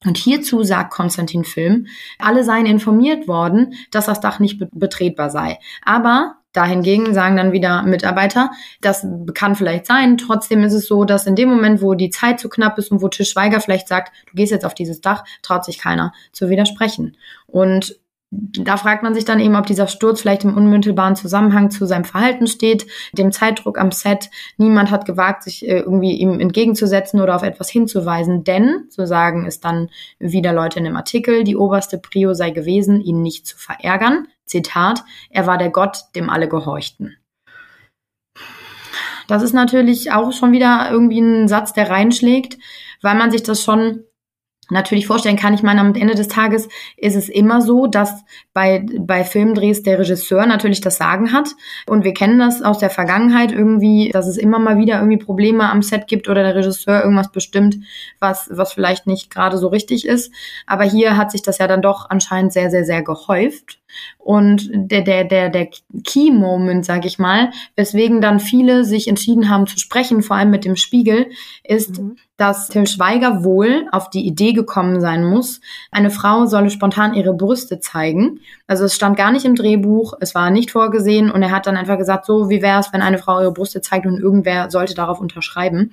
Und 0.04 0.18
hierzu 0.18 0.62
sagt 0.62 0.92
Konstantin 0.92 1.44
Film, 1.44 1.86
alle 2.18 2.44
seien 2.44 2.66
informiert 2.66 3.28
worden, 3.28 3.74
dass 3.90 4.06
das 4.06 4.20
Dach 4.20 4.40
nicht 4.40 4.62
betretbar 4.72 5.30
sei. 5.30 5.58
Aber 5.84 6.36
dahingegen 6.52 7.14
sagen 7.14 7.36
dann 7.36 7.52
wieder 7.52 7.82
Mitarbeiter, 7.82 8.50
das 8.80 9.06
kann 9.34 9.56
vielleicht 9.56 9.86
sein. 9.86 10.18
Trotzdem 10.18 10.62
ist 10.64 10.74
es 10.74 10.86
so, 10.86 11.04
dass 11.04 11.26
in 11.26 11.36
dem 11.36 11.48
Moment, 11.48 11.82
wo 11.82 11.94
die 11.94 12.10
Zeit 12.10 12.40
zu 12.40 12.48
knapp 12.48 12.78
ist 12.78 12.90
und 12.90 13.00
wo 13.00 13.08
Tisch 13.08 13.30
Schweiger 13.30 13.60
vielleicht 13.60 13.88
sagt, 13.88 14.12
du 14.26 14.34
gehst 14.34 14.52
jetzt 14.52 14.66
auf 14.66 14.74
dieses 14.74 15.00
Dach, 15.00 15.24
traut 15.42 15.64
sich 15.64 15.78
keiner 15.78 16.12
zu 16.32 16.50
widersprechen. 16.50 17.16
Und 17.46 17.96
da 18.34 18.78
fragt 18.78 19.02
man 19.02 19.12
sich 19.12 19.26
dann 19.26 19.40
eben, 19.40 19.56
ob 19.56 19.66
dieser 19.66 19.86
Sturz 19.88 20.22
vielleicht 20.22 20.44
im 20.44 20.56
unmittelbaren 20.56 21.16
Zusammenhang 21.16 21.70
zu 21.70 21.84
seinem 21.84 22.04
Verhalten 22.04 22.46
steht, 22.46 22.86
dem 23.12 23.30
Zeitdruck 23.30 23.78
am 23.78 23.92
Set. 23.92 24.30
Niemand 24.56 24.90
hat 24.90 25.04
gewagt, 25.04 25.42
sich 25.42 25.68
äh, 25.68 25.80
irgendwie 25.80 26.12
ihm 26.12 26.40
entgegenzusetzen 26.40 27.20
oder 27.20 27.36
auf 27.36 27.42
etwas 27.42 27.68
hinzuweisen, 27.68 28.42
denn, 28.42 28.86
so 28.88 29.04
sagen 29.04 29.44
es 29.46 29.60
dann 29.60 29.90
wieder 30.18 30.54
Leute 30.54 30.78
in 30.78 30.86
dem 30.86 30.96
Artikel, 30.96 31.44
die 31.44 31.56
oberste 31.56 31.98
Prio 31.98 32.32
sei 32.32 32.50
gewesen, 32.52 33.02
ihn 33.02 33.20
nicht 33.20 33.46
zu 33.46 33.58
verärgern. 33.58 34.26
Zitat, 34.46 35.04
er 35.28 35.46
war 35.46 35.58
der 35.58 35.70
Gott, 35.70 35.98
dem 36.14 36.30
alle 36.30 36.48
gehorchten. 36.48 37.16
Das 39.28 39.42
ist 39.42 39.52
natürlich 39.52 40.10
auch 40.10 40.32
schon 40.32 40.52
wieder 40.52 40.88
irgendwie 40.90 41.20
ein 41.20 41.48
Satz, 41.48 41.74
der 41.74 41.90
reinschlägt, 41.90 42.56
weil 43.02 43.14
man 43.14 43.30
sich 43.30 43.42
das 43.42 43.62
schon 43.62 44.04
natürlich 44.72 45.06
vorstellen 45.06 45.36
kann. 45.36 45.54
Ich 45.54 45.62
meine, 45.62 45.80
am 45.80 45.94
Ende 45.94 46.14
des 46.14 46.28
Tages 46.28 46.68
ist 46.96 47.14
es 47.14 47.28
immer 47.28 47.60
so, 47.60 47.86
dass 47.86 48.24
bei, 48.52 48.84
bei 48.98 49.24
Filmdrehs 49.24 49.82
der 49.82 49.98
Regisseur 49.98 50.46
natürlich 50.46 50.80
das 50.80 50.96
Sagen 50.96 51.32
hat. 51.32 51.50
Und 51.86 52.04
wir 52.04 52.14
kennen 52.14 52.38
das 52.38 52.62
aus 52.62 52.78
der 52.78 52.90
Vergangenheit 52.90 53.52
irgendwie, 53.52 54.10
dass 54.12 54.26
es 54.26 54.36
immer 54.36 54.58
mal 54.58 54.78
wieder 54.78 54.96
irgendwie 54.96 55.18
Probleme 55.18 55.70
am 55.70 55.82
Set 55.82 56.06
gibt 56.06 56.28
oder 56.28 56.42
der 56.42 56.54
Regisseur 56.54 57.02
irgendwas 57.02 57.30
bestimmt, 57.30 57.76
was, 58.18 58.48
was 58.50 58.72
vielleicht 58.72 59.06
nicht 59.06 59.30
gerade 59.30 59.58
so 59.58 59.68
richtig 59.68 60.06
ist. 60.06 60.32
Aber 60.66 60.84
hier 60.84 61.16
hat 61.16 61.30
sich 61.30 61.42
das 61.42 61.58
ja 61.58 61.68
dann 61.68 61.82
doch 61.82 62.10
anscheinend 62.10 62.52
sehr, 62.52 62.70
sehr, 62.70 62.84
sehr 62.84 63.02
gehäuft. 63.02 63.81
Und 64.18 64.70
der, 64.72 65.02
der, 65.02 65.24
der, 65.24 65.48
der 65.48 65.68
Key-Moment, 66.04 66.84
sag 66.84 67.04
ich 67.04 67.18
mal, 67.18 67.50
weswegen 67.74 68.20
dann 68.20 68.38
viele 68.38 68.84
sich 68.84 69.08
entschieden 69.08 69.50
haben 69.50 69.66
zu 69.66 69.78
sprechen, 69.78 70.22
vor 70.22 70.36
allem 70.36 70.50
mit 70.50 70.64
dem 70.64 70.76
Spiegel, 70.76 71.26
ist, 71.64 71.98
mhm. 71.98 72.16
dass 72.36 72.68
Tim 72.68 72.86
Schweiger 72.86 73.42
wohl 73.42 73.88
auf 73.90 74.10
die 74.10 74.24
Idee 74.24 74.52
gekommen 74.52 75.00
sein 75.00 75.24
muss, 75.24 75.60
eine 75.90 76.10
Frau 76.10 76.46
solle 76.46 76.70
spontan 76.70 77.14
ihre 77.14 77.34
Brüste 77.34 77.80
zeigen. 77.80 78.40
Also 78.68 78.84
es 78.84 78.94
stand 78.94 79.16
gar 79.16 79.32
nicht 79.32 79.44
im 79.44 79.56
Drehbuch, 79.56 80.14
es 80.20 80.34
war 80.34 80.50
nicht 80.50 80.70
vorgesehen 80.70 81.30
und 81.30 81.42
er 81.42 81.50
hat 81.50 81.66
dann 81.66 81.76
einfach 81.76 81.98
gesagt, 81.98 82.24
so 82.24 82.48
wie 82.48 82.62
wäre 82.62 82.78
es, 82.78 82.92
wenn 82.92 83.02
eine 83.02 83.18
Frau 83.18 83.40
ihre 83.40 83.52
Brüste 83.52 83.80
zeigt 83.80 84.06
und 84.06 84.20
irgendwer 84.20 84.70
sollte 84.70 84.94
darauf 84.94 85.20
unterschreiben. 85.20 85.92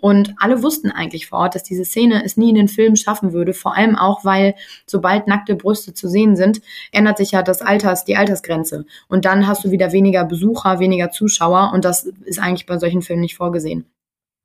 Und 0.00 0.34
alle 0.38 0.62
wussten 0.62 0.90
eigentlich 0.90 1.28
vor 1.28 1.40
Ort, 1.40 1.54
dass 1.54 1.62
diese 1.62 1.84
Szene 1.84 2.24
es 2.24 2.36
nie 2.36 2.50
in 2.50 2.54
den 2.54 2.68
Film 2.68 2.96
schaffen 2.96 3.32
würde, 3.32 3.54
vor 3.54 3.76
allem 3.76 3.96
auch, 3.96 4.24
weil 4.24 4.54
sobald 4.86 5.26
nackte 5.26 5.54
Brüste 5.54 5.94
zu 5.94 6.08
sehen 6.08 6.36
sind, 6.36 6.60
ändert 6.92 7.18
sich 7.18 7.32
ja 7.32 7.42
das 7.42 7.62
Alters, 7.62 8.04
die 8.04 8.16
Altersgrenze. 8.16 8.86
Und 9.08 9.24
dann 9.24 9.46
hast 9.46 9.64
du 9.64 9.70
wieder 9.70 9.92
weniger 9.92 10.24
Besucher, 10.24 10.80
weniger 10.80 11.10
Zuschauer 11.10 11.72
und 11.74 11.84
das 11.84 12.04
ist 12.24 12.38
eigentlich 12.38 12.66
bei 12.66 12.78
solchen 12.78 13.02
Filmen 13.02 13.22
nicht 13.22 13.36
vorgesehen. 13.36 13.86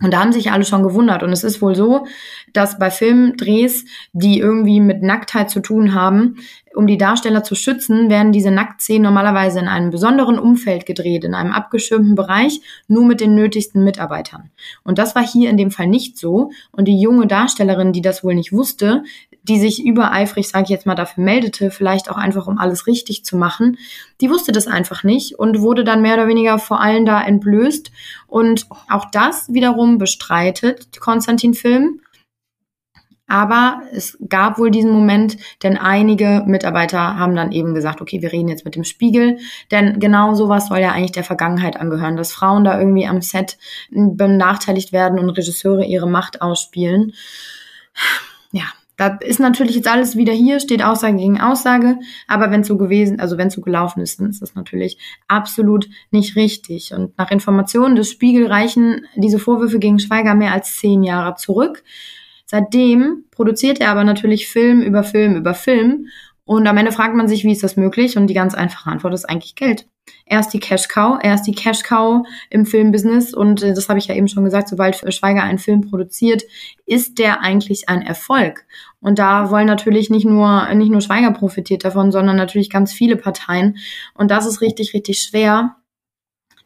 Und 0.03 0.13
da 0.13 0.19
haben 0.19 0.33
sich 0.33 0.51
alle 0.51 0.65
schon 0.65 0.83
gewundert. 0.83 1.23
Und 1.23 1.31
es 1.31 1.45
ist 1.45 1.61
wohl 1.61 1.73
so, 1.73 2.05
dass 2.51 2.77
bei 2.77 2.91
Filmdrehs, 2.91 3.85
die 4.11 4.39
irgendwie 4.39 4.81
mit 4.81 5.01
Nacktheit 5.01 5.49
zu 5.49 5.61
tun 5.61 5.93
haben, 5.93 6.35
um 6.73 6.85
die 6.85 6.97
Darsteller 6.97 7.43
zu 7.43 7.55
schützen, 7.55 8.09
werden 8.09 8.33
diese 8.33 8.51
Nacktszenen 8.51 9.03
normalerweise 9.03 9.59
in 9.59 9.69
einem 9.69 9.91
besonderen 9.91 10.37
Umfeld 10.37 10.85
gedreht, 10.85 11.23
in 11.23 11.33
einem 11.33 11.53
abgeschirmten 11.53 12.15
Bereich, 12.15 12.59
nur 12.89 13.05
mit 13.05 13.21
den 13.21 13.35
nötigsten 13.35 13.85
Mitarbeitern. 13.85 14.51
Und 14.83 14.97
das 14.97 15.15
war 15.15 15.25
hier 15.25 15.49
in 15.49 15.55
dem 15.55 15.71
Fall 15.71 15.87
nicht 15.87 16.17
so. 16.17 16.51
Und 16.71 16.89
die 16.89 16.99
junge 16.99 17.27
Darstellerin, 17.27 17.93
die 17.93 18.01
das 18.01 18.21
wohl 18.21 18.35
nicht 18.35 18.51
wusste, 18.51 19.03
die 19.47 19.59
sich 19.59 19.85
übereifrig, 19.85 20.47
sage 20.47 20.63
ich 20.63 20.69
jetzt 20.69 20.85
mal, 20.85 20.95
dafür 20.95 21.23
meldete, 21.23 21.71
vielleicht 21.71 22.09
auch 22.09 22.17
einfach, 22.17 22.47
um 22.47 22.57
alles 22.57 22.87
richtig 22.87 23.23
zu 23.23 23.37
machen, 23.37 23.77
die 24.21 24.29
wusste 24.29 24.51
das 24.51 24.67
einfach 24.67 25.03
nicht 25.03 25.37
und 25.37 25.61
wurde 25.61 25.83
dann 25.83 26.01
mehr 26.01 26.15
oder 26.15 26.27
weniger 26.27 26.57
vor 26.59 26.81
allen 26.81 27.05
da 27.05 27.21
entblößt. 27.21 27.91
Und 28.27 28.67
auch 28.89 29.05
das 29.11 29.53
wiederum 29.53 29.97
bestreitet 29.97 30.99
Konstantin 30.99 31.53
Film. 31.53 32.01
Aber 33.27 33.81
es 33.91 34.17
gab 34.29 34.59
wohl 34.59 34.69
diesen 34.69 34.91
Moment, 34.91 35.37
denn 35.63 35.77
einige 35.77 36.43
Mitarbeiter 36.45 37.17
haben 37.17 37.35
dann 37.35 37.51
eben 37.51 37.73
gesagt, 37.73 37.99
okay, 37.99 38.21
wir 38.21 38.31
reden 38.31 38.49
jetzt 38.49 38.65
mit 38.65 38.75
dem 38.75 38.83
Spiegel. 38.83 39.39
Denn 39.71 39.99
genau 39.99 40.35
sowas 40.35 40.67
soll 40.67 40.79
ja 40.79 40.91
eigentlich 40.91 41.13
der 41.13 41.23
Vergangenheit 41.23 41.79
angehören, 41.79 42.17
dass 42.17 42.31
Frauen 42.31 42.63
da 42.63 42.77
irgendwie 42.77 43.07
am 43.07 43.21
Set 43.21 43.57
benachteiligt 43.89 44.91
werden 44.91 45.17
und 45.17 45.31
Regisseure 45.31 45.85
ihre 45.85 46.07
Macht 46.07 46.41
ausspielen. 46.41 47.13
Ja, 48.51 48.65
da 48.97 49.17
ist 49.21 49.39
natürlich 49.39 49.75
jetzt 49.75 49.87
alles 49.87 50.15
wieder 50.15 50.33
hier, 50.33 50.59
steht 50.59 50.83
Aussage 50.83 51.17
gegen 51.17 51.41
Aussage, 51.41 51.99
aber 52.27 52.51
wenn 52.51 52.61
es 52.61 52.67
so 52.67 52.77
gewesen, 52.77 53.19
also 53.19 53.37
wenn 53.37 53.47
es 53.47 53.53
so 53.53 53.61
gelaufen 53.61 54.01
ist, 54.01 54.19
dann 54.19 54.29
ist 54.29 54.41
das 54.41 54.55
natürlich 54.55 54.97
absolut 55.27 55.89
nicht 56.11 56.35
richtig. 56.35 56.93
Und 56.93 57.17
nach 57.17 57.31
Informationen 57.31 57.95
des 57.95 58.09
Spiegel 58.09 58.47
reichen 58.47 59.05
diese 59.15 59.39
Vorwürfe 59.39 59.79
gegen 59.79 59.99
Schweiger 59.99 60.35
mehr 60.35 60.53
als 60.53 60.77
zehn 60.77 61.03
Jahre 61.03 61.35
zurück. 61.35 61.83
Seitdem 62.45 63.25
produziert 63.31 63.81
er 63.81 63.91
aber 63.91 64.03
natürlich 64.03 64.47
Film 64.47 64.81
über 64.81 65.03
Film 65.03 65.35
über 65.35 65.53
Film. 65.53 66.07
Und 66.45 66.67
am 66.67 66.77
Ende 66.77 66.91
fragt 66.91 67.15
man 67.15 67.27
sich, 67.27 67.43
wie 67.43 67.51
ist 67.51 67.63
das 67.63 67.75
möglich? 67.75 68.17
Und 68.17 68.27
die 68.27 68.35
ganz 68.35 68.53
einfache 68.53 68.89
Antwort 68.89 69.13
ist 69.15 69.25
eigentlich 69.25 69.55
Geld. 69.55 69.87
Er 70.25 70.39
ist 70.39 70.49
die 70.49 70.59
Cash 70.59 70.87
Cow, 70.87 71.19
er 71.21 71.39
die 71.41 71.53
Cash 71.53 71.83
Cow 71.83 72.25
im 72.49 72.65
Filmbusiness 72.65 73.33
und 73.33 73.61
äh, 73.61 73.73
das 73.73 73.89
habe 73.89 73.99
ich 73.99 74.07
ja 74.07 74.15
eben 74.15 74.27
schon 74.27 74.43
gesagt, 74.43 74.69
sobald 74.69 74.95
Schweiger 75.13 75.43
einen 75.43 75.59
Film 75.59 75.81
produziert, 75.81 76.43
ist 76.85 77.19
der 77.19 77.41
eigentlich 77.41 77.89
ein 77.89 78.01
Erfolg. 78.01 78.65
Und 79.01 79.19
da 79.19 79.51
wollen 79.51 79.67
natürlich 79.67 80.09
nicht 80.09 80.25
nur, 80.25 80.73
nicht 80.73 80.91
nur 80.91 81.01
Schweiger 81.01 81.31
profitiert 81.31 81.85
davon, 81.85 82.11
sondern 82.11 82.35
natürlich 82.35 82.69
ganz 82.69 82.91
viele 82.91 83.17
Parteien. 83.17 83.77
Und 84.15 84.31
das 84.31 84.45
ist 84.45 84.61
richtig, 84.61 84.93
richtig 84.93 85.19
schwer, 85.19 85.75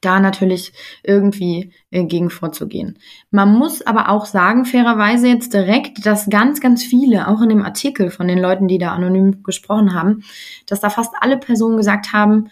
da 0.01 0.19
natürlich 0.19 0.73
irgendwie 1.03 1.73
äh, 1.91 2.05
gegen 2.05 2.29
vorzugehen. 2.29 2.97
Man 3.31 3.53
muss 3.53 3.81
aber 3.81 4.09
auch 4.09 4.25
sagen, 4.25 4.65
fairerweise 4.65 5.27
jetzt 5.27 5.53
direkt, 5.53 6.05
dass 6.05 6.29
ganz, 6.29 6.61
ganz 6.61 6.83
viele, 6.83 7.27
auch 7.27 7.41
in 7.41 7.49
dem 7.49 7.63
Artikel 7.63 8.09
von 8.09 8.27
den 8.27 8.39
Leuten, 8.39 8.67
die 8.67 8.77
da 8.77 8.93
anonym 8.93 9.43
gesprochen 9.43 9.93
haben, 9.93 10.23
dass 10.67 10.79
da 10.79 10.89
fast 10.89 11.13
alle 11.19 11.37
Personen 11.37 11.77
gesagt 11.77 12.13
haben, 12.13 12.49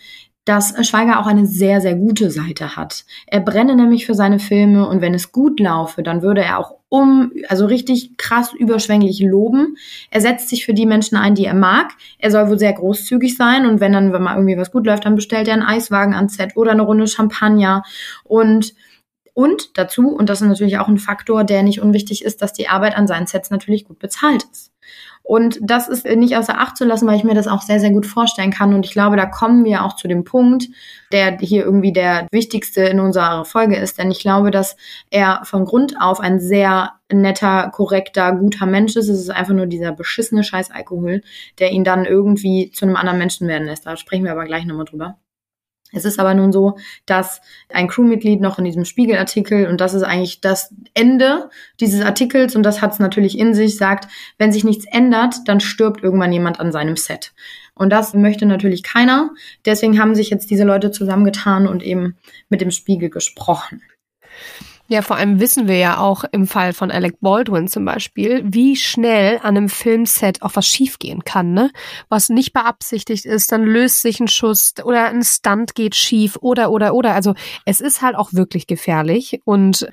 dass 0.48 0.74
Schweiger 0.88 1.20
auch 1.20 1.28
eine 1.28 1.46
sehr, 1.46 1.82
sehr 1.82 1.96
gute 1.96 2.32
Seite 2.32 2.78
hat. 2.78 3.04
Er 3.26 3.42
brenne 3.42 3.76
nämlich 3.76 4.06
für 4.06 4.14
seine 4.14 4.40
Filme 4.40 4.88
und 4.88 5.02
wenn 5.02 5.14
es 5.14 5.34
gut 5.34 5.60
laufe, 5.60 6.04
dann 6.04 6.22
würde 6.22 6.42
er 6.42 6.60
auch 6.60 6.76
um, 6.90 7.34
also 7.50 7.66
richtig 7.66 8.16
krass 8.18 8.54
überschwänglich 8.54 9.20
loben. 9.20 9.76
Er 10.10 10.22
setzt 10.22 10.48
sich 10.48 10.66
für 10.66 10.74
die 10.74 10.86
Menschen 10.86 11.18
ein, 11.18 11.36
die 11.36 11.44
er 11.44 11.54
mag. 11.54 11.92
Er 12.18 12.32
soll 12.32 12.50
wohl 12.50 12.58
sehr 12.58 12.72
großzügig 12.72 13.36
sein 13.36 13.66
und 13.66 13.82
wenn 13.82 13.92
dann, 13.92 14.14
wenn 14.14 14.24
mal 14.24 14.36
irgendwie 14.36 14.58
was 14.58 14.72
gut 14.72 14.86
läuft, 14.86 15.06
dann 15.06 15.16
bestellt 15.16 15.50
er 15.50 15.56
einen 15.56 15.64
Eiswagen 15.64 16.14
ans 16.14 16.36
Set 16.36 16.56
oder 16.56 16.72
eine 16.72 16.84
Runde 16.84 17.08
Champagner 17.08 17.84
und 18.24 18.74
und 19.34 19.78
dazu, 19.78 20.08
und 20.08 20.30
das 20.30 20.42
ist 20.42 20.48
natürlich 20.48 20.80
auch 20.80 20.88
ein 20.88 20.98
Faktor, 20.98 21.44
der 21.44 21.62
nicht 21.62 21.80
unwichtig 21.80 22.26
ist, 22.26 22.42
dass 22.42 22.54
die 22.54 22.70
Arbeit 22.70 22.98
an 22.98 23.06
seinen 23.06 23.28
Sets 23.28 23.52
natürlich 23.52 23.86
gut 23.86 24.00
bezahlt 24.00 24.44
ist. 24.52 24.72
Und 25.28 25.60
das 25.62 25.90
ist 25.90 26.06
nicht 26.06 26.38
außer 26.38 26.58
Acht 26.58 26.78
zu 26.78 26.86
lassen, 26.86 27.06
weil 27.06 27.18
ich 27.18 27.26
mir 27.26 27.34
das 27.34 27.48
auch 27.48 27.62
sehr, 27.62 27.82
sehr 27.82 27.92
gut 27.92 28.06
vorstellen 28.06 28.50
kann. 28.50 28.74
Und 28.74 28.86
ich 28.86 28.94
glaube, 28.94 29.18
da 29.18 29.26
kommen 29.26 29.66
wir 29.66 29.84
auch 29.84 29.98
zu 29.98 30.08
dem 30.08 30.24
Punkt, 30.24 30.70
der 31.12 31.38
hier 31.40 31.66
irgendwie 31.66 31.92
der 31.92 32.28
wichtigste 32.32 32.84
in 32.84 33.02
unserer 33.02 33.44
Folge 33.44 33.76
ist. 33.76 33.98
Denn 33.98 34.10
ich 34.10 34.22
glaube, 34.22 34.52
dass 34.52 34.78
er 35.10 35.42
von 35.44 35.66
Grund 35.66 35.96
auf 36.00 36.22
ein 36.22 36.40
sehr 36.40 36.94
netter, 37.12 37.70
korrekter, 37.74 38.32
guter 38.32 38.66
Mensch 38.66 38.96
ist. 38.96 39.10
Es 39.10 39.20
ist 39.20 39.30
einfach 39.30 39.54
nur 39.54 39.66
dieser 39.66 39.92
beschissene 39.92 40.46
Scheiß 40.46 40.72
Alkohol, 40.72 41.22
der 41.60 41.72
ihn 41.72 41.84
dann 41.84 42.06
irgendwie 42.06 42.72
zu 42.72 42.86
einem 42.86 42.96
anderen 42.96 43.20
Menschen 43.20 43.50
werden 43.50 43.68
lässt. 43.68 43.86
Da 43.86 43.98
sprechen 43.98 44.24
wir 44.24 44.32
aber 44.32 44.46
gleich 44.46 44.66
nochmal 44.66 44.86
drüber. 44.86 45.18
Es 45.94 46.04
ist 46.04 46.20
aber 46.20 46.34
nun 46.34 46.52
so, 46.52 46.78
dass 47.06 47.42
ein 47.70 47.88
Crewmitglied 47.88 48.42
noch 48.42 48.60
in 48.60 48.66
diesem 48.66 48.84
Spiegelartikel, 48.84 49.68
und 49.68 49.80
das 49.80 49.94
ist 49.94 50.04
eigentlich 50.04 50.42
das 50.42 50.74
Ende 50.94 51.50
dieses 51.80 52.02
Artikels, 52.02 52.56
und 52.56 52.64
das 52.64 52.82
hat 52.82 52.94
es 52.94 53.00
natürlich 53.00 53.38
in 53.38 53.54
sich, 53.54 53.78
sagt, 53.78 54.10
wenn 54.38 54.52
sich 54.52 54.64
nichts 54.64 54.86
ändert, 54.92 55.36
dann 55.46 55.60
stirbt 55.60 56.04
irgendwann 56.04 56.34
jemand 56.34 56.60
an 56.60 56.72
seinem 56.72 56.98
Set. 56.98 57.34
Und 57.74 57.92
das 57.92 58.14
möchte 58.14 58.46
natürlich 58.46 58.84
keiner. 58.84 59.30
Deswegen 59.66 60.00
haben 60.00 60.16
sich 60.16 60.30
jetzt 60.30 60.50
diese 60.50 60.64
Leute 60.64 60.92
zusammengetan 60.92 61.68
und 61.68 61.84
eben 61.84 62.18
mit 62.50 62.60
dem 62.60 62.72
Spiegel 62.72 63.10
gesprochen. 63.10 63.82
Ja, 64.90 65.02
vor 65.02 65.18
allem 65.18 65.42
wissen 65.42 65.68
wir 65.68 65.78
ja 65.78 65.98
auch 65.98 66.24
im 66.32 66.48
Fall 66.48 66.72
von 66.72 66.92
Alec 66.92 67.20
Baldwin 67.20 67.68
zum 67.68 67.84
Beispiel, 67.84 68.42
wie 68.46 68.78
schnell 68.78 69.38
an 69.40 69.58
einem 69.58 69.70
Filmset 69.70 70.42
auch 70.42 70.56
was 70.56 70.66
schiefgehen 70.66 71.26
kann, 71.26 71.54
ne? 71.54 71.72
Was 72.08 72.30
nicht 72.30 72.54
beabsichtigt 72.54 73.26
ist, 73.26 73.52
dann 73.52 73.64
löst 73.64 74.02
sich 74.02 74.22
ein 74.22 74.30
Schuss 74.30 74.74
oder 74.84 75.08
ein 75.08 75.24
Stunt 75.24 75.76
geht 75.76 75.96
schief 75.96 76.38
oder, 76.40 76.72
oder, 76.72 76.94
oder. 76.94 77.16
Also 77.16 77.34
es 77.66 77.82
ist 77.82 78.02
halt 78.02 78.16
auch 78.16 78.32
wirklich 78.32 78.66
gefährlich 78.66 79.42
und 79.44 79.90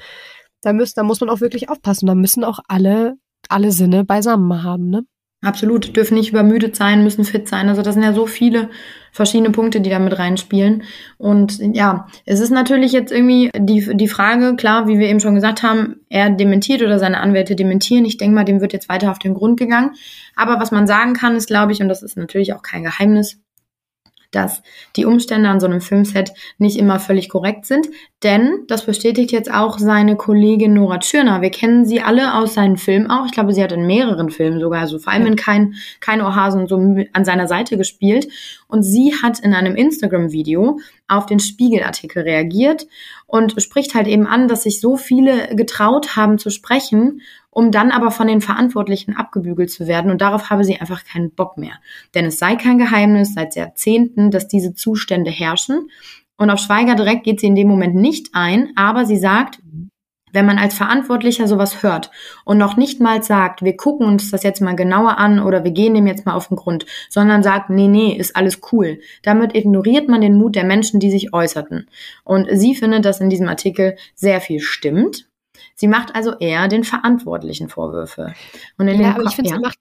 da, 0.62 0.72
müssen, 0.72 0.94
da 0.96 1.02
muss 1.02 1.20
man 1.20 1.28
auch 1.28 1.40
wirklich 1.40 1.68
aufpassen. 1.68 2.06
Da 2.06 2.14
müssen 2.14 2.44
auch 2.44 2.60
alle, 2.68 3.14
alle 3.48 3.72
Sinne 3.72 4.04
beisammen 4.04 4.62
haben, 4.62 4.90
ne? 4.90 5.02
Absolut, 5.44 5.94
dürfen 5.94 6.14
nicht 6.14 6.30
übermüdet 6.30 6.74
sein, 6.74 7.04
müssen 7.04 7.22
fit 7.22 7.48
sein. 7.48 7.68
Also 7.68 7.82
das 7.82 7.94
sind 7.94 8.02
ja 8.02 8.14
so 8.14 8.26
viele 8.26 8.70
verschiedene 9.12 9.50
Punkte, 9.50 9.82
die 9.82 9.90
da 9.90 9.98
mit 9.98 10.18
reinspielen. 10.18 10.84
Und 11.18 11.58
ja, 11.58 12.08
es 12.24 12.40
ist 12.40 12.50
natürlich 12.50 12.92
jetzt 12.92 13.12
irgendwie 13.12 13.50
die, 13.54 13.94
die 13.94 14.08
Frage, 14.08 14.56
klar, 14.56 14.88
wie 14.88 14.98
wir 14.98 15.06
eben 15.06 15.20
schon 15.20 15.34
gesagt 15.34 15.62
haben, 15.62 15.96
er 16.08 16.30
dementiert 16.30 16.80
oder 16.80 16.98
seine 16.98 17.20
Anwälte 17.20 17.56
dementieren. 17.56 18.06
Ich 18.06 18.16
denke 18.16 18.34
mal, 18.34 18.44
dem 18.44 18.62
wird 18.62 18.72
jetzt 18.72 18.88
weiter 18.88 19.10
auf 19.10 19.18
den 19.18 19.34
Grund 19.34 19.60
gegangen. 19.60 19.90
Aber 20.34 20.58
was 20.60 20.70
man 20.70 20.86
sagen 20.86 21.12
kann, 21.12 21.36
ist, 21.36 21.46
glaube 21.46 21.72
ich, 21.72 21.82
und 21.82 21.88
das 21.88 22.02
ist 22.02 22.16
natürlich 22.16 22.54
auch 22.54 22.62
kein 22.62 22.82
Geheimnis, 22.82 23.38
dass 24.34 24.62
die 24.96 25.04
Umstände 25.04 25.48
an 25.48 25.60
so 25.60 25.66
einem 25.66 25.80
Filmset 25.80 26.32
nicht 26.58 26.78
immer 26.78 26.98
völlig 26.98 27.28
korrekt 27.28 27.66
sind. 27.66 27.88
Denn, 28.22 28.64
das 28.68 28.86
bestätigt 28.86 29.32
jetzt 29.32 29.52
auch 29.52 29.78
seine 29.78 30.16
Kollegin 30.16 30.74
Nora 30.74 30.98
Tschirner. 30.98 31.42
Wir 31.42 31.50
kennen 31.50 31.84
sie 31.84 32.00
alle 32.00 32.34
aus 32.34 32.54
seinen 32.54 32.76
Filmen 32.76 33.10
auch. 33.10 33.26
Ich 33.26 33.32
glaube, 33.32 33.52
sie 33.52 33.62
hat 33.62 33.72
in 33.72 33.86
mehreren 33.86 34.30
Filmen 34.30 34.60
sogar, 34.60 34.80
also 34.80 34.98
vor 34.98 35.12
allem 35.12 35.26
in 35.26 35.36
Kein, 35.36 35.74
Kein 36.00 36.22
Ohrhasen 36.22 36.66
so 36.66 36.76
an 37.12 37.24
seiner 37.24 37.48
Seite 37.48 37.76
gespielt. 37.76 38.28
Und 38.66 38.82
sie 38.82 39.12
hat 39.22 39.40
in 39.40 39.54
einem 39.54 39.76
Instagram-Video 39.76 40.78
auf 41.06 41.26
den 41.26 41.38
Spiegelartikel 41.38 42.22
reagiert 42.22 42.86
und 43.34 43.60
spricht 43.60 43.96
halt 43.96 44.06
eben 44.06 44.28
an, 44.28 44.46
dass 44.46 44.62
sich 44.62 44.80
so 44.80 44.96
viele 44.96 45.56
getraut 45.56 46.14
haben 46.14 46.38
zu 46.38 46.50
sprechen 46.50 47.20
um 47.54 47.70
dann 47.70 47.92
aber 47.92 48.10
von 48.10 48.26
den 48.26 48.40
Verantwortlichen 48.40 49.16
abgebügelt 49.16 49.70
zu 49.70 49.86
werden. 49.86 50.10
Und 50.10 50.20
darauf 50.20 50.50
habe 50.50 50.64
sie 50.64 50.80
einfach 50.80 51.04
keinen 51.04 51.30
Bock 51.30 51.56
mehr. 51.56 51.74
Denn 52.14 52.26
es 52.26 52.38
sei 52.38 52.56
kein 52.56 52.78
Geheimnis 52.78 53.32
seit 53.32 53.54
Jahrzehnten, 53.54 54.30
dass 54.30 54.48
diese 54.48 54.74
Zustände 54.74 55.30
herrschen. 55.30 55.88
Und 56.36 56.50
auf 56.50 56.58
Schweiger 56.58 56.96
direkt 56.96 57.22
geht 57.22 57.38
sie 57.38 57.46
in 57.46 57.54
dem 57.54 57.68
Moment 57.68 57.94
nicht 57.94 58.30
ein, 58.32 58.72
aber 58.74 59.06
sie 59.06 59.16
sagt, 59.16 59.60
wenn 60.34 60.44
man 60.44 60.58
als 60.58 60.74
Verantwortlicher 60.74 61.48
sowas 61.48 61.82
hört 61.82 62.10
und 62.44 62.58
noch 62.58 62.76
nicht 62.76 63.00
mal 63.00 63.22
sagt, 63.22 63.62
wir 63.62 63.76
gucken 63.76 64.06
uns 64.06 64.30
das 64.30 64.42
jetzt 64.42 64.60
mal 64.60 64.74
genauer 64.74 65.18
an 65.18 65.40
oder 65.40 65.64
wir 65.64 65.70
gehen 65.70 65.94
dem 65.94 66.06
jetzt 66.06 66.26
mal 66.26 66.34
auf 66.34 66.48
den 66.48 66.56
Grund, 66.56 66.84
sondern 67.08 67.42
sagt, 67.42 67.70
nee, 67.70 67.88
nee, 67.88 68.12
ist 68.12 68.36
alles 68.36 68.60
cool. 68.72 69.00
Damit 69.22 69.54
ignoriert 69.54 70.08
man 70.08 70.20
den 70.20 70.36
Mut 70.36 70.56
der 70.56 70.64
Menschen, 70.64 71.00
die 71.00 71.10
sich 71.10 71.32
äußerten. 71.32 71.88
Und 72.24 72.48
sie 72.50 72.74
findet, 72.74 73.04
dass 73.04 73.20
in 73.20 73.30
diesem 73.30 73.48
Artikel 73.48 73.96
sehr 74.14 74.40
viel 74.40 74.60
stimmt. 74.60 75.28
Sie 75.76 75.88
macht 75.88 76.14
also 76.14 76.36
eher 76.38 76.68
den 76.68 76.84
Verantwortlichen 76.84 77.68
Vorwürfe. 77.68 78.34
Und 78.76 78.88
in 78.88 79.00
ja, 79.00 79.14
aber 79.14 79.24
ich 79.24 79.36
finde, 79.36 79.50
ja. 79.50 79.56
sie 79.56 79.62
macht 79.62 79.78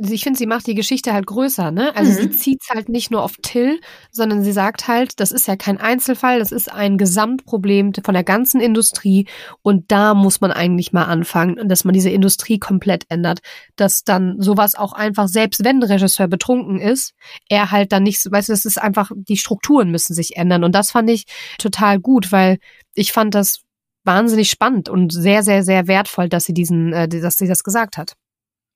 ich 0.00 0.22
finde, 0.22 0.38
sie 0.38 0.46
macht 0.46 0.66
die 0.66 0.74
Geschichte 0.74 1.12
halt 1.12 1.26
größer, 1.26 1.70
ne? 1.70 1.94
Also 1.96 2.12
mhm. 2.12 2.16
sie 2.16 2.30
zieht 2.30 2.62
halt 2.70 2.88
nicht 2.88 3.10
nur 3.10 3.22
auf 3.22 3.36
Till, 3.42 3.80
sondern 4.12 4.44
sie 4.44 4.52
sagt 4.52 4.86
halt, 4.86 5.18
das 5.18 5.32
ist 5.32 5.48
ja 5.48 5.56
kein 5.56 5.78
Einzelfall, 5.78 6.38
das 6.38 6.52
ist 6.52 6.70
ein 6.70 6.98
Gesamtproblem 6.98 7.92
von 8.04 8.14
der 8.14 8.24
ganzen 8.24 8.60
Industrie 8.60 9.26
und 9.62 9.90
da 9.90 10.14
muss 10.14 10.40
man 10.40 10.52
eigentlich 10.52 10.92
mal 10.92 11.04
anfangen, 11.04 11.68
dass 11.68 11.84
man 11.84 11.94
diese 11.94 12.10
Industrie 12.10 12.58
komplett 12.58 13.04
ändert, 13.08 13.40
dass 13.76 14.04
dann 14.04 14.40
sowas 14.40 14.76
auch 14.76 14.92
einfach, 14.92 15.26
selbst 15.26 15.64
wenn 15.64 15.78
ein 15.78 15.82
Regisseur 15.82 16.28
betrunken 16.28 16.78
ist, 16.78 17.14
er 17.48 17.70
halt 17.72 17.92
dann 17.92 18.04
nicht, 18.04 18.30
weißt 18.30 18.48
du, 18.48 18.52
das 18.52 18.64
ist 18.64 18.80
einfach, 18.80 19.10
die 19.14 19.36
Strukturen 19.36 19.90
müssen 19.90 20.14
sich 20.14 20.36
ändern 20.36 20.62
und 20.62 20.74
das 20.74 20.92
fand 20.92 21.10
ich 21.10 21.24
total 21.58 21.98
gut, 21.98 22.30
weil 22.30 22.58
ich 22.94 23.12
fand 23.12 23.34
das 23.34 23.62
wahnsinnig 24.04 24.50
spannend 24.50 24.88
und 24.88 25.12
sehr, 25.12 25.42
sehr, 25.42 25.64
sehr 25.64 25.86
wertvoll, 25.88 26.28
dass 26.28 26.44
sie 26.44 26.54
diesen, 26.54 26.92
äh, 26.92 27.08
dass 27.08 27.36
sie 27.36 27.48
das 27.48 27.64
gesagt 27.64 27.98
hat. 27.98 28.14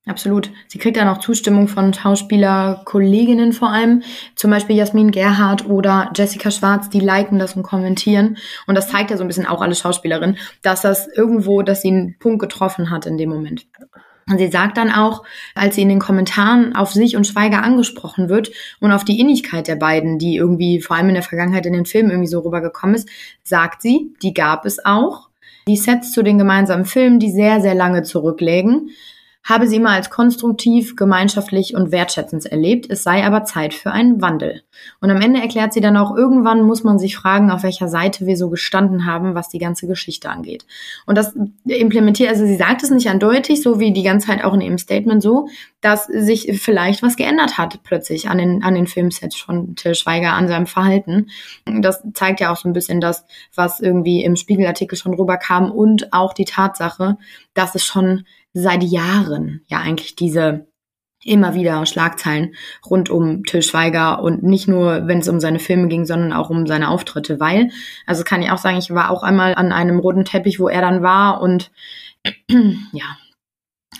Absolut. 0.04 0.50
Sie 0.66 0.78
kriegt 0.78 0.96
dann 0.96 1.06
auch 1.06 1.18
Zustimmung 1.18 1.68
von 1.68 1.94
Schauspielerkolleginnen 1.94 3.52
vor 3.52 3.70
allem, 3.70 4.02
zum 4.34 4.50
Beispiel 4.50 4.74
Jasmin 4.74 5.12
Gerhardt 5.12 5.66
oder 5.66 6.10
Jessica 6.16 6.50
Schwarz, 6.50 6.90
die 6.90 6.98
liken 6.98 7.38
das 7.38 7.54
und 7.54 7.62
kommentieren. 7.62 8.36
Und 8.66 8.74
das 8.74 8.88
zeigt 8.88 9.12
ja 9.12 9.16
so 9.16 9.22
ein 9.22 9.28
bisschen 9.28 9.46
auch 9.46 9.62
alle 9.62 9.76
Schauspielerinnen, 9.76 10.38
dass 10.62 10.82
das 10.82 11.06
irgendwo, 11.06 11.62
dass 11.62 11.82
sie 11.82 11.88
einen 11.88 12.18
Punkt 12.18 12.40
getroffen 12.40 12.90
hat 12.90 13.06
in 13.06 13.16
dem 13.16 13.30
Moment. 13.30 13.66
Und 14.28 14.38
sie 14.38 14.48
sagt 14.48 14.76
dann 14.76 14.90
auch, 14.90 15.22
als 15.54 15.76
sie 15.76 15.82
in 15.82 15.88
den 15.88 16.00
Kommentaren 16.00 16.74
auf 16.74 16.92
sich 16.92 17.16
und 17.16 17.26
Schweiger 17.26 17.62
angesprochen 17.62 18.28
wird 18.28 18.50
und 18.80 18.90
auf 18.90 19.04
die 19.04 19.20
Innigkeit 19.20 19.68
der 19.68 19.76
beiden, 19.76 20.18
die 20.18 20.34
irgendwie 20.34 20.80
vor 20.80 20.96
allem 20.96 21.08
in 21.08 21.14
der 21.14 21.22
Vergangenheit 21.22 21.66
in 21.66 21.74
den 21.74 21.86
Filmen 21.86 22.10
irgendwie 22.10 22.28
so 22.28 22.40
rübergekommen 22.40 22.96
ist, 22.96 23.08
sagt 23.44 23.82
sie, 23.82 24.14
die 24.22 24.34
gab 24.34 24.64
es 24.64 24.84
auch. 24.84 25.28
Die 25.68 25.76
Sets 25.76 26.10
zu 26.10 26.24
den 26.24 26.38
gemeinsamen 26.38 26.86
Filmen, 26.86 27.20
die 27.20 27.30
sehr, 27.30 27.60
sehr 27.60 27.76
lange 27.76 28.02
zurücklegen 28.02 28.90
habe 29.44 29.66
sie 29.66 29.76
immer 29.76 29.90
als 29.90 30.10
konstruktiv, 30.10 30.94
gemeinschaftlich 30.94 31.74
und 31.74 31.90
wertschätzend 31.90 32.46
erlebt, 32.46 32.86
es 32.88 33.02
sei 33.02 33.24
aber 33.24 33.44
Zeit 33.44 33.74
für 33.74 33.90
einen 33.90 34.22
Wandel. 34.22 34.62
Und 35.00 35.10
am 35.10 35.20
Ende 35.20 35.40
erklärt 35.40 35.72
sie 35.72 35.80
dann 35.80 35.96
auch, 35.96 36.16
irgendwann 36.16 36.62
muss 36.62 36.84
man 36.84 36.98
sich 36.98 37.16
fragen, 37.16 37.50
auf 37.50 37.64
welcher 37.64 37.88
Seite 37.88 38.26
wir 38.26 38.36
so 38.36 38.50
gestanden 38.50 39.04
haben, 39.04 39.34
was 39.34 39.48
die 39.48 39.58
ganze 39.58 39.86
Geschichte 39.88 40.30
angeht. 40.30 40.64
Und 41.06 41.18
das 41.18 41.34
implementiert, 41.64 42.30
also 42.30 42.46
sie 42.46 42.56
sagt 42.56 42.82
es 42.84 42.90
nicht 42.90 43.08
eindeutig, 43.08 43.62
so 43.62 43.80
wie 43.80 43.92
die 43.92 44.04
ganze 44.04 44.28
Zeit 44.28 44.44
auch 44.44 44.54
in 44.54 44.60
ihrem 44.60 44.78
Statement 44.78 45.22
so, 45.22 45.48
dass 45.80 46.06
sich 46.06 46.60
vielleicht 46.62 47.02
was 47.02 47.16
geändert 47.16 47.58
hat 47.58 47.82
plötzlich 47.82 48.28
an 48.28 48.38
den, 48.38 48.62
an 48.62 48.74
den 48.74 48.86
Filmsets 48.86 49.36
von 49.36 49.74
Till 49.74 49.96
Schweiger, 49.96 50.34
an 50.34 50.46
seinem 50.46 50.66
Verhalten. 50.66 51.30
Das 51.66 52.02
zeigt 52.14 52.40
ja 52.40 52.52
auch 52.52 52.56
so 52.56 52.68
ein 52.68 52.72
bisschen 52.72 53.00
das, 53.00 53.24
was 53.54 53.80
irgendwie 53.80 54.22
im 54.22 54.36
Spiegelartikel 54.36 54.96
schon 54.96 55.14
rüberkam 55.14 55.72
und 55.72 56.12
auch 56.12 56.32
die 56.32 56.44
Tatsache, 56.44 57.18
dass 57.54 57.74
es 57.74 57.84
schon 57.84 58.24
seit 58.52 58.82
Jahren 58.82 59.62
ja 59.66 59.80
eigentlich 59.80 60.16
diese 60.16 60.66
immer 61.24 61.54
wieder 61.54 61.86
Schlagzeilen 61.86 62.54
rund 62.88 63.10
um 63.10 63.44
Till 63.44 63.62
Schweiger 63.62 64.22
und 64.22 64.42
nicht 64.42 64.68
nur, 64.68 65.06
wenn 65.06 65.18
es 65.18 65.28
um 65.28 65.40
seine 65.40 65.58
Filme 65.58 65.88
ging, 65.88 66.04
sondern 66.04 66.32
auch 66.32 66.50
um 66.50 66.66
seine 66.66 66.88
Auftritte, 66.88 67.38
weil, 67.38 67.70
also 68.06 68.24
kann 68.24 68.42
ich 68.42 68.50
auch 68.50 68.58
sagen, 68.58 68.78
ich 68.78 68.90
war 68.90 69.10
auch 69.10 69.22
einmal 69.22 69.54
an 69.54 69.72
einem 69.72 69.98
roten 69.98 70.24
Teppich, 70.24 70.58
wo 70.58 70.68
er 70.68 70.80
dann 70.80 71.02
war 71.02 71.40
und 71.40 71.70
ja, 72.48 73.16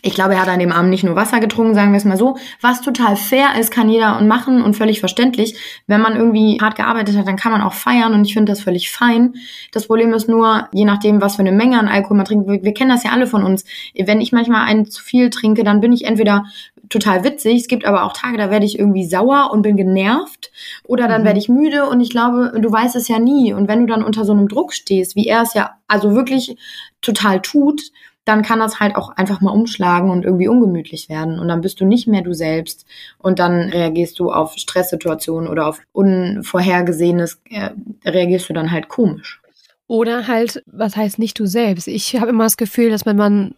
ich 0.01 0.15
glaube, 0.15 0.35
er 0.35 0.43
hat 0.43 0.49
an 0.49 0.59
dem 0.59 0.73
Abend 0.73 0.91
nicht 0.91 1.05
nur 1.05 1.17
Wasser 1.17 1.39
getrunken, 1.39 1.75
sagen 1.75 1.93
wir 1.93 1.99
es 1.99 2.05
mal 2.05 2.17
so. 2.17 2.37
Was 2.61 2.81
total 2.81 3.17
fair 3.17 3.51
ist, 3.61 3.71
kann 3.71 3.91
jeder 3.91 4.19
und 4.19 4.27
machen 4.27 4.63
und 4.63 4.75
völlig 4.75 5.01
verständlich. 5.01 5.55
Wenn 5.87 6.01
man 6.01 6.17
irgendwie 6.17 6.59
hart 6.61 6.77
gearbeitet 6.77 7.17
hat, 7.17 7.29
dann 7.29 7.37
kann 7.37 7.53
man 7.53 7.61
auch 7.61 7.75
feiern 7.75 8.15
und 8.15 8.25
ich 8.25 8.33
finde 8.33 8.51
das 8.51 8.63
völlig 8.63 8.91
fein. 8.91 9.35
Das 9.71 9.87
Problem 9.87 10.15
ist 10.15 10.29
nur, 10.29 10.69
je 10.73 10.85
nachdem, 10.85 11.21
was 11.21 11.37
für 11.37 11.43
eine 11.43 11.53
Menge 11.53 11.79
an 11.79 11.89
Alkohol 11.89 12.17
man 12.17 12.27
trinkt, 12.27 12.49
wir, 12.49 12.63
wir 12.63 12.75
kennen 12.75 12.91
das 12.91 13.05
ja 13.05 13.11
alle 13.11 13.27
von 13.27 13.45
uns. 13.45 13.65
Wenn 13.95 14.21
ich 14.21 14.33
manchmal 14.33 14.67
einen 14.67 14.87
zu 14.87 15.03
viel 15.03 15.31
trinke, 15.31 15.63
dann 15.63 15.81
bin 15.81 15.93
ich 15.93 16.05
entweder 16.05 16.47
total 16.89 17.23
witzig. 17.23 17.61
Es 17.61 17.69
gibt 17.69 17.85
aber 17.85 18.05
auch 18.05 18.13
Tage, 18.13 18.39
da 18.39 18.51
werde 18.51 18.67
ich 18.67 18.79
irgendwie 18.79 19.05
sauer 19.05 19.51
und 19.53 19.63
bin 19.63 19.77
genervt 19.77 20.51
oder 20.85 21.07
dann 21.07 21.23
mhm. 21.23 21.27
werde 21.27 21.39
ich 21.39 21.49
müde 21.49 21.89
und 21.89 22.01
ich 22.01 22.11
glaube, 22.11 22.53
du 22.61 22.73
weißt 22.73 22.97
es 22.97 23.09
ja 23.09 23.19
nie. 23.19 23.53
Und 23.53 23.69
wenn 23.69 23.81
du 23.81 23.87
dann 23.87 24.03
unter 24.03 24.25
so 24.25 24.33
einem 24.33 24.49
Druck 24.49 24.73
stehst, 24.73 25.17
wie 25.17 25.27
er 25.27 25.43
es 25.43 25.55
ja 25.55 25.73
also 25.87 26.15
wirklich 26.15 26.57
total 27.01 27.41
tut, 27.41 27.83
dann 28.25 28.43
kann 28.43 28.61
das 28.61 28.79
halt 28.79 28.95
auch 28.97 29.11
einfach 29.11 29.41
mal 29.41 29.51
umschlagen 29.51 30.11
und 30.11 30.25
irgendwie 30.25 30.49
ungemütlich 30.49 31.09
werden. 31.09 31.39
Und 31.39 31.49
dann 31.49 31.61
bist 31.61 31.81
du 31.81 31.85
nicht 31.85 32.07
mehr 32.07 32.23
du 32.23 32.33
selbst 32.33 32.87
und 33.19 33.39
dann 33.39 33.71
reagierst 33.71 34.19
du 34.19 34.31
auf 34.31 34.55
Stresssituationen 34.57 35.49
oder 35.49 35.67
auf 35.67 35.81
Unvorhergesehenes, 35.93 37.41
äh, 37.51 37.71
reagierst 38.05 38.49
du 38.49 38.53
dann 38.53 38.71
halt 38.71 38.89
komisch. 38.89 39.41
Oder 39.89 40.29
halt, 40.29 40.63
was 40.67 40.97
heißt 40.97 41.19
nicht 41.19 41.39
du 41.39 41.47
selbst? 41.47 41.89
Ich 41.89 42.17
habe 42.17 42.31
immer 42.31 42.45
das 42.45 42.57
Gefühl, 42.57 42.91
dass 42.91 43.05
wenn 43.05 43.17
man 43.17 43.55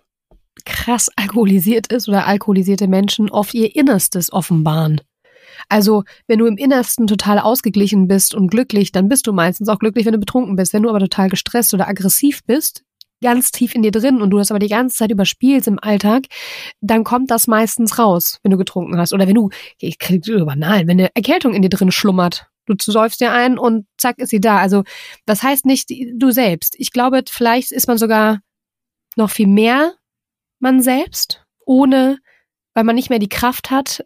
krass 0.64 1.10
alkoholisiert 1.16 1.88
ist 1.88 2.08
oder 2.08 2.26
alkoholisierte 2.26 2.88
Menschen 2.88 3.30
oft 3.30 3.54
ihr 3.54 3.76
Innerstes 3.76 4.32
offenbaren. 4.32 5.00
Also, 5.68 6.04
wenn 6.26 6.38
du 6.38 6.46
im 6.46 6.56
Innersten 6.56 7.06
total 7.06 7.38
ausgeglichen 7.38 8.08
bist 8.08 8.34
und 8.34 8.48
glücklich, 8.48 8.92
dann 8.92 9.08
bist 9.08 9.26
du 9.26 9.32
meistens 9.32 9.68
auch 9.68 9.78
glücklich, 9.78 10.06
wenn 10.06 10.12
du 10.12 10.18
betrunken 10.18 10.56
bist. 10.56 10.72
Wenn 10.72 10.82
du 10.82 10.90
aber 10.90 11.00
total 11.00 11.28
gestresst 11.28 11.74
oder 11.74 11.88
aggressiv 11.88 12.44
bist, 12.44 12.84
ganz 13.24 13.50
tief 13.50 13.74
in 13.74 13.82
dir 13.82 13.90
drin 13.90 14.22
und 14.22 14.30
du 14.30 14.38
das 14.38 14.50
aber 14.50 14.60
die 14.60 14.68
ganze 14.68 14.96
Zeit 14.96 15.10
überspielst 15.10 15.66
im 15.66 15.78
Alltag, 15.82 16.26
dann 16.80 17.02
kommt 17.02 17.30
das 17.30 17.48
meistens 17.48 17.98
raus, 17.98 18.38
wenn 18.42 18.52
du 18.52 18.58
getrunken 18.58 18.96
hast. 18.98 19.12
Oder 19.12 19.26
wenn 19.26 19.34
du, 19.34 19.50
ich 19.78 19.98
krieg 19.98 20.22
banal, 20.24 20.86
wenn 20.86 21.00
eine 21.00 21.10
Erkältung 21.14 21.54
in 21.54 21.62
dir 21.62 21.70
drin 21.70 21.90
schlummert. 21.90 22.46
Du 22.66 22.74
säufst 22.78 23.20
dir 23.20 23.32
ein 23.32 23.58
und 23.58 23.86
zack 23.98 24.18
ist 24.18 24.30
sie 24.30 24.40
da. 24.40 24.58
Also 24.58 24.84
das 25.26 25.42
heißt 25.42 25.66
nicht 25.66 25.90
du 25.90 26.30
selbst. 26.30 26.76
Ich 26.78 26.92
glaube, 26.92 27.22
vielleicht 27.28 27.72
ist 27.72 27.88
man 27.88 27.98
sogar 27.98 28.40
noch 29.16 29.30
viel 29.30 29.48
mehr 29.48 29.94
man 30.60 30.80
selbst, 30.80 31.44
ohne, 31.66 32.18
weil 32.74 32.84
man 32.84 32.94
nicht 32.94 33.10
mehr 33.10 33.18
die 33.18 33.28
Kraft 33.28 33.70
hat, 33.70 34.04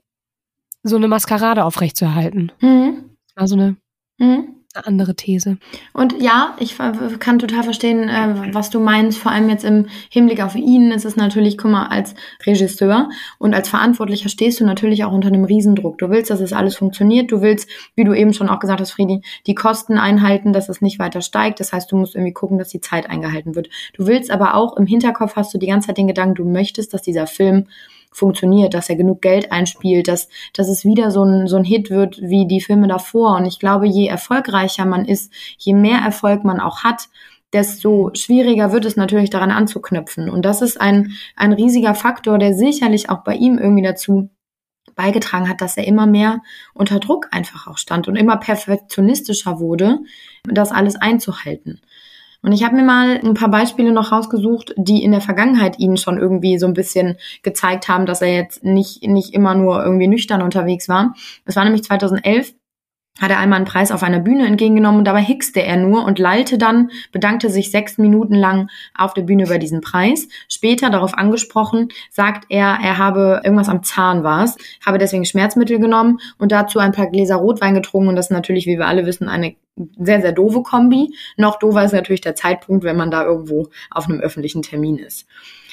so 0.82 0.96
eine 0.96 1.08
Maskerade 1.08 1.64
aufrechtzuerhalten. 1.64 2.52
Mhm. 2.60 3.16
Also 3.34 3.54
eine 3.54 3.76
mhm 4.18 4.57
eine 4.79 4.87
andere 4.87 5.14
These. 5.14 5.59
Und 5.93 6.20
ja, 6.20 6.57
ich 6.59 6.76
kann 7.18 7.39
total 7.39 7.62
verstehen, 7.62 8.09
äh, 8.09 8.55
was 8.55 8.70
du 8.70 8.81
meinst. 8.81 9.18
Vor 9.18 9.33
allem 9.33 9.49
jetzt 9.49 9.64
im 9.64 9.87
Hinblick 10.09 10.43
auf 10.43 10.55
ihn 10.55 10.91
ist 10.91 11.05
es 11.05 11.16
natürlich, 11.16 11.59
guck 11.59 11.70
mal, 11.70 11.87
als 11.87 12.14
Regisseur 12.47 13.09
und 13.39 13.55
als 13.55 13.68
Verantwortlicher 13.68 14.29
stehst 14.29 14.61
du 14.61 14.64
natürlich 14.64 15.05
auch 15.05 15.12
unter 15.12 15.29
einem 15.29 15.45
Riesendruck. 15.45 15.99
Du 15.99 16.11
willst, 16.11 16.31
dass 16.31 16.41
es 16.41 16.53
alles 16.53 16.76
funktioniert. 16.76 17.31
Du 17.31 17.43
willst, 17.43 17.68
wie 17.95 18.05
du 18.05 18.14
eben 18.14 18.33
schon 18.33 18.49
auch 18.49 18.61
gesagt 18.61 18.81
hast, 18.81 18.93
Friedi, 18.93 19.22
die 19.47 19.55
Kosten 19.55 19.99
einhalten, 19.99 20.53
dass 20.53 20.68
es 20.68 20.81
nicht 20.81 20.99
weiter 20.99 21.20
steigt. 21.20 21.61
Das 21.61 21.72
heißt, 21.72 21.91
du 21.91 21.97
musst 21.97 22.14
irgendwie 22.14 22.33
gucken, 22.33 22.59
dass 22.59 22.68
die 22.68 22.81
Zeit 22.81 23.09
eingehalten 23.11 23.55
wird. 23.55 23.68
Du 23.95 24.07
willst 24.07 24.31
aber 24.31 24.55
auch 24.55 24.76
im 24.76 24.87
Hinterkopf 24.87 25.37
hast 25.37 25.53
du 25.53 25.59
die 25.59 25.66
ganze 25.66 25.89
Zeit 25.89 25.99
den 25.99 26.07
Gedanken, 26.07 26.37
du 26.37 26.45
möchtest, 26.45 26.95
dass 26.95 27.03
dieser 27.03 27.26
Film 27.26 27.66
funktioniert, 28.18 28.74
dass 28.74 28.88
er 28.88 28.96
genug 28.96 29.22
Geld 29.22 29.52
einspielt, 29.52 30.08
dass, 30.08 30.28
dass 30.54 30.68
es 30.68 30.84
wieder 30.84 31.10
so 31.10 31.24
ein, 31.24 31.46
so 31.46 31.56
ein 31.56 31.64
Hit 31.64 31.90
wird 31.90 32.20
wie 32.20 32.46
die 32.46 32.60
Filme 32.60 32.88
davor. 32.88 33.36
Und 33.36 33.46
ich 33.46 33.58
glaube, 33.58 33.86
je 33.86 34.06
erfolgreicher 34.06 34.84
man 34.84 35.04
ist, 35.04 35.32
je 35.58 35.74
mehr 35.74 35.98
Erfolg 35.98 36.44
man 36.44 36.60
auch 36.60 36.84
hat, 36.84 37.08
desto 37.52 38.10
schwieriger 38.14 38.72
wird 38.72 38.84
es 38.84 38.96
natürlich 38.96 39.30
daran 39.30 39.50
anzuknüpfen. 39.50 40.28
Und 40.28 40.44
das 40.44 40.60
ist 40.60 40.80
ein, 40.80 41.12
ein 41.36 41.52
riesiger 41.52 41.94
Faktor, 41.94 42.38
der 42.38 42.54
sicherlich 42.54 43.08
auch 43.08 43.24
bei 43.24 43.34
ihm 43.34 43.58
irgendwie 43.58 43.82
dazu 43.82 44.30
beigetragen 44.94 45.48
hat, 45.48 45.60
dass 45.60 45.76
er 45.76 45.86
immer 45.86 46.06
mehr 46.06 46.42
unter 46.74 46.98
Druck 46.98 47.28
einfach 47.30 47.68
auch 47.68 47.78
stand 47.78 48.08
und 48.08 48.16
immer 48.16 48.36
perfektionistischer 48.36 49.60
wurde, 49.60 50.00
das 50.44 50.72
alles 50.72 50.96
einzuhalten. 50.96 51.80
Und 52.43 52.53
ich 52.53 52.62
habe 52.62 52.76
mir 52.76 52.84
mal 52.84 53.18
ein 53.18 53.34
paar 53.34 53.51
Beispiele 53.51 53.93
noch 53.93 54.12
rausgesucht, 54.12 54.74
die 54.76 55.03
in 55.03 55.11
der 55.11 55.20
Vergangenheit 55.20 55.78
ihn 55.78 55.97
schon 55.97 56.18
irgendwie 56.18 56.59
so 56.59 56.66
ein 56.66 56.74
bisschen 56.74 57.16
gezeigt 57.43 57.89
haben, 57.89 58.07
dass 58.07 58.22
er 58.22 58.32
jetzt 58.32 58.62
nicht, 58.64 59.03
nicht 59.03 59.34
immer 59.34 59.55
nur 59.55 59.82
irgendwie 59.82 60.07
nüchtern 60.07 60.43
unterwegs 60.43 60.89
war. 60.89 61.14
Es 61.45 61.57
war 61.57 61.64
nämlich 61.64 61.82
2011 61.84 62.55
hat 63.20 63.30
er 63.30 63.38
einmal 63.38 63.56
einen 63.56 63.66
Preis 63.66 63.90
auf 63.90 64.02
einer 64.02 64.20
Bühne 64.20 64.46
entgegengenommen 64.46 64.98
und 64.98 65.04
dabei 65.04 65.22
hickste 65.22 65.62
er 65.62 65.76
nur 65.76 66.04
und 66.04 66.18
lallte 66.18 66.58
dann, 66.58 66.90
bedankte 67.12 67.50
sich 67.50 67.70
sechs 67.70 67.98
Minuten 67.98 68.34
lang 68.34 68.70
auf 68.96 69.14
der 69.14 69.22
Bühne 69.22 69.44
über 69.44 69.58
diesen 69.58 69.80
Preis. 69.80 70.28
Später 70.48 70.90
darauf 70.90 71.14
angesprochen, 71.14 71.88
sagt 72.10 72.46
er, 72.48 72.78
er 72.82 72.98
habe 72.98 73.40
irgendwas 73.44 73.68
am 73.68 73.82
Zahn 73.82 74.22
war 74.22 74.44
es, 74.44 74.56
habe 74.84 74.98
deswegen 74.98 75.24
Schmerzmittel 75.24 75.78
genommen 75.78 76.18
und 76.38 76.52
dazu 76.52 76.78
ein 76.78 76.92
paar 76.92 77.10
Gläser 77.10 77.36
Rotwein 77.36 77.74
getrunken 77.74 78.08
und 78.08 78.16
das 78.16 78.26
ist 78.26 78.32
natürlich, 78.32 78.66
wie 78.66 78.78
wir 78.78 78.86
alle 78.86 79.06
wissen, 79.06 79.28
eine 79.28 79.56
sehr, 79.98 80.20
sehr 80.20 80.32
doofe 80.32 80.62
Kombi. 80.62 81.14
Noch 81.36 81.58
doofer 81.58 81.84
ist 81.84 81.92
natürlich 81.92 82.20
der 82.20 82.34
Zeitpunkt, 82.34 82.84
wenn 82.84 82.96
man 82.96 83.10
da 83.10 83.24
irgendwo 83.24 83.68
auf 83.90 84.08
einem 84.08 84.20
öffentlichen 84.20 84.62
Termin 84.62 84.98
ist. 84.98 85.26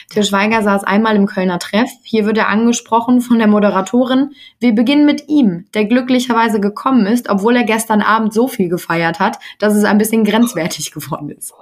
Til 0.10 0.24
Schweiger 0.24 0.62
saß 0.62 0.84
einmal 0.84 1.16
im 1.16 1.26
Kölner 1.26 1.60
Treff. 1.60 1.90
Hier 2.04 2.26
wird 2.26 2.38
er 2.38 2.48
angesprochen 2.48 3.22
von 3.22 3.40
der 3.40 3.48
Moderatorin. 3.48 4.32
Wir 4.60 4.74
beginnen 4.74 5.06
mit 5.06 5.28
ihm, 5.28 5.66
der 5.74 5.86
glücklicherweise 5.86 6.60
gekommen 6.60 7.06
ist, 7.08 7.30
obwohl 7.30 7.56
er 7.56 7.64
gestern 7.64 8.02
Abend 8.02 8.34
so 8.34 8.48
viel 8.48 8.70
gefeiert 8.70 9.20
hat, 9.20 9.40
dass 9.60 9.74
es 9.76 9.84
ein 9.84 9.98
bisschen 9.98 10.24
grenzwertig 10.24 10.92
geworden 10.94 11.30
ist. 11.30 11.54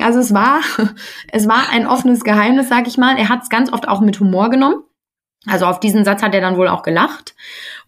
Also 0.00 0.18
es 0.18 0.34
war, 0.34 0.60
es 1.32 1.48
war 1.48 1.70
ein 1.70 1.86
offenes 1.86 2.24
Geheimnis, 2.24 2.68
sag 2.68 2.86
ich 2.86 2.98
mal. 2.98 3.16
Er 3.16 3.28
hat 3.28 3.42
es 3.42 3.48
ganz 3.48 3.72
oft 3.72 3.88
auch 3.88 4.00
mit 4.00 4.18
Humor 4.20 4.50
genommen. 4.50 4.82
Also 5.46 5.66
auf 5.66 5.80
diesen 5.80 6.04
Satz 6.04 6.22
hat 6.22 6.34
er 6.34 6.40
dann 6.40 6.56
wohl 6.56 6.68
auch 6.68 6.82
gelacht. 6.82 7.34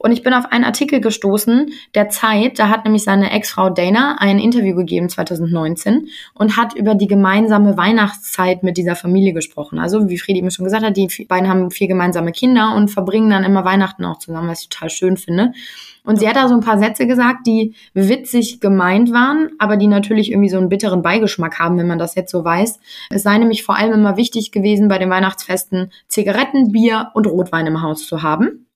Und 0.02 0.12
ich 0.12 0.22
bin 0.22 0.32
auf 0.32 0.46
einen 0.50 0.64
Artikel 0.64 1.02
gestoßen 1.02 1.72
der 1.94 2.08
Zeit, 2.08 2.58
da 2.58 2.70
hat 2.70 2.86
nämlich 2.86 3.04
seine 3.04 3.32
Ex-Frau 3.32 3.68
Dana 3.68 4.16
ein 4.18 4.38
Interview 4.38 4.74
gegeben 4.74 5.10
2019 5.10 6.08
und 6.32 6.56
hat 6.56 6.74
über 6.74 6.94
die 6.94 7.06
gemeinsame 7.06 7.76
Weihnachtszeit 7.76 8.62
mit 8.62 8.78
dieser 8.78 8.96
Familie 8.96 9.34
gesprochen. 9.34 9.78
Also 9.78 10.08
wie 10.08 10.16
Friedi 10.16 10.40
mir 10.40 10.52
schon 10.52 10.64
gesagt 10.64 10.84
hat, 10.84 10.96
die 10.96 11.26
beiden 11.28 11.50
haben 11.50 11.70
vier 11.70 11.86
gemeinsame 11.86 12.32
Kinder 12.32 12.74
und 12.76 12.90
verbringen 12.90 13.28
dann 13.28 13.44
immer 13.44 13.66
Weihnachten 13.66 14.06
auch 14.06 14.18
zusammen, 14.18 14.48
was 14.48 14.62
ich 14.62 14.70
total 14.70 14.88
schön 14.88 15.18
finde. 15.18 15.52
Und 16.02 16.18
sie 16.18 16.26
hat 16.26 16.36
da 16.36 16.48
so 16.48 16.54
ein 16.54 16.62
paar 16.62 16.78
Sätze 16.78 17.06
gesagt, 17.06 17.46
die 17.46 17.74
witzig 17.92 18.58
gemeint 18.60 19.12
waren, 19.12 19.50
aber 19.58 19.76
die 19.76 19.86
natürlich 19.86 20.30
irgendwie 20.30 20.48
so 20.48 20.56
einen 20.56 20.70
bitteren 20.70 21.02
Beigeschmack 21.02 21.58
haben, 21.58 21.76
wenn 21.76 21.86
man 21.86 21.98
das 21.98 22.14
jetzt 22.14 22.32
so 22.32 22.42
weiß. 22.42 22.80
Es 23.10 23.22
sei 23.22 23.36
nämlich 23.36 23.64
vor 23.64 23.76
allem 23.76 23.92
immer 23.92 24.16
wichtig 24.16 24.50
gewesen, 24.50 24.88
bei 24.88 24.96
den 24.96 25.10
Weihnachtsfesten 25.10 25.92
Zigaretten, 26.08 26.72
Bier 26.72 27.10
und 27.12 27.26
Rotwein 27.26 27.66
im 27.66 27.82
Haus 27.82 28.06
zu 28.06 28.22
haben. 28.22 28.66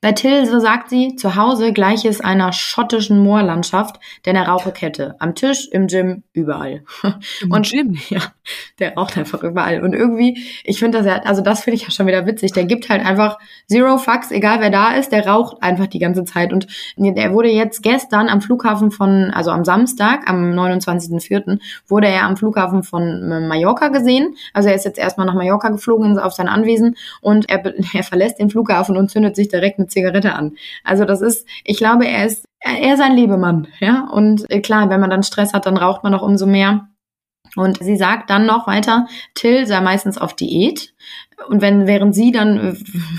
Bei 0.00 0.12
Till, 0.12 0.46
so 0.46 0.60
sagt 0.60 0.90
sie, 0.90 1.16
zu 1.16 1.34
Hause 1.34 1.72
gleiches 1.72 2.20
einer 2.20 2.52
schottischen 2.52 3.18
Moorlandschaft, 3.18 3.98
denn 4.26 4.36
er 4.36 4.46
rauche 4.46 4.70
Kette. 4.70 5.16
Am 5.18 5.34
Tisch, 5.34 5.66
im 5.72 5.88
Gym, 5.88 6.22
überall. 6.32 6.84
Im 7.42 7.50
und 7.50 7.68
Gym? 7.68 7.98
Ja, 8.08 8.20
der 8.78 8.94
raucht 8.94 9.18
einfach 9.18 9.42
überall. 9.42 9.82
Und 9.82 9.94
irgendwie, 9.94 10.38
ich 10.64 10.78
finde 10.78 10.98
das 10.98 11.06
ja, 11.06 11.22
also 11.24 11.42
das 11.42 11.64
finde 11.64 11.76
ich 11.76 11.82
ja 11.82 11.90
schon 11.90 12.06
wieder 12.06 12.26
witzig. 12.26 12.52
Der 12.52 12.64
gibt 12.64 12.88
halt 12.88 13.04
einfach 13.04 13.38
zero 13.66 13.98
fucks, 13.98 14.30
egal 14.30 14.60
wer 14.60 14.70
da 14.70 14.94
ist, 14.94 15.10
der 15.10 15.26
raucht 15.26 15.62
einfach 15.62 15.88
die 15.88 15.98
ganze 15.98 16.24
Zeit. 16.24 16.52
Und 16.52 16.68
er 16.96 17.32
wurde 17.34 17.48
jetzt 17.48 17.82
gestern 17.82 18.28
am 18.28 18.40
Flughafen 18.40 18.92
von, 18.92 19.32
also 19.32 19.50
am 19.50 19.64
Samstag, 19.64 20.30
am 20.30 20.52
29.04., 20.52 21.58
wurde 21.88 22.06
er 22.06 22.22
am 22.22 22.36
Flughafen 22.36 22.84
von 22.84 23.48
Mallorca 23.48 23.88
gesehen. 23.88 24.36
Also 24.54 24.68
er 24.68 24.76
ist 24.76 24.84
jetzt 24.84 24.98
erstmal 24.98 25.26
nach 25.26 25.34
Mallorca 25.34 25.70
geflogen 25.70 26.18
auf 26.20 26.32
sein 26.32 26.48
Anwesen 26.48 26.96
und 27.20 27.50
er, 27.50 27.64
er 27.94 28.04
verlässt 28.04 28.38
den 28.38 28.48
Flughafen 28.48 28.96
und 28.96 29.10
zündet 29.10 29.34
sich 29.34 29.48
direkt 29.48 29.80
mit 29.80 29.87
Zigarette 29.88 30.34
an. 30.34 30.56
Also 30.84 31.04
das 31.04 31.20
ist, 31.20 31.46
ich 31.64 31.78
glaube, 31.78 32.06
er 32.06 32.26
ist, 32.26 32.46
er 32.60 32.94
ist 32.94 33.00
ein 33.00 33.16
Lebemann, 33.16 33.68
ja. 33.80 34.08
Und 34.12 34.50
äh, 34.50 34.60
klar, 34.60 34.90
wenn 34.90 35.00
man 35.00 35.10
dann 35.10 35.22
Stress 35.22 35.52
hat, 35.52 35.66
dann 35.66 35.76
raucht 35.76 36.02
man 36.02 36.12
noch 36.12 36.22
umso 36.22 36.46
mehr. 36.46 36.88
Und 37.56 37.82
sie 37.82 37.96
sagt 37.96 38.30
dann 38.30 38.46
noch 38.46 38.66
weiter, 38.66 39.06
Till 39.34 39.66
sei 39.66 39.80
meistens 39.80 40.18
auf 40.18 40.34
Diät. 40.34 40.94
Und 41.48 41.62
wenn, 41.62 41.86
während 41.86 42.14
sie 42.14 42.30
dann 42.30 42.76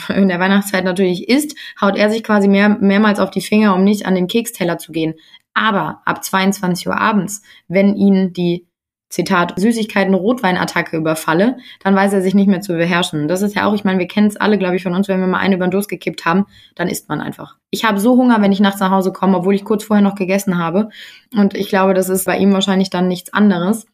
in 0.10 0.28
der 0.28 0.40
Weihnachtszeit 0.40 0.84
natürlich 0.84 1.30
isst, 1.30 1.58
haut 1.82 1.98
er 1.98 2.10
sich 2.10 2.24
quasi 2.24 2.48
mehr, 2.48 2.70
mehrmals 2.70 3.20
auf 3.20 3.32
die 3.32 3.42
Finger, 3.42 3.74
um 3.76 3.84
nicht 3.84 4.06
an 4.06 4.16
den 4.16 4.28
Keksteller 4.28 4.78
zu 4.78 4.92
gehen. 4.92 5.16
Aber 5.54 6.02
ab 6.06 6.24
22 6.24 6.88
Uhr 6.88 6.98
abends, 6.98 7.42
wenn 7.68 7.96
ihn 7.96 8.34
die 8.34 8.69
Zitat, 9.10 9.60
Süßigkeiten 9.60 10.14
Rotweinattacke 10.14 10.96
überfalle, 10.96 11.58
dann 11.84 11.96
weiß 11.96 12.14
er 12.14 12.22
sich 12.22 12.36
nicht 12.36 12.48
mehr 12.48 12.62
zu 12.62 12.74
beherrschen. 12.74 13.28
Das 13.28 13.42
ist 13.42 13.56
ja 13.56 13.66
auch, 13.66 13.74
ich 13.74 13.84
meine, 13.84 13.98
wir 13.98 14.08
kennen 14.08 14.28
es 14.28 14.38
alle, 14.38 14.60
glaube 14.60 14.76
ich, 14.76 14.84
von 14.84 14.94
uns, 14.94 15.08
wenn 15.08 15.20
wir 15.20 15.28
mal 15.28 15.40
eine 15.40 15.56
über 15.56 15.66
den 15.68 15.72
Durst 15.72 15.90
gekippt 15.90 16.26
haben, 16.26 16.46
dann 16.76 16.88
isst 16.88 17.10
man 17.10 17.20
einfach. 17.20 17.58
Ich 17.72 17.84
habe 17.84 18.00
so 18.00 18.18
Hunger, 18.18 18.42
wenn 18.42 18.52
ich 18.52 18.60
nachts 18.60 18.80
nach 18.80 18.92
Hause 18.92 19.12
komme, 19.12 19.38
obwohl 19.38 19.56
ich 19.56 19.66
kurz 19.66 19.84
vorher 19.84 20.04
noch 20.04 20.16
gegessen 20.16 20.60
habe. 20.60 20.90
Und 21.36 21.56
ich 21.56 21.70
glaube, 21.70 21.96
das 21.96 22.10
ist 22.10 22.26
bei 22.26 22.38
ihm 22.38 22.54
wahrscheinlich 22.54 22.92
dann 22.92 23.08
nichts 23.08 23.34
anderes. 23.34 23.88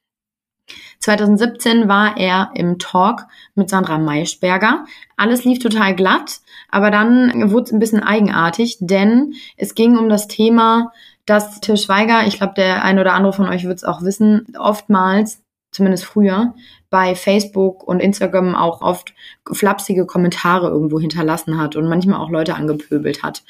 2017 1.00 1.88
war 1.88 2.18
er 2.18 2.52
im 2.56 2.80
Talk 2.80 3.26
mit 3.54 3.70
Sandra 3.70 3.98
Maischberger. 3.98 4.86
Alles 5.18 5.46
lief 5.46 5.60
total 5.60 5.96
glatt, 5.96 6.40
aber 6.70 6.92
dann 6.92 7.52
wurde 7.52 7.66
es 7.66 7.72
ein 7.72 7.80
bisschen 7.80 8.04
eigenartig, 8.04 8.78
denn 8.80 9.34
es 9.56 9.76
ging 9.76 9.98
um 9.98 10.10
das 10.10 10.28
Thema 10.28 10.92
dass 11.26 11.60
Til 11.60 11.78
Schweiger, 11.78 12.28
ich 12.28 12.38
glaube, 12.38 12.54
der 12.56 12.84
ein 12.84 13.00
oder 13.00 13.14
andere 13.14 13.34
von 13.34 13.48
euch 13.48 13.66
wird 13.66 13.78
es 13.78 13.84
auch 13.84 14.02
wissen, 14.02 14.46
oftmals, 14.58 15.42
zumindest 15.72 16.06
früher, 16.06 16.54
bei 16.90 17.16
Facebook 17.16 17.84
und 17.84 18.00
Instagram 18.00 18.56
auch 18.56 18.82
oft 18.82 19.14
flapsige 19.52 20.06
Kommentare 20.06 20.70
irgendwo 20.70 21.00
hinterlassen 21.00 21.58
hat 21.58 21.76
und 21.76 21.90
manchmal 21.90 22.20
auch 22.20 22.30
Leute 22.30 22.56
angepöbelt 22.56 23.24
hat. 23.24 23.44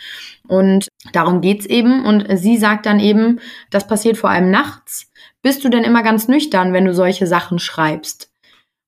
Und 0.48 0.88
darum 1.14 1.42
geht's 1.42 1.66
eben. 1.66 2.06
Und 2.06 2.26
sie 2.38 2.58
sagt 2.58 2.88
dann 2.88 3.00
eben, 3.00 3.40
das 3.70 3.88
passiert 3.88 4.18
vor 4.18 4.32
allem 4.32 4.50
nachts. 4.50 5.12
Bist 5.44 5.64
du 5.64 5.70
denn 5.70 5.84
immer 5.84 6.02
ganz 6.02 6.28
nüchtern, 6.28 6.74
wenn 6.74 6.86
du 6.86 6.94
solche 6.96 7.28
Sachen 7.28 7.60
schreibst? 7.60 8.32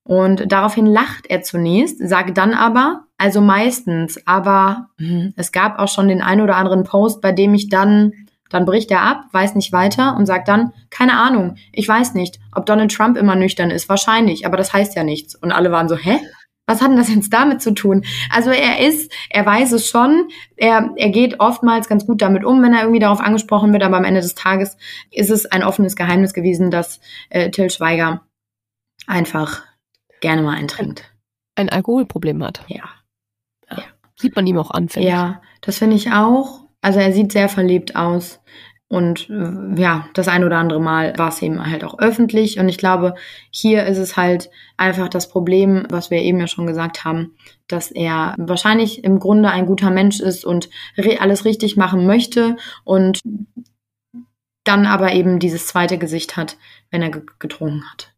Und 0.02 0.50
daraufhin 0.50 0.86
lacht 0.86 1.26
er 1.28 1.42
zunächst, 1.42 1.98
sagt 2.00 2.36
dann 2.38 2.54
aber, 2.54 3.04
also 3.18 3.40
meistens, 3.40 4.26
aber 4.26 4.88
hm, 4.96 5.34
es 5.36 5.52
gab 5.52 5.78
auch 5.78 5.88
schon 5.88 6.08
den 6.08 6.22
ein 6.22 6.40
oder 6.40 6.56
anderen 6.56 6.84
Post, 6.84 7.20
bei 7.20 7.30
dem 7.30 7.54
ich 7.54 7.68
dann 7.68 8.12
dann 8.48 8.64
bricht 8.64 8.90
er 8.90 9.02
ab, 9.02 9.24
weiß 9.32 9.54
nicht 9.54 9.72
weiter 9.72 10.16
und 10.16 10.26
sagt 10.26 10.48
dann, 10.48 10.72
keine 10.90 11.16
Ahnung, 11.16 11.56
ich 11.72 11.86
weiß 11.86 12.14
nicht, 12.14 12.38
ob 12.54 12.66
Donald 12.66 12.92
Trump 12.92 13.16
immer 13.16 13.36
nüchtern 13.36 13.70
ist, 13.70 13.88
wahrscheinlich, 13.88 14.46
aber 14.46 14.56
das 14.56 14.72
heißt 14.72 14.96
ja 14.96 15.04
nichts. 15.04 15.34
Und 15.34 15.52
alle 15.52 15.70
waren 15.70 15.88
so, 15.88 15.96
hä? 15.96 16.18
Was 16.66 16.82
hat 16.82 16.90
denn 16.90 16.98
das 16.98 17.08
jetzt 17.08 17.32
damit 17.32 17.62
zu 17.62 17.72
tun? 17.72 18.04
Also 18.30 18.50
er 18.50 18.86
ist, 18.86 19.10
er 19.30 19.46
weiß 19.46 19.72
es 19.72 19.88
schon, 19.88 20.28
er, 20.54 20.90
er 20.96 21.08
geht 21.08 21.40
oftmals 21.40 21.88
ganz 21.88 22.06
gut 22.06 22.20
damit 22.20 22.44
um, 22.44 22.62
wenn 22.62 22.74
er 22.74 22.82
irgendwie 22.82 23.00
darauf 23.00 23.20
angesprochen 23.20 23.72
wird, 23.72 23.82
aber 23.82 23.96
am 23.96 24.04
Ende 24.04 24.20
des 24.20 24.34
Tages 24.34 24.76
ist 25.10 25.30
es 25.30 25.46
ein 25.46 25.62
offenes 25.62 25.96
Geheimnis 25.96 26.34
gewesen, 26.34 26.70
dass 26.70 27.00
äh, 27.30 27.50
Till 27.50 27.70
Schweiger 27.70 28.20
einfach 29.06 29.62
gerne 30.20 30.42
mal 30.42 30.56
eintrinkt. 30.56 31.10
Ein 31.54 31.70
Alkoholproblem 31.70 32.44
hat. 32.44 32.62
Ja. 32.68 32.84
ja. 33.70 33.84
Sieht 34.16 34.36
man 34.36 34.46
ihm 34.46 34.58
auch 34.58 34.70
an, 34.70 34.90
finde 34.90 35.08
Ja, 35.08 35.40
das 35.62 35.78
finde 35.78 35.96
ich 35.96 36.12
auch. 36.12 36.67
Also 36.80 37.00
er 37.00 37.12
sieht 37.12 37.32
sehr 37.32 37.48
verliebt 37.48 37.96
aus. 37.96 38.40
Und 38.90 39.28
äh, 39.28 39.80
ja, 39.80 40.08
das 40.14 40.28
ein 40.28 40.44
oder 40.44 40.56
andere 40.56 40.80
Mal 40.80 41.12
war 41.18 41.28
es 41.28 41.42
eben 41.42 41.70
halt 41.70 41.84
auch 41.84 41.98
öffentlich. 41.98 42.58
Und 42.58 42.70
ich 42.70 42.78
glaube, 42.78 43.14
hier 43.50 43.84
ist 43.84 43.98
es 43.98 44.16
halt 44.16 44.48
einfach 44.78 45.08
das 45.08 45.28
Problem, 45.28 45.86
was 45.90 46.10
wir 46.10 46.22
eben 46.22 46.40
ja 46.40 46.46
schon 46.46 46.66
gesagt 46.66 47.04
haben, 47.04 47.36
dass 47.66 47.90
er 47.90 48.34
wahrscheinlich 48.38 49.04
im 49.04 49.18
Grunde 49.18 49.50
ein 49.50 49.66
guter 49.66 49.90
Mensch 49.90 50.20
ist 50.20 50.44
und 50.46 50.70
alles 51.20 51.44
richtig 51.44 51.76
machen 51.76 52.06
möchte 52.06 52.56
und 52.84 53.20
dann 54.64 54.86
aber 54.86 55.12
eben 55.12 55.38
dieses 55.38 55.66
zweite 55.66 55.98
Gesicht 55.98 56.36
hat, 56.36 56.56
wenn 56.90 57.02
er 57.02 57.10
getrunken 57.10 57.84
hat. 57.90 58.14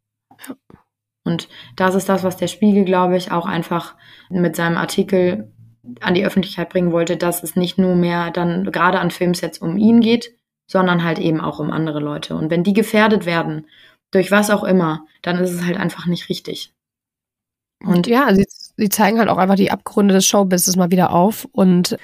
Und 1.25 1.49
das 1.77 1.95
ist 1.95 2.09
das, 2.09 2.23
was 2.23 2.37
der 2.37 2.49
Spiegel, 2.49 2.85
glaube 2.85 3.17
ich, 3.17 3.31
auch 3.31 3.47
einfach 3.47 3.95
mit 4.31 4.57
seinem 4.57 4.77
Artikel 4.77 5.53
an 6.01 6.15
die 6.15 6.25
Öffentlichkeit 6.25 6.69
bringen 6.69 6.93
wollte, 6.93 7.17
dass 7.17 7.43
es 7.43 7.57
nicht 7.57 7.79
nur 7.79 7.95
mehr 7.95 8.31
dann 8.31 8.71
gerade 8.71 8.99
an 8.99 9.11
Filmsets 9.11 9.59
um 9.59 9.77
ihn 9.77 10.01
geht, 10.01 10.35
sondern 10.67 11.03
halt 11.03 11.19
eben 11.19 11.41
auch 11.41 11.59
um 11.59 11.71
andere 11.71 12.01
Leute. 12.01 12.37
Und 12.37 12.51
wenn 12.51 12.65
die 12.65 12.73
gefährdet 12.73 13.27
werden, 13.27 13.67
durch 14.11 14.31
was 14.31 14.51
auch 14.51 14.65
immer, 14.65 15.07
dann 15.23 15.39
ist 15.39 15.53
es 15.53 15.65
halt 15.65 15.77
einfach 15.77 16.07
nicht 16.07 16.29
richtig. 16.29 16.73
Und 17.83 18.07
ja, 18.07 18.35
sie, 18.35 18.47
sie 18.77 18.89
zeigen 18.89 19.19
halt 19.19 19.29
auch 19.29 19.39
einfach 19.39 19.57
die 19.57 19.71
Abgründe 19.71 20.15
des 20.15 20.27
Showbusiness 20.27 20.77
mal 20.77 20.91
wieder 20.91 21.13
auf 21.13 21.47
und 21.53 21.97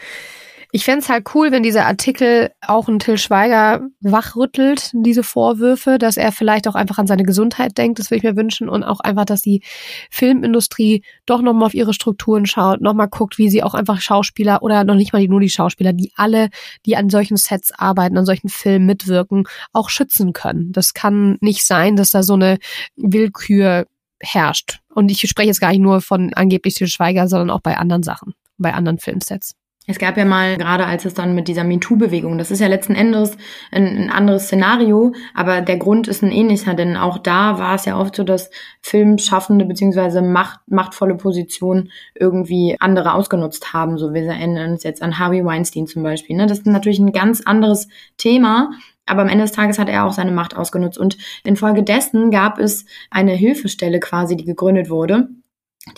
ich 0.77 0.85
fände 0.85 1.01
es 1.01 1.09
halt 1.09 1.35
cool, 1.35 1.53
wenn 1.53 1.63
dieser 1.63 1.87
Artikel 1.87 2.51
auch 2.61 2.87
einen 2.87 2.99
Till 2.99 3.17
Schweiger 3.17 3.89
wachrüttelt, 4.01 4.91
diese 4.93 5.23
Vorwürfe, 5.23 5.97
dass 5.97 6.19
er 6.19 6.33
vielleicht 6.33 6.69
auch 6.69 6.75
einfach 6.75 6.99
an 6.99 7.07
seine 7.07 7.23
Gesundheit 7.23 7.79
denkt, 7.79 7.99
das 7.99 8.11
würde 8.11 8.19
ich 8.19 8.25
mir 8.25 8.37
wünschen 8.37 8.69
und 8.69 8.85
auch 8.85 9.01
einfach, 9.01 9.25
dass 9.25 9.41
die 9.41 9.63
Filmindustrie 10.11 11.03
doch 11.25 11.41
nochmal 11.41 11.69
auf 11.69 11.73
ihre 11.73 11.95
Strukturen 11.95 12.45
schaut, 12.45 12.83
nochmal 12.83 13.09
guckt, 13.09 13.39
wie 13.39 13.49
sie 13.49 13.63
auch 13.63 13.73
einfach 13.73 14.03
Schauspieler 14.03 14.63
oder 14.63 14.85
noch 14.85 14.97
nicht 14.97 15.15
mal 15.15 15.27
nur 15.27 15.41
die 15.41 15.49
Schauspieler, 15.49 15.95
die 15.95 16.13
alle, 16.15 16.51
die 16.85 16.95
an 16.95 17.09
solchen 17.09 17.39
Sets 17.39 17.73
arbeiten, 17.73 18.19
an 18.19 18.27
solchen 18.27 18.51
Filmen 18.51 18.85
mitwirken, 18.85 19.45
auch 19.73 19.89
schützen 19.89 20.35
können. 20.35 20.73
Das 20.73 20.93
kann 20.93 21.39
nicht 21.41 21.65
sein, 21.65 21.97
dass 21.97 22.11
da 22.11 22.23
so 22.23 22.35
eine 22.35 22.59
Willkür 22.97 23.87
herrscht. 24.21 24.81
Und 24.95 25.11
ich 25.11 25.21
spreche 25.23 25.49
jetzt 25.49 25.61
gar 25.63 25.71
nicht 25.71 25.81
nur 25.81 26.03
von 26.03 26.35
angeblich 26.35 26.75
Til 26.75 26.89
Schweiger, 26.89 27.29
sondern 27.29 27.49
auch 27.49 27.63
bei 27.63 27.79
anderen 27.79 28.03
Sachen, 28.03 28.35
bei 28.59 28.75
anderen 28.75 28.99
Filmsets. 28.99 29.55
Es 29.89 30.01
gab 30.01 30.17
ja 30.17 30.25
mal, 30.25 30.57
gerade 30.57 30.85
als 30.85 31.05
es 31.05 31.15
dann 31.15 31.37
mit 31.37 31.47
dieser 31.47 31.63
MeToo-Bewegung, 31.63 32.39
das 32.39 32.51
ist 32.51 32.59
ja 32.59 32.67
letzten 32.67 32.97
Endes 32.97 33.37
ein, 33.71 33.87
ein, 33.87 34.11
anderes 34.11 34.47
Szenario, 34.47 35.15
aber 35.33 35.61
der 35.61 35.77
Grund 35.77 36.09
ist 36.09 36.25
ein 36.25 36.33
ähnlicher, 36.33 36.75
denn 36.75 36.97
auch 36.97 37.19
da 37.19 37.61
war 37.61 37.77
es 37.77 37.85
ja 37.85 37.97
oft 37.97 38.17
so, 38.17 38.25
dass 38.25 38.51
Filmschaffende 38.83 39.65
beziehungsweise 39.65 40.23
Macht, 40.23 40.59
machtvolle 40.67 41.15
Positionen 41.15 41.93
irgendwie 42.17 42.77
andere 42.81 43.15
ausgenutzt 43.15 43.73
haben. 43.73 43.97
So 43.97 44.13
wir 44.13 44.25
erinnern 44.25 44.73
uns 44.73 44.83
jetzt 44.83 45.03
an 45.03 45.21
Harvey 45.21 45.45
Weinstein 45.45 45.87
zum 45.87 46.03
Beispiel. 46.03 46.37
Ne? 46.37 46.47
Das 46.47 46.59
ist 46.59 46.67
natürlich 46.67 46.99
ein 46.99 47.13
ganz 47.13 47.43
anderes 47.43 47.87
Thema, 48.17 48.73
aber 49.07 49.23
am 49.23 49.29
Ende 49.29 49.45
des 49.45 49.53
Tages 49.53 49.79
hat 49.79 49.89
er 49.89 50.05
auch 50.05 50.13
seine 50.13 50.33
Macht 50.33 50.57
ausgenutzt. 50.57 50.99
Und 50.99 51.17
infolgedessen 51.45 52.33
gab 52.33 52.59
es 52.59 52.87
eine 53.09 53.35
Hilfestelle 53.35 54.01
quasi, 54.01 54.37
die 54.37 54.45
gegründet 54.45 54.91
wurde. 54.91 55.29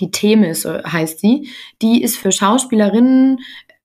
Die 0.01 0.11
Themis 0.11 0.67
heißt 0.67 1.21
sie. 1.21 1.49
Die 1.81 2.03
ist 2.03 2.19
für 2.19 2.31
Schauspielerinnen 2.31 3.39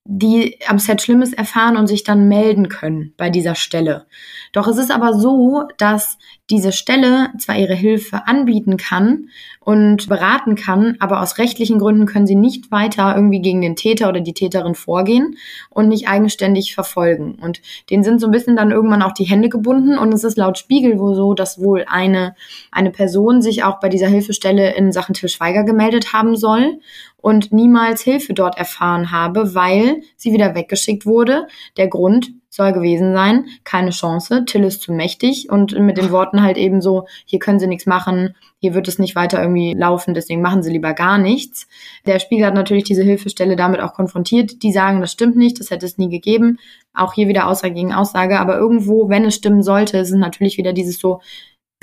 die 0.06 0.60
am 0.68 0.80
Set 0.80 1.01
Schlimmes 1.01 1.32
erfahren 1.32 1.78
und 1.78 1.88
sich 1.88 2.04
dann 2.04 2.28
melden 2.28 2.68
können 2.68 3.14
bei 3.16 3.30
dieser 3.30 3.56
Stelle. 3.56 4.06
Doch 4.51 4.68
es 4.68 4.78
ist 4.78 4.91
aber 4.91 5.14
so, 5.14 5.64
dass 5.78 6.18
diese 6.49 6.74
Stelle 6.74 7.30
zwar 7.39 7.58
ihre 7.58 7.74
Hilfe 7.74 8.28
anbieten 8.28 8.76
kann 8.76 9.30
und 9.62 10.10
beraten 10.10 10.56
kann, 10.56 10.97
aber 10.99 11.22
aus 11.22 11.38
rechtlichen 11.38 11.80
Gründen 11.80 12.06
können 12.06 12.28
sie 12.28 12.36
nicht 12.36 12.70
weiter 12.70 13.16
irgendwie 13.16 13.41
gegen 13.41 13.62
den 13.62 13.78
Täter 13.78 14.10
oder 14.10 14.20
die 14.20 14.34
Täterin 14.34 14.76
vorgehen 14.76 15.38
und 15.70 15.88
nicht 15.88 16.10
eigenständig 16.10 16.76
verfolgen. 16.76 17.36
Und 17.41 17.62
denen 17.89 18.04
sind 18.04 18.20
so 18.20 18.28
ein 18.28 18.32
bisschen 18.32 18.58
dann 18.58 18.72
irgendwann 18.72 19.04
auch 19.04 19.14
die 19.14 19.24
Hände 19.24 19.47
gebunden 19.47 19.97
und 19.97 20.14
es 20.14 20.26
ist 20.26 20.38
laut 20.38 20.58
Spiegel 20.58 20.99
wohl 20.99 21.16
so, 21.16 21.34
dass 21.34 21.62
wohl 21.62 21.86
eine, 21.88 22.36
eine 22.72 22.91
Person 22.91 23.41
sich 23.41 23.64
auch 23.64 23.80
bei 23.80 23.88
dieser 23.88 24.08
Hilfestelle 24.08 24.76
in 24.76 24.91
Sachen 24.91 25.14
Til 25.14 25.30
Schweiger 25.30 25.64
gemeldet 25.64 26.12
haben 26.12 26.36
soll 26.36 26.80
und 27.24 27.53
niemals 27.53 28.01
Hilfe 28.01 28.34
dort 28.34 28.57
erfahren 28.57 29.09
habe, 29.09 29.55
weil 29.55 30.01
sie 30.17 30.34
wieder 30.34 30.55
weggeschickt 30.55 31.05
wurde. 31.05 31.47
Der 31.78 31.88
Grund 31.88 32.34
soll 32.49 32.74
gewesen 32.74 33.13
sein, 33.13 33.45
keine 33.63 33.91
Chance, 33.91 34.43
Till 34.45 34.65
ist 34.65 34.82
zu 34.82 34.91
mächtig 34.91 35.49
und 35.49 35.71
mit 35.80 35.97
den 35.97 36.11
Worten 36.11 36.43
halt 36.43 36.57
eben 36.57 36.82
so, 36.82 37.07
hier 37.24 37.39
können 37.39 37.59
sie 37.59 37.67
nichts 37.67 37.86
machen, 37.86 38.36
hier 38.59 38.74
wird 38.74 38.89
es 38.89 38.99
nicht 38.99 39.15
weiter 39.15 39.41
irgendwie 39.41 39.74
laufen, 39.74 40.13
deswegen 40.13 40.41
machen 40.41 40.63
sie 40.63 40.71
lieber 40.71 40.93
gar 40.93 41.17
nichts. 41.17 41.67
Der 42.05 42.19
Spiegel 42.19 42.45
hat 42.45 42.55
natürlich 42.55 42.84
diese 42.84 43.03
Hilfestelle 43.03 43.55
damit 43.55 43.80
auch 43.80 43.93
konfrontiert. 43.93 44.61
Die 44.61 44.74
sagen, 44.74 44.99
das 44.99 45.13
stimmt 45.13 45.38
nicht, 45.38 45.59
das 45.61 45.71
hätte 45.71 45.86
es 45.86 45.97
nie 45.97 46.09
gegeben. 46.09 46.59
Auch 46.93 47.13
hier 47.13 47.30
wieder 47.30 47.47
Aussage 47.47 47.74
gegen 47.74 47.93
Aussage, 47.93 48.39
aber 48.39 48.57
irgendwo, 48.57 49.07
wenn 49.07 49.26
es 49.26 49.36
stimmen 49.36 49.63
sollte, 49.63 49.97
es 49.97 50.11
natürlich 50.11 50.57
wieder 50.57 50.74
dieses 50.74 50.99
so, 50.99 51.21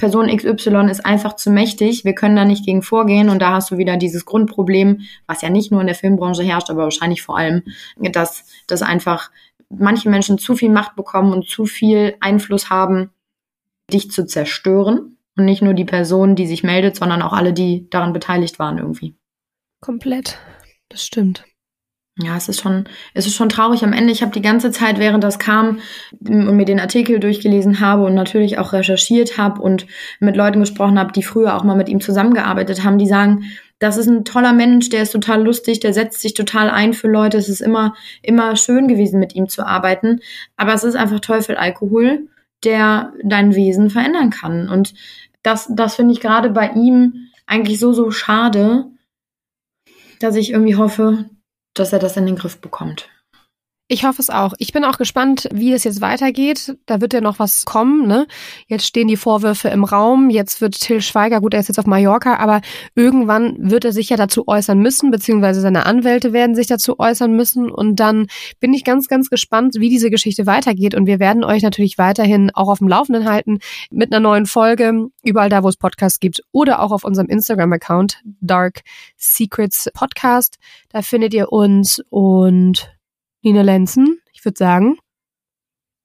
Person 0.01 0.35
XY 0.35 0.91
ist 0.91 1.05
einfach 1.05 1.37
zu 1.37 1.51
mächtig, 1.51 2.07
wir 2.07 2.15
können 2.15 2.35
da 2.35 2.47
nicht 2.47 2.65
gegen 2.65 2.81
vorgehen 2.81 3.29
und 3.29 3.39
da 3.39 3.53
hast 3.53 3.71
du 3.71 3.77
wieder 3.77 3.99
dieses 3.99 4.25
Grundproblem, 4.25 5.03
was 5.27 5.43
ja 5.43 5.51
nicht 5.51 5.71
nur 5.71 5.83
in 5.83 5.87
der 5.87 5.95
Filmbranche 5.95 6.43
herrscht, 6.43 6.71
aber 6.71 6.85
wahrscheinlich 6.85 7.23
vor 7.23 7.37
allem, 7.37 7.63
dass, 7.97 8.47
dass 8.67 8.81
einfach 8.81 9.31
manche 9.69 10.09
Menschen 10.09 10.39
zu 10.39 10.57
viel 10.57 10.71
Macht 10.71 10.97
bekommen 10.97 11.33
und 11.35 11.49
zu 11.49 11.67
viel 11.67 12.17
Einfluss 12.21 12.71
haben, 12.71 13.11
dich 13.93 14.11
zu 14.11 14.25
zerstören. 14.25 15.19
Und 15.37 15.45
nicht 15.45 15.63
nur 15.63 15.75
die 15.75 15.85
Person, 15.85 16.35
die 16.35 16.47
sich 16.47 16.65
meldet, 16.65 16.97
sondern 16.97 17.23
auch 17.23 17.33
alle, 17.33 17.53
die 17.53 17.89
daran 17.89 18.13
beteiligt 18.13 18.59
waren 18.59 18.79
irgendwie. 18.79 19.15
Komplett. 19.81 20.39
Das 20.89 21.05
stimmt. 21.05 21.45
Ja, 22.23 22.37
es 22.37 22.49
ist 22.49 22.61
schon, 22.61 22.85
es 23.14 23.27
ist 23.27 23.35
schon 23.35 23.49
traurig. 23.49 23.83
Am 23.83 23.93
Ende, 23.93 24.12
ich 24.12 24.23
habe 24.23 24.33
die 24.33 24.43
ganze 24.43 24.71
Zeit, 24.71 24.99
während 24.99 25.25
das 25.25 25.39
kam 25.39 25.79
und 26.21 26.57
mir 26.57 26.64
den 26.64 26.81
Artikel 26.81 27.18
durchgelesen 27.18 27.81
habe 27.81 28.05
und 28.05 28.14
natürlich 28.14 28.59
auch 28.59 28.73
recherchiert 28.73 29.39
habe 29.39 29.62
und 29.62 29.87
mit 30.18 30.37
Leuten 30.37 30.61
gesprochen 30.61 30.99
habe, 30.99 31.12
die 31.12 31.23
früher 31.23 31.57
auch 31.57 31.64
mal 31.64 31.77
mit 31.77 31.89
ihm 31.89 32.01
zusammengearbeitet 32.01 32.85
haben, 32.85 32.99
die 32.99 33.07
sagen, 33.07 33.45
das 33.79 33.97
ist 33.97 34.09
ein 34.09 34.27
toller 34.27 34.53
Mensch, 34.53 34.91
der 34.91 35.03
ist 35.03 35.12
total 35.12 35.43
lustig, 35.43 35.81
der 35.81 35.95
setzt 35.95 36.21
sich 36.21 36.35
total 36.35 36.68
ein 36.68 36.93
für 36.93 37.09
Leute. 37.09 37.39
Es 37.39 37.49
ist 37.49 37.62
immer, 37.62 37.95
immer 38.23 38.55
schön 38.57 38.89
gewesen, 38.89 39.18
mit 39.18 39.35
ihm 39.35 39.49
zu 39.49 39.66
arbeiten. 39.66 40.21
Aber 40.57 40.75
es 40.75 40.85
ist 40.85 40.97
einfach 40.97 41.21
Teufel 41.21 41.57
Alkohol, 41.57 42.29
der 42.62 43.14
dein 43.25 43.55
Wesen 43.55 43.89
verändern 43.89 44.29
kann. 44.29 44.68
Und 44.68 44.93
das, 45.43 45.66
das 45.75 45.95
finde 45.95 46.12
ich 46.12 46.21
gerade 46.21 46.51
bei 46.51 46.71
ihm 46.73 47.29
eigentlich 47.47 47.79
so, 47.79 47.95
so 47.95 48.11
schade, 48.11 48.85
dass 50.21 50.37
ich 50.37 50.51
irgendwie 50.53 50.77
hoffe, 50.77 51.31
dass 51.75 51.93
er 51.93 51.99
das 51.99 52.16
in 52.16 52.27
den 52.27 52.37
Griff 52.37 52.61
bekommt. 52.61 53.09
Ich 53.93 54.05
hoffe 54.05 54.22
es 54.22 54.30
auch. 54.30 54.55
Ich 54.59 54.72
bin 54.72 54.84
auch 54.84 54.99
gespannt, 54.99 55.49
wie 55.53 55.72
es 55.72 55.82
jetzt 55.82 56.01
weitergeht. 56.01 56.76
Da 56.86 57.01
wird 57.01 57.12
ja 57.12 57.20
noch 57.20 57.41
was 57.41 57.64
kommen. 57.64 58.07
Ne? 58.07 58.28
Jetzt 58.68 58.86
stehen 58.86 59.09
die 59.09 59.16
Vorwürfe 59.16 59.66
im 59.68 59.82
Raum. 59.82 60.30
Jetzt 60.30 60.61
wird 60.61 60.80
Till 60.80 61.01
Schweiger, 61.01 61.41
gut, 61.41 61.55
er 61.55 61.61
ist 61.61 61.66
jetzt 61.66 61.80
auf 61.80 61.86
Mallorca, 61.86 62.36
aber 62.36 62.61
irgendwann 62.95 63.57
wird 63.59 63.84
er 63.84 63.91
sich 63.91 64.09
ja 64.09 64.16
dazu 64.16 64.47
äußern 64.47 64.78
müssen, 64.78 65.11
beziehungsweise 65.11 65.61
seine 65.61 65.86
Anwälte 65.86 66.32
werden 66.32 66.55
sich 66.55 66.68
dazu 66.68 67.01
äußern 67.01 67.34
müssen. 67.34 67.68
Und 67.68 67.97
dann 67.97 68.28
bin 68.61 68.72
ich 68.74 68.84
ganz, 68.84 69.09
ganz 69.09 69.28
gespannt, 69.28 69.74
wie 69.80 69.88
diese 69.88 70.09
Geschichte 70.09 70.47
weitergeht. 70.47 70.95
Und 70.95 71.07
wir 71.07 71.18
werden 71.18 71.43
euch 71.43 71.64
natürlich 71.64 71.99
weiterhin 71.99 72.53
auch 72.55 72.68
auf 72.68 72.78
dem 72.78 72.86
Laufenden 72.86 73.28
halten 73.28 73.59
mit 73.91 74.12
einer 74.12 74.20
neuen 74.20 74.47
Folge, 74.47 75.09
überall 75.24 75.49
da, 75.49 75.64
wo 75.64 75.68
es 75.68 75.76
Podcasts 75.76 76.20
gibt 76.20 76.45
oder 76.53 76.80
auch 76.80 76.93
auf 76.93 77.03
unserem 77.03 77.26
Instagram-Account 77.26 78.22
Dark 78.41 78.82
Secrets 79.16 79.91
Podcast. 79.95 80.59
Da 80.91 81.03
findet 81.03 81.34
ihr 81.34 81.51
uns 81.51 82.01
und 82.09 82.88
Nina 83.43 83.62
Lenzen, 83.62 84.20
ich 84.32 84.45
würde 84.45 84.59
sagen, 84.59 84.97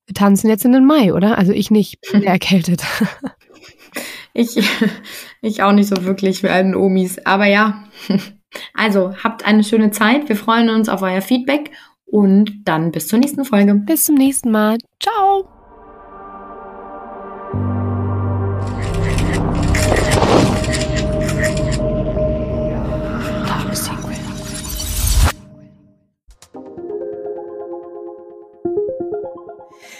wir 0.05 0.13
tanzen 0.13 0.49
jetzt 0.49 0.65
in 0.65 0.71
den 0.71 0.85
Mai, 0.85 1.13
oder? 1.13 1.37
Also 1.37 1.51
ich 1.51 1.71
nicht, 1.71 1.99
bin 2.11 2.23
erkältet. 2.23 2.83
Ich, 4.33 4.57
ich 5.41 5.63
auch 5.63 5.71
nicht 5.71 5.87
so 5.87 6.03
wirklich 6.03 6.41
für 6.41 6.51
allen 6.51 6.75
Omis. 6.75 7.19
Aber 7.25 7.45
ja, 7.45 7.85
also 8.73 9.15
habt 9.23 9.45
eine 9.45 9.63
schöne 9.63 9.91
Zeit. 9.91 10.29
Wir 10.29 10.35
freuen 10.35 10.69
uns 10.69 10.89
auf 10.89 11.01
euer 11.01 11.21
Feedback 11.21 11.71
und 12.05 12.51
dann 12.65 12.91
bis 12.91 13.07
zur 13.07 13.19
nächsten 13.19 13.45
Folge. 13.45 13.75
Bis 13.75 14.05
zum 14.05 14.15
nächsten 14.15 14.51
Mal. 14.51 14.77
Ciao. 15.01 15.54